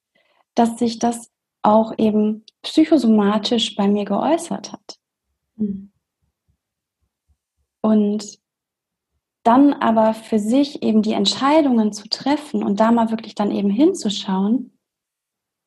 dass 0.55 0.77
sich 0.77 0.99
das 0.99 1.31
auch 1.61 1.93
eben 1.97 2.45
psychosomatisch 2.61 3.75
bei 3.75 3.87
mir 3.87 4.05
geäußert 4.05 4.71
hat. 4.71 4.97
Mhm. 5.55 5.91
Und 7.81 8.39
dann 9.43 9.73
aber 9.73 10.13
für 10.13 10.39
sich 10.39 10.83
eben 10.83 11.01
die 11.01 11.13
Entscheidungen 11.13 11.91
zu 11.91 12.07
treffen 12.07 12.63
und 12.63 12.79
da 12.79 12.91
mal 12.91 13.11
wirklich 13.11 13.35
dann 13.35 13.51
eben 13.51 13.69
hinzuschauen, 13.69 14.77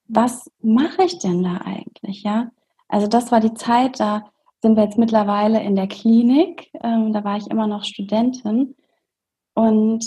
was 0.08 0.50
mache 0.62 1.04
ich 1.04 1.18
denn 1.18 1.42
da 1.42 1.58
eigentlich, 1.58 2.22
ja? 2.22 2.50
Also 2.88 3.06
das 3.06 3.32
war 3.32 3.40
die 3.40 3.54
Zeit, 3.54 4.00
da 4.00 4.30
sind 4.62 4.76
wir 4.76 4.84
jetzt 4.84 4.98
mittlerweile 4.98 5.62
in 5.62 5.76
der 5.76 5.88
Klinik, 5.88 6.70
ähm, 6.82 7.12
da 7.12 7.24
war 7.24 7.36
ich 7.36 7.48
immer 7.48 7.66
noch 7.66 7.84
Studentin 7.84 8.76
und 9.56 10.06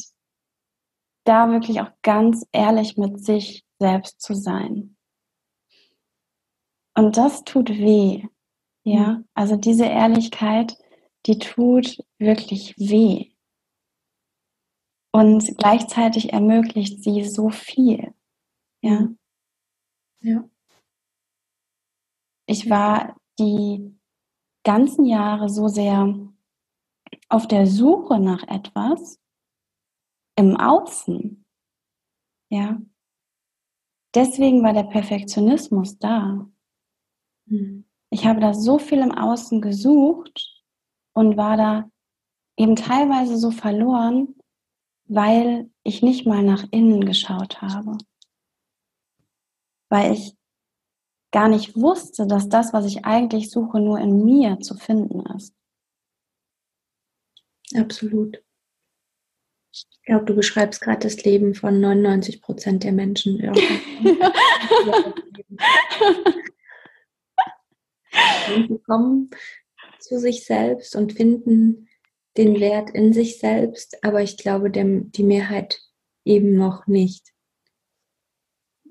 da 1.26 1.52
wirklich 1.52 1.82
auch 1.82 1.92
ganz 2.02 2.48
ehrlich 2.52 2.98
mit 2.98 3.24
sich 3.24 3.66
selbst 3.80 4.22
zu 4.22 4.34
sein. 4.34 4.96
Und 6.96 7.18
das 7.18 7.44
tut 7.44 7.70
weh, 7.70 8.24
ja? 8.84 9.18
Mhm. 9.20 9.28
Also 9.34 9.56
diese 9.56 9.86
Ehrlichkeit, 9.86 10.78
die 11.26 11.40
tut 11.40 11.98
wirklich 12.18 12.76
weh. 12.78 13.32
Und 15.12 15.58
gleichzeitig 15.58 16.34
ermöglicht 16.34 17.04
sie 17.04 17.26
so 17.26 17.50
viel. 17.50 18.14
Ja. 18.82 19.02
Mhm. 19.02 19.18
Ja. 20.22 20.50
Ich 22.46 22.70
war 22.70 23.16
die 23.40 23.96
ganzen 24.64 25.06
Jahre 25.06 25.50
so 25.50 25.68
sehr 25.68 26.16
auf 27.30 27.48
der 27.48 27.68
Suche 27.68 28.20
nach 28.20 28.44
etwas 28.44 29.20
im 30.40 30.56
Außen. 30.56 31.46
Ja. 32.50 32.82
Deswegen 34.16 34.64
war 34.64 34.72
der 34.72 34.84
Perfektionismus 34.84 36.00
da. 36.00 36.50
Mhm. 37.46 37.86
Ich 38.10 38.26
habe 38.26 38.40
da 38.40 38.54
so 38.54 38.80
viel 38.80 39.00
im 39.00 39.12
Außen 39.12 39.62
gesucht 39.62 40.64
und 41.14 41.36
war 41.36 41.58
da 41.58 41.92
eben 42.58 42.78
teilweise 42.78 43.38
so 43.38 43.52
verloren, 43.52 44.36
weil 45.06 45.70
ich 45.84 46.02
nicht 46.02 46.26
mal 46.26 46.42
nach 46.42 46.66
innen 46.72 47.06
geschaut 47.06 47.62
habe. 47.62 47.98
Weil 49.90 50.14
ich 50.14 50.36
gar 51.32 51.50
nicht 51.50 51.76
wusste, 51.76 52.28
dass 52.28 52.48
das, 52.48 52.72
was 52.72 52.86
ich 52.86 53.04
eigentlich 53.04 53.52
suche, 53.52 53.82
nur 53.82 54.00
in 54.00 54.24
mir 54.24 54.60
zu 54.62 54.76
finden 54.76 55.20
ist. 55.36 55.54
Absolut. 57.76 58.42
Ich 59.88 60.02
glaube, 60.06 60.26
du 60.26 60.36
beschreibst 60.36 60.82
gerade 60.82 61.00
das 61.00 61.24
Leben 61.24 61.54
von 61.54 61.80
99 61.80 62.42
Prozent 62.42 62.84
der 62.84 62.92
Menschen. 62.92 63.38
Sie 68.48 68.80
kommen 68.86 69.30
zu 70.00 70.20
sich 70.20 70.46
selbst 70.46 70.96
und 70.96 71.14
finden 71.14 71.88
den 72.38 72.60
Wert 72.60 72.90
in 72.92 73.14
sich 73.14 73.40
selbst, 73.40 74.04
aber 74.04 74.22
ich 74.22 74.38
glaube, 74.38 74.72
dem, 74.72 75.12
die 75.12 75.24
Mehrheit 75.24 75.82
eben 76.26 76.56
noch 76.56 76.88
nicht. 76.88 77.34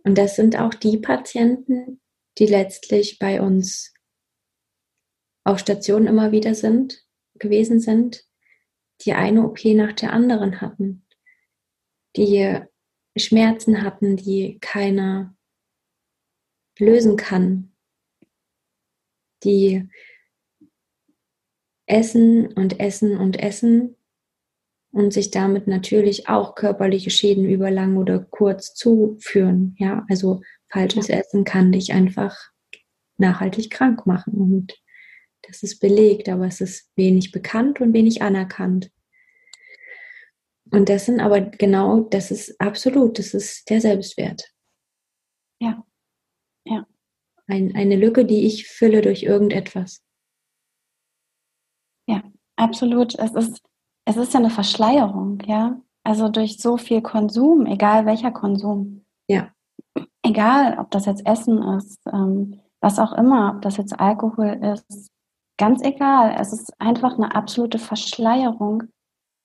Und 0.04 0.16
das 0.16 0.36
sind 0.36 0.58
auch 0.58 0.74
die 0.74 0.98
Patienten, 0.98 2.00
die 2.38 2.46
letztlich 2.46 3.18
bei 3.18 3.40
uns 3.40 3.92
auf 5.44 5.58
Station 5.58 6.06
immer 6.06 6.30
wieder 6.30 6.54
sind, 6.54 7.04
gewesen 7.34 7.80
sind, 7.80 8.27
die 9.02 9.12
eine 9.12 9.44
OP 9.44 9.64
nach 9.64 9.92
der 9.92 10.12
anderen 10.12 10.60
hatten, 10.60 11.04
die 12.16 12.60
Schmerzen 13.16 13.82
hatten, 13.82 14.16
die 14.16 14.58
keiner 14.60 15.34
lösen 16.78 17.16
kann, 17.16 17.72
die 19.44 19.88
essen 21.86 22.52
und 22.52 22.80
essen 22.80 23.16
und 23.16 23.38
essen 23.38 23.96
und 24.90 25.12
sich 25.12 25.30
damit 25.30 25.66
natürlich 25.66 26.28
auch 26.28 26.54
körperliche 26.54 27.10
Schäden 27.10 27.44
über 27.44 27.70
lang 27.70 27.96
oder 27.96 28.18
kurz 28.18 28.74
zuführen. 28.74 29.74
Ja, 29.78 30.04
also 30.08 30.42
falsches 30.68 31.08
Essen 31.08 31.44
kann 31.44 31.72
dich 31.72 31.92
einfach 31.92 32.36
nachhaltig 33.16 33.70
krank 33.70 34.06
machen 34.06 34.34
und 34.34 34.80
das 35.48 35.62
ist 35.62 35.80
belegt, 35.80 36.28
aber 36.28 36.46
es 36.46 36.60
ist 36.60 36.92
wenig 36.94 37.32
bekannt 37.32 37.80
und 37.80 37.94
wenig 37.94 38.22
anerkannt. 38.22 38.92
Und 40.70 40.90
das 40.90 41.06
sind 41.06 41.20
aber 41.20 41.40
genau, 41.40 42.00
das 42.00 42.30
ist 42.30 42.60
absolut, 42.60 43.18
das 43.18 43.32
ist 43.32 43.68
der 43.70 43.80
Selbstwert. 43.80 44.52
Ja. 45.60 45.82
Ja. 46.64 46.86
Ein, 47.46 47.74
eine 47.74 47.96
Lücke, 47.96 48.26
die 48.26 48.46
ich 48.46 48.68
fülle 48.68 49.00
durch 49.00 49.22
irgendetwas. 49.22 50.04
Ja, 52.06 52.22
absolut. 52.56 53.18
Es 53.18 53.32
ist, 53.32 53.62
es 54.04 54.16
ist 54.18 54.34
ja 54.34 54.40
eine 54.40 54.50
Verschleierung, 54.50 55.40
ja. 55.46 55.80
Also 56.04 56.28
durch 56.28 56.58
so 56.58 56.76
viel 56.76 57.00
Konsum, 57.00 57.64
egal 57.64 58.04
welcher 58.04 58.32
Konsum. 58.32 59.06
Ja. 59.28 59.50
Egal, 60.22 60.78
ob 60.78 60.90
das 60.90 61.06
jetzt 61.06 61.24
Essen 61.26 61.62
ist, 61.62 62.00
ähm, 62.12 62.60
was 62.80 62.98
auch 62.98 63.12
immer, 63.12 63.54
ob 63.54 63.62
das 63.62 63.78
jetzt 63.78 63.98
Alkohol 63.98 64.60
ist, 64.62 65.07
ganz 65.58 65.82
egal. 65.82 66.34
Es 66.38 66.52
ist 66.52 66.72
einfach 66.80 67.14
eine 67.14 67.34
absolute 67.34 67.78
Verschleierung 67.78 68.84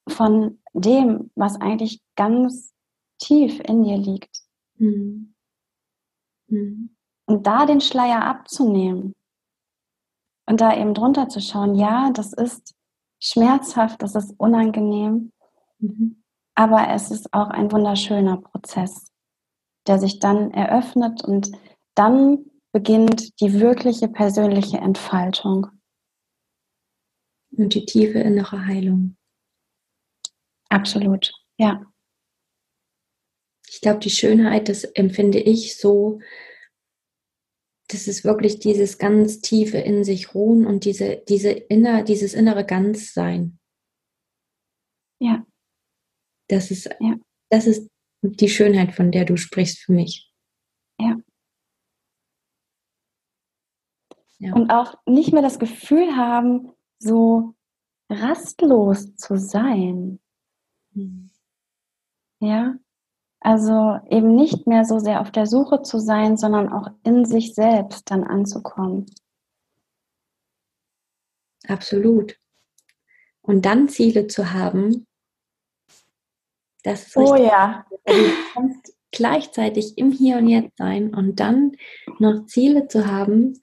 von 0.07 0.59
dem, 0.74 1.32
was 1.36 1.59
eigentlich 1.59 2.01
ganz 2.16 2.74
tief 3.20 3.59
in 3.59 3.84
dir 3.84 3.97
liegt. 3.97 4.41
Mhm. 4.78 5.34
Mhm. 6.47 6.95
Und 7.26 7.47
da 7.47 7.66
den 7.66 7.82
Schleier 7.82 8.26
abzunehmen 8.26 9.14
und 10.45 10.61
da 10.61 10.76
eben 10.76 10.93
drunter 10.93 11.30
zu 11.30 11.41
schauen, 11.41 11.76
ja, 11.76 12.11
das 12.11 12.34
ist 12.34 12.74
schmerzhaft, 13.20 14.01
das 14.01 14.16
ist 14.16 14.34
unangenehm, 14.38 15.32
mhm. 15.80 16.24
aber 16.55 16.89
es 16.89 17.11
ist 17.11 17.34
auch 17.34 17.49
ein 17.49 17.72
wunderschöner 17.72 18.38
Prozess, 18.38 19.07
der 19.88 19.99
sich 19.99 20.20
dann 20.20 20.51
eröffnet 20.51 21.24
und 21.24 21.51
dann 21.95 22.45
beginnt 22.74 23.39
die 23.39 23.59
wirkliche 23.61 24.09
persönliche 24.09 24.80
Entfaltung. 24.80 25.68
Und 27.56 27.74
die 27.74 27.86
tiefe 27.86 28.20
innere 28.20 28.66
Heilung. 28.66 29.16
Absolut, 30.70 31.32
ja. 31.58 31.86
Ich 33.70 33.82
glaube, 33.82 33.99
die 33.99 34.10
Schönheit, 34.10 34.70
das 34.70 34.84
empfinde 34.84 35.39
ich 35.39 35.78
so, 35.78 36.20
das 37.89 38.08
ist 38.08 38.24
wirklich 38.24 38.60
dieses 38.60 38.97
ganz 38.97 39.41
tiefe 39.41 39.78
in 39.78 40.04
sich 40.04 40.34
ruhen 40.34 40.66
und 40.66 40.86
diese, 40.86 41.24
diese 41.28 41.51
inner, 41.51 42.04
dieses 42.04 42.34
innere 42.34 42.66
Ganzsein. 42.66 43.60
Ja. 45.20 45.45
Das 46.49 46.72
ist, 46.72 46.89
ja. 46.99 47.16
das 47.49 47.68
ist 47.68 47.88
die 48.22 48.49
Schönheit, 48.49 48.93
von 48.93 49.12
der 49.12 49.26
du 49.26 49.38
sprichst 49.38 49.80
für 49.80 49.93
mich. 49.93 50.32
Ja. 50.99 51.18
ja. 54.39 54.54
Und 54.54 54.72
auch 54.72 54.95
nicht 55.06 55.34
mehr 55.34 55.41
das 55.41 55.60
Gefühl 55.60 56.16
haben, 56.16 56.72
so 57.04 57.56
rastlos 58.10 59.16
zu 59.16 59.38
sein. 59.38 60.20
Mhm. 60.91 61.30
Ja, 62.39 62.76
also 63.39 63.99
eben 64.10 64.36
nicht 64.36 64.68
mehr 64.68 64.86
so 64.86 64.99
sehr 64.99 65.22
auf 65.22 65.32
der 65.32 65.45
Suche 65.45 65.82
zu 65.82 65.99
sein, 65.99 66.38
sondern 66.38 66.72
auch 66.72 66.89
in 67.04 67.26
sich 67.26 67.54
selbst 67.54 68.10
dann 68.10 68.24
anzukommen. 68.24 69.06
Absolut. 71.68 72.39
Und 73.41 73.66
dann 73.66 73.89
Ziele 73.89 74.28
zu 74.28 74.51
haben, 74.51 75.06
das 76.84 77.08
ist 77.08 77.18
richtig. 77.18 77.34
Oh 77.34 77.36
ja. 77.36 77.86
Also 78.06 78.22
du 78.22 78.34
kannst 78.54 78.93
gleichzeitig 79.12 79.97
im 79.97 80.12
Hier 80.12 80.38
und 80.38 80.47
Jetzt 80.49 80.78
sein 80.78 81.14
und 81.14 81.39
dann 81.39 81.78
noch 82.20 82.45
Ziele 82.45 82.88
zu 82.88 83.08
haben, 83.08 83.60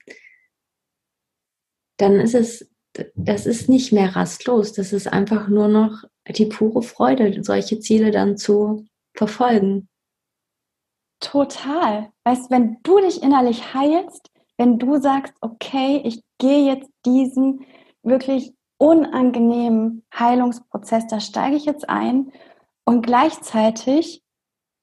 dann 1.97 2.19
ist 2.19 2.33
es, 2.33 2.70
das 3.15 3.45
ist 3.45 3.69
nicht 3.69 3.91
mehr 3.91 4.15
rastlos. 4.15 4.73
Das 4.73 4.93
ist 4.93 5.07
einfach 5.07 5.47
nur 5.47 5.67
noch 5.67 6.03
die 6.27 6.45
pure 6.45 6.81
Freude, 6.81 7.43
solche 7.43 7.79
Ziele 7.79 8.11
dann 8.11 8.37
zu 8.37 8.85
verfolgen. 9.13 9.87
Total. 11.19 12.11
Weißt, 12.23 12.49
wenn 12.49 12.77
du 12.83 12.99
dich 12.99 13.21
innerlich 13.21 13.73
heilst, 13.73 14.31
wenn 14.57 14.79
du 14.79 14.99
sagst, 14.99 15.33
okay, 15.41 16.01
ich 16.03 16.21
gehe 16.37 16.65
jetzt 16.65 16.89
diesen 17.05 17.65
wirklich 18.03 18.53
unangenehmen 18.77 20.03
Heilungsprozess, 20.13 21.07
da 21.07 21.19
steige 21.19 21.55
ich 21.55 21.65
jetzt 21.65 21.87
ein 21.87 22.31
und 22.83 23.05
gleichzeitig 23.05 24.23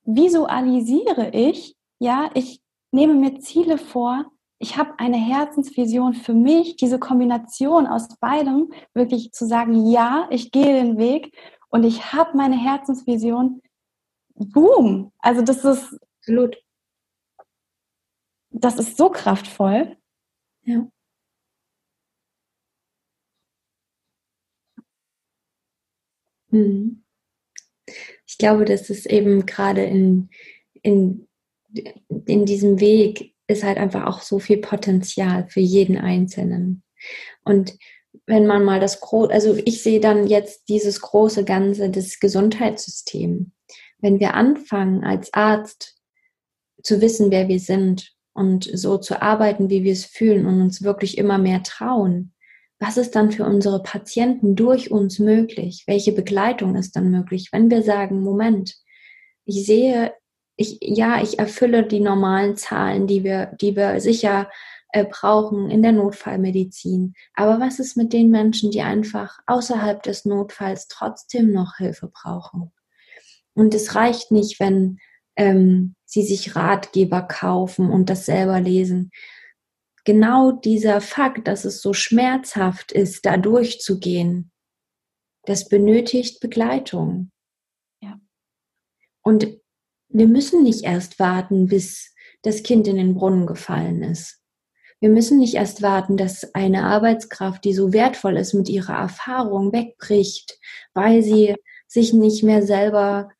visualisiere 0.04 1.30
ich, 1.30 1.76
ja, 1.98 2.30
ich 2.34 2.60
nehme 2.92 3.14
mir 3.14 3.40
Ziele 3.40 3.76
vor, 3.76 4.30
ich 4.58 4.76
habe 4.76 4.98
eine 4.98 5.16
Herzensvision 5.16 6.14
für 6.14 6.34
mich, 6.34 6.76
diese 6.76 6.98
Kombination 6.98 7.86
aus 7.86 8.08
beidem, 8.18 8.72
wirklich 8.92 9.32
zu 9.32 9.46
sagen, 9.46 9.86
ja, 9.90 10.26
ich 10.30 10.50
gehe 10.50 10.82
den 10.82 10.98
Weg 10.98 11.32
und 11.68 11.84
ich 11.84 12.12
habe 12.12 12.36
meine 12.36 12.56
Herzensvision. 12.58 13.62
Boom! 14.34 15.12
Also 15.18 15.42
das 15.42 15.64
ist 15.64 15.98
absolut. 16.20 16.56
Das 18.50 18.78
ist 18.78 18.96
so 18.96 19.10
kraftvoll. 19.10 19.96
Ja. 20.62 20.90
Hm. 26.50 27.04
Ich 28.26 28.38
glaube, 28.38 28.64
dass 28.64 28.90
es 28.90 29.06
eben 29.06 29.46
gerade 29.46 29.84
in, 29.84 30.30
in, 30.82 31.28
in 32.26 32.44
diesem 32.44 32.80
Weg 32.80 33.34
ist 33.48 33.64
halt 33.64 33.78
einfach 33.78 34.06
auch 34.06 34.20
so 34.20 34.38
viel 34.38 34.58
Potenzial 34.58 35.46
für 35.48 35.60
jeden 35.60 35.96
Einzelnen. 35.96 36.82
Und 37.44 37.76
wenn 38.26 38.46
man 38.46 38.64
mal 38.64 38.78
das 38.78 39.00
große, 39.00 39.32
also 39.32 39.56
ich 39.64 39.82
sehe 39.82 40.00
dann 40.00 40.26
jetzt 40.26 40.68
dieses 40.68 41.00
große 41.00 41.44
Ganze, 41.44 41.90
das 41.90 42.20
Gesundheitssystem. 42.20 43.52
Wenn 43.98 44.20
wir 44.20 44.34
anfangen 44.34 45.02
als 45.02 45.32
Arzt 45.32 45.96
zu 46.82 47.00
wissen, 47.00 47.30
wer 47.30 47.48
wir 47.48 47.58
sind 47.58 48.12
und 48.34 48.64
so 48.72 48.98
zu 48.98 49.20
arbeiten, 49.20 49.70
wie 49.70 49.82
wir 49.82 49.92
es 49.92 50.04
fühlen 50.04 50.46
und 50.46 50.60
uns 50.60 50.82
wirklich 50.82 51.18
immer 51.18 51.38
mehr 51.38 51.62
trauen, 51.62 52.34
was 52.78 52.96
ist 52.96 53.16
dann 53.16 53.32
für 53.32 53.44
unsere 53.44 53.82
Patienten 53.82 54.54
durch 54.54 54.90
uns 54.92 55.18
möglich? 55.18 55.82
Welche 55.86 56.12
Begleitung 56.12 56.76
ist 56.76 56.94
dann 56.94 57.10
möglich, 57.10 57.48
wenn 57.50 57.70
wir 57.70 57.82
sagen, 57.82 58.22
Moment, 58.22 58.76
ich 59.44 59.66
sehe 59.66 60.12
ich, 60.58 60.78
ja, 60.82 61.22
ich 61.22 61.38
erfülle 61.38 61.86
die 61.86 62.00
normalen 62.00 62.56
Zahlen, 62.56 63.06
die 63.06 63.22
wir, 63.22 63.46
die 63.60 63.76
wir 63.76 64.00
sicher 64.00 64.50
äh, 64.90 65.04
brauchen 65.04 65.70
in 65.70 65.82
der 65.82 65.92
Notfallmedizin. 65.92 67.14
Aber 67.34 67.60
was 67.60 67.78
ist 67.78 67.96
mit 67.96 68.12
den 68.12 68.30
Menschen, 68.30 68.72
die 68.72 68.82
einfach 68.82 69.38
außerhalb 69.46 70.02
des 70.02 70.24
Notfalls 70.24 70.88
trotzdem 70.88 71.52
noch 71.52 71.76
Hilfe 71.76 72.08
brauchen? 72.08 72.72
Und 73.54 73.72
es 73.72 73.94
reicht 73.94 74.32
nicht, 74.32 74.58
wenn 74.58 74.98
ähm, 75.36 75.94
sie 76.04 76.24
sich 76.24 76.56
Ratgeber 76.56 77.22
kaufen 77.22 77.88
und 77.88 78.10
das 78.10 78.26
selber 78.26 78.60
lesen. 78.60 79.12
Genau 80.04 80.50
dieser 80.50 81.00
Fakt, 81.00 81.46
dass 81.46 81.64
es 81.64 81.80
so 81.80 81.92
schmerzhaft 81.92 82.90
ist, 82.90 83.26
da 83.26 83.36
durchzugehen, 83.36 84.50
das 85.44 85.68
benötigt 85.68 86.40
Begleitung. 86.40 87.30
Ja. 88.02 88.18
Und 89.22 89.60
wir 90.08 90.26
müssen 90.26 90.62
nicht 90.62 90.84
erst 90.84 91.18
warten, 91.18 91.66
bis 91.66 92.14
das 92.42 92.62
Kind 92.62 92.86
in 92.88 92.96
den 92.96 93.14
Brunnen 93.14 93.46
gefallen 93.46 94.02
ist. 94.02 94.40
Wir 95.00 95.10
müssen 95.10 95.38
nicht 95.38 95.54
erst 95.54 95.82
warten, 95.82 96.16
dass 96.16 96.54
eine 96.54 96.84
Arbeitskraft, 96.84 97.64
die 97.64 97.72
so 97.72 97.92
wertvoll 97.92 98.36
ist, 98.36 98.52
mit 98.54 98.68
ihrer 98.68 98.94
Erfahrung 98.94 99.72
wegbricht, 99.72 100.58
weil 100.92 101.22
sie 101.22 101.54
sich 101.86 102.12
nicht 102.12 102.42
mehr 102.42 102.62
selber 102.62 103.30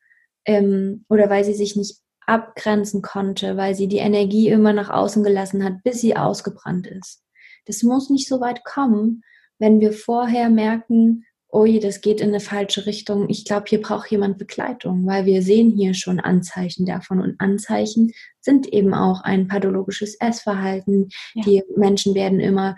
ähm, 0.45 1.05
oder 1.09 1.29
weil 1.29 1.43
sie 1.43 1.53
sich 1.53 1.75
nicht 1.75 1.97
abgrenzen 2.25 3.01
konnte, 3.01 3.57
weil 3.57 3.75
sie 3.75 3.87
die 3.87 3.97
Energie 3.97 4.47
immer 4.49 4.71
nach 4.71 4.89
außen 4.89 5.23
gelassen 5.23 5.63
hat, 5.63 5.83
bis 5.83 5.99
sie 5.99 6.15
ausgebrannt 6.15 6.87
ist. 6.87 7.23
Das 7.65 7.83
muss 7.83 8.09
nicht 8.09 8.27
so 8.27 8.39
weit 8.39 8.63
kommen, 8.63 9.23
wenn 9.57 9.81
wir 9.81 9.91
vorher 9.91 10.49
merken, 10.49 11.25
oh 11.51 11.65
je, 11.65 11.79
das 11.79 12.01
geht 12.01 12.21
in 12.21 12.29
eine 12.29 12.39
falsche 12.39 12.85
Richtung. 12.85 13.27
Ich 13.29 13.43
glaube, 13.43 13.65
hier 13.67 13.81
braucht 13.81 14.11
jemand 14.11 14.37
Begleitung, 14.37 15.05
weil 15.05 15.25
wir 15.25 15.41
sehen 15.41 15.71
hier 15.71 15.93
schon 15.93 16.19
Anzeichen 16.19 16.85
davon. 16.85 17.19
Und 17.19 17.41
Anzeichen 17.41 18.13
sind 18.39 18.67
eben 18.71 18.93
auch 18.93 19.21
ein 19.21 19.47
pathologisches 19.47 20.15
Essverhalten. 20.19 21.09
Ja. 21.33 21.43
Die 21.43 21.63
Menschen 21.75 22.13
werden 22.13 22.39
immer, 22.39 22.77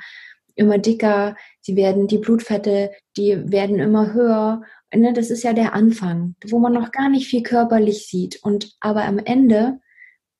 immer 0.55 0.78
dicker, 0.78 1.36
sie 1.59 1.76
werden, 1.76 2.07
die 2.07 2.17
Blutfette, 2.17 2.91
die 3.17 3.51
werden 3.51 3.80
immer 3.80 4.13
höher. 4.13 4.61
Ne, 4.93 5.13
das 5.13 5.30
ist 5.32 5.43
ja 5.43 5.53
der 5.53 5.74
Anfang, 5.74 6.36
wo 6.47 6.59
man 6.59 6.74
noch 6.74 6.91
gar 6.91 7.09
nicht 7.09 7.28
viel 7.28 7.43
körperlich 7.43 8.07
sieht. 8.07 8.41
Und 8.41 8.76
aber 8.80 9.03
am 9.03 9.19
Ende 9.19 9.80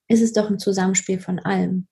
ist 0.08 0.22
es 0.22 0.34
doch 0.34 0.50
ein 0.50 0.60
Zusammenspiel 0.60 1.20
von 1.20 1.40
allem. 1.40 1.88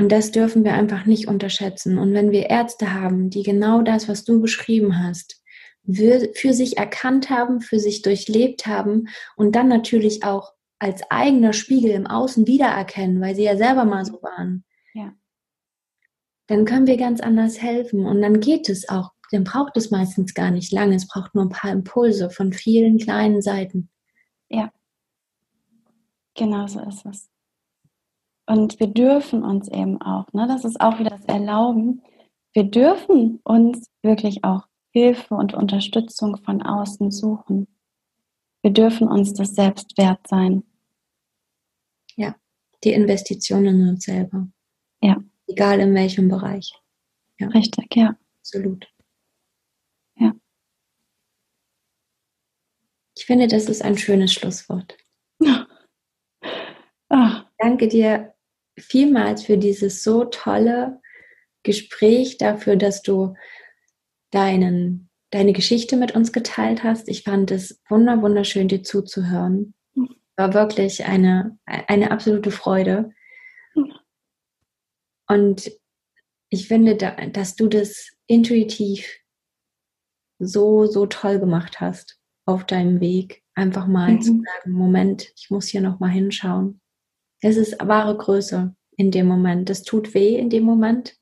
Und 0.00 0.10
das 0.12 0.30
dürfen 0.30 0.64
wir 0.64 0.74
einfach 0.74 1.06
nicht 1.06 1.26
unterschätzen. 1.26 1.98
Und 1.98 2.14
wenn 2.14 2.30
wir 2.30 2.50
Ärzte 2.50 2.94
haben, 2.94 3.30
die 3.30 3.42
genau 3.42 3.82
das, 3.82 4.08
was 4.08 4.24
du 4.24 4.40
beschrieben 4.40 5.02
hast, 5.02 5.42
für 5.90 6.52
sich 6.52 6.76
erkannt 6.76 7.30
haben, 7.30 7.60
für 7.60 7.80
sich 7.80 8.02
durchlebt 8.02 8.66
haben 8.66 9.08
und 9.36 9.56
dann 9.56 9.68
natürlich 9.68 10.22
auch 10.22 10.52
als 10.78 11.02
eigener 11.10 11.52
Spiegel 11.52 11.90
im 11.90 12.06
Außen 12.06 12.46
wiedererkennen, 12.46 13.20
weil 13.20 13.34
sie 13.34 13.44
ja 13.44 13.56
selber 13.56 13.84
mal 13.84 14.04
so 14.04 14.22
waren, 14.22 14.64
ja. 14.94 15.12
dann 16.46 16.64
können 16.64 16.86
wir 16.86 16.96
ganz 16.96 17.20
anders 17.20 17.60
helfen. 17.60 18.06
Und 18.06 18.22
dann 18.22 18.38
geht 18.38 18.68
es 18.68 18.88
auch, 18.88 19.12
dann 19.32 19.44
braucht 19.44 19.76
es 19.76 19.90
meistens 19.90 20.34
gar 20.34 20.52
nicht 20.52 20.72
lange. 20.72 20.94
Es 20.94 21.08
braucht 21.08 21.34
nur 21.34 21.44
ein 21.44 21.50
paar 21.50 21.72
Impulse 21.72 22.30
von 22.30 22.52
vielen 22.52 22.98
kleinen 22.98 23.42
Seiten. 23.42 23.90
Ja, 24.48 24.70
genau 26.34 26.66
so 26.68 26.80
ist 26.80 27.04
es. 27.06 27.28
Und 28.48 28.80
wir 28.80 28.86
dürfen 28.86 29.44
uns 29.44 29.68
eben 29.68 30.00
auch, 30.00 30.32
ne, 30.32 30.46
das 30.48 30.64
ist 30.64 30.80
auch 30.80 30.98
wieder 30.98 31.10
das 31.10 31.26
Erlauben, 31.26 32.02
wir 32.54 32.64
dürfen 32.64 33.40
uns 33.44 33.90
wirklich 34.02 34.42
auch 34.42 34.66
Hilfe 34.90 35.34
und 35.34 35.52
Unterstützung 35.52 36.38
von 36.38 36.62
außen 36.62 37.10
suchen. 37.10 37.68
Wir 38.62 38.70
dürfen 38.70 39.06
uns 39.06 39.34
das 39.34 39.54
selbst 39.54 39.98
wert 39.98 40.26
sein. 40.26 40.64
Ja, 42.16 42.36
die 42.84 42.94
Investition 42.94 43.66
in 43.66 43.86
uns 43.86 44.04
selber. 44.04 44.48
Ja. 45.02 45.22
Egal 45.46 45.80
in 45.80 45.94
welchem 45.94 46.30
Bereich. 46.30 46.72
Ja. 47.38 47.48
Richtig, 47.48 47.94
ja. 47.96 48.16
Absolut. 48.40 48.90
Ja. 50.16 50.32
Ich 53.14 53.26
finde, 53.26 53.46
das 53.46 53.66
ist 53.66 53.82
ein 53.82 53.98
schönes 53.98 54.32
Schlusswort. 54.32 54.96
Ach. 57.10 57.44
Danke 57.58 57.88
dir 57.88 58.34
vielmals 58.80 59.44
für 59.44 59.58
dieses 59.58 60.02
so 60.02 60.24
tolle 60.24 61.00
Gespräch, 61.62 62.38
dafür, 62.38 62.76
dass 62.76 63.02
du 63.02 63.34
deinen, 64.30 65.10
deine 65.30 65.52
Geschichte 65.52 65.96
mit 65.96 66.14
uns 66.14 66.32
geteilt 66.32 66.84
hast. 66.84 67.08
Ich 67.08 67.22
fand 67.22 67.50
es 67.50 67.80
wunder, 67.88 68.22
wunderschön, 68.22 68.68
dir 68.68 68.82
zuzuhören. 68.82 69.74
War 70.36 70.54
wirklich 70.54 71.04
eine, 71.04 71.58
eine 71.66 72.10
absolute 72.10 72.50
Freude. 72.50 73.12
Und 75.28 75.70
ich 76.48 76.68
finde, 76.68 76.96
dass 76.96 77.56
du 77.56 77.68
das 77.68 78.10
intuitiv 78.26 79.18
so, 80.38 80.86
so 80.86 81.06
toll 81.06 81.38
gemacht 81.38 81.80
hast 81.80 82.18
auf 82.46 82.64
deinem 82.64 83.00
Weg. 83.00 83.42
Einfach 83.54 83.86
mal 83.86 84.12
mhm. 84.12 84.20
zu 84.22 84.32
sagen, 84.32 84.72
Moment, 84.72 85.32
ich 85.36 85.50
muss 85.50 85.66
hier 85.66 85.80
nochmal 85.80 86.10
hinschauen. 86.10 86.80
Es 87.40 87.56
ist 87.56 87.76
wahre 87.80 88.16
Größe 88.16 88.74
in 88.96 89.10
dem 89.10 89.26
Moment. 89.26 89.70
Das 89.70 89.82
tut 89.82 90.14
weh 90.14 90.36
in 90.36 90.50
dem 90.50 90.64
Moment. 90.64 91.16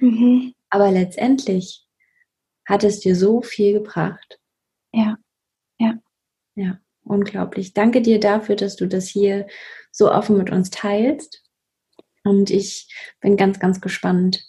Mhm. 0.00 0.54
Aber 0.70 0.90
letztendlich 0.90 1.86
hat 2.66 2.84
es 2.84 3.00
dir 3.00 3.16
so 3.16 3.42
viel 3.42 3.74
gebracht. 3.74 4.38
Ja, 4.92 5.16
ja. 5.78 5.98
Ja, 6.54 6.78
unglaublich. 7.04 7.72
Danke 7.72 8.02
dir 8.02 8.20
dafür, 8.20 8.56
dass 8.56 8.76
du 8.76 8.86
das 8.86 9.08
hier 9.08 9.46
so 9.90 10.12
offen 10.12 10.36
mit 10.36 10.50
uns 10.50 10.70
teilst. 10.70 11.42
Und 12.24 12.50
ich 12.50 12.88
bin 13.20 13.36
ganz, 13.36 13.58
ganz 13.58 13.80
gespannt, 13.80 14.44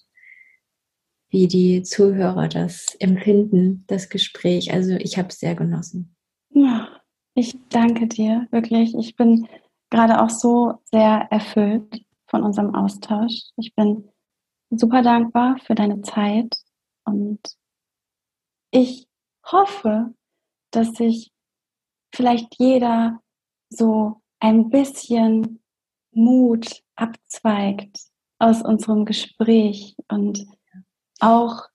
wie 1.30 1.48
die 1.48 1.82
Zuhörer 1.82 2.48
das 2.48 2.96
empfinden, 3.00 3.86
das 3.88 4.10
Gespräch. 4.10 4.72
Also 4.72 4.94
ich 4.94 5.18
habe 5.18 5.30
es 5.30 5.40
sehr 5.40 5.56
genossen. 5.56 6.16
Ja, 6.50 7.02
ich 7.34 7.56
danke 7.70 8.08
dir, 8.08 8.48
wirklich. 8.52 8.94
Ich 8.96 9.16
bin 9.16 9.48
gerade 9.94 10.24
auch 10.24 10.32
so 10.32 10.82
sehr 10.86 11.28
erfüllt 11.30 12.04
von 12.26 12.42
unserem 12.42 12.74
Austausch. 12.74 13.52
Ich 13.58 13.76
bin 13.76 14.10
super 14.72 15.04
dankbar 15.04 15.60
für 15.60 15.76
deine 15.76 16.02
Zeit 16.02 16.58
und 17.06 17.40
ich 18.72 19.08
hoffe, 19.46 20.16
dass 20.72 20.96
sich 20.96 21.32
vielleicht 22.12 22.56
jeder 22.58 23.22
so 23.70 24.20
ein 24.40 24.72
bisschen 24.72 25.62
Mut 26.12 26.82
abzweigt 26.96 28.00
aus 28.40 28.64
unserem 28.64 29.06
Gespräch 29.06 29.96
und 30.08 30.44
auch 31.20 31.68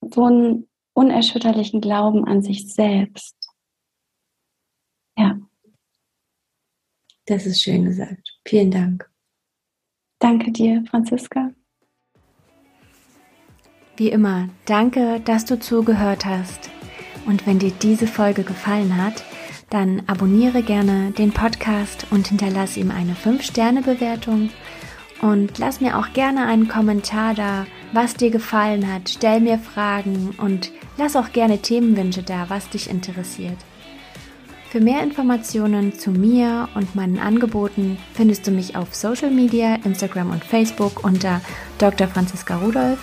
so 0.00 0.26
einen 0.26 0.68
unerschütterlichen 0.94 1.80
Glauben 1.80 2.24
an 2.24 2.40
sich 2.40 2.72
selbst 2.72 3.36
Das 7.26 7.46
ist 7.46 7.62
schön 7.62 7.84
gesagt. 7.84 8.38
Vielen 8.46 8.70
Dank. 8.70 9.08
Danke 10.18 10.52
dir, 10.52 10.84
Franziska. 10.88 11.52
Wie 13.96 14.08
immer, 14.08 14.48
danke, 14.64 15.20
dass 15.20 15.44
du 15.44 15.58
zugehört 15.58 16.24
hast. 16.24 16.70
Und 17.26 17.46
wenn 17.46 17.58
dir 17.58 17.70
diese 17.70 18.06
Folge 18.06 18.42
gefallen 18.42 18.96
hat, 18.96 19.24
dann 19.70 20.02
abonniere 20.06 20.62
gerne 20.62 21.12
den 21.12 21.32
Podcast 21.32 22.06
und 22.10 22.28
hinterlasse 22.28 22.80
ihm 22.80 22.90
eine 22.90 23.14
5-Sterne-Bewertung. 23.14 24.50
Und 25.20 25.58
lass 25.58 25.80
mir 25.80 25.98
auch 25.98 26.12
gerne 26.12 26.46
einen 26.46 26.68
Kommentar 26.68 27.34
da, 27.34 27.66
was 27.92 28.14
dir 28.14 28.30
gefallen 28.30 28.92
hat. 28.92 29.08
Stell 29.08 29.40
mir 29.40 29.58
Fragen 29.58 30.34
und 30.38 30.72
lass 30.98 31.16
auch 31.16 31.32
gerne 31.32 31.58
Themenwünsche 31.58 32.22
da, 32.22 32.50
was 32.50 32.68
dich 32.70 32.90
interessiert. 32.90 33.56
Für 34.72 34.80
mehr 34.80 35.02
Informationen 35.02 35.98
zu 35.98 36.12
mir 36.12 36.70
und 36.74 36.94
meinen 36.94 37.18
Angeboten 37.18 37.98
findest 38.14 38.46
du 38.46 38.50
mich 38.50 38.74
auf 38.74 38.94
Social 38.94 39.30
Media, 39.30 39.74
Instagram 39.84 40.30
und 40.30 40.42
Facebook 40.42 41.04
unter 41.04 41.42
Dr. 41.76 42.08
Franziska 42.08 42.56
Rudolf, 42.56 42.98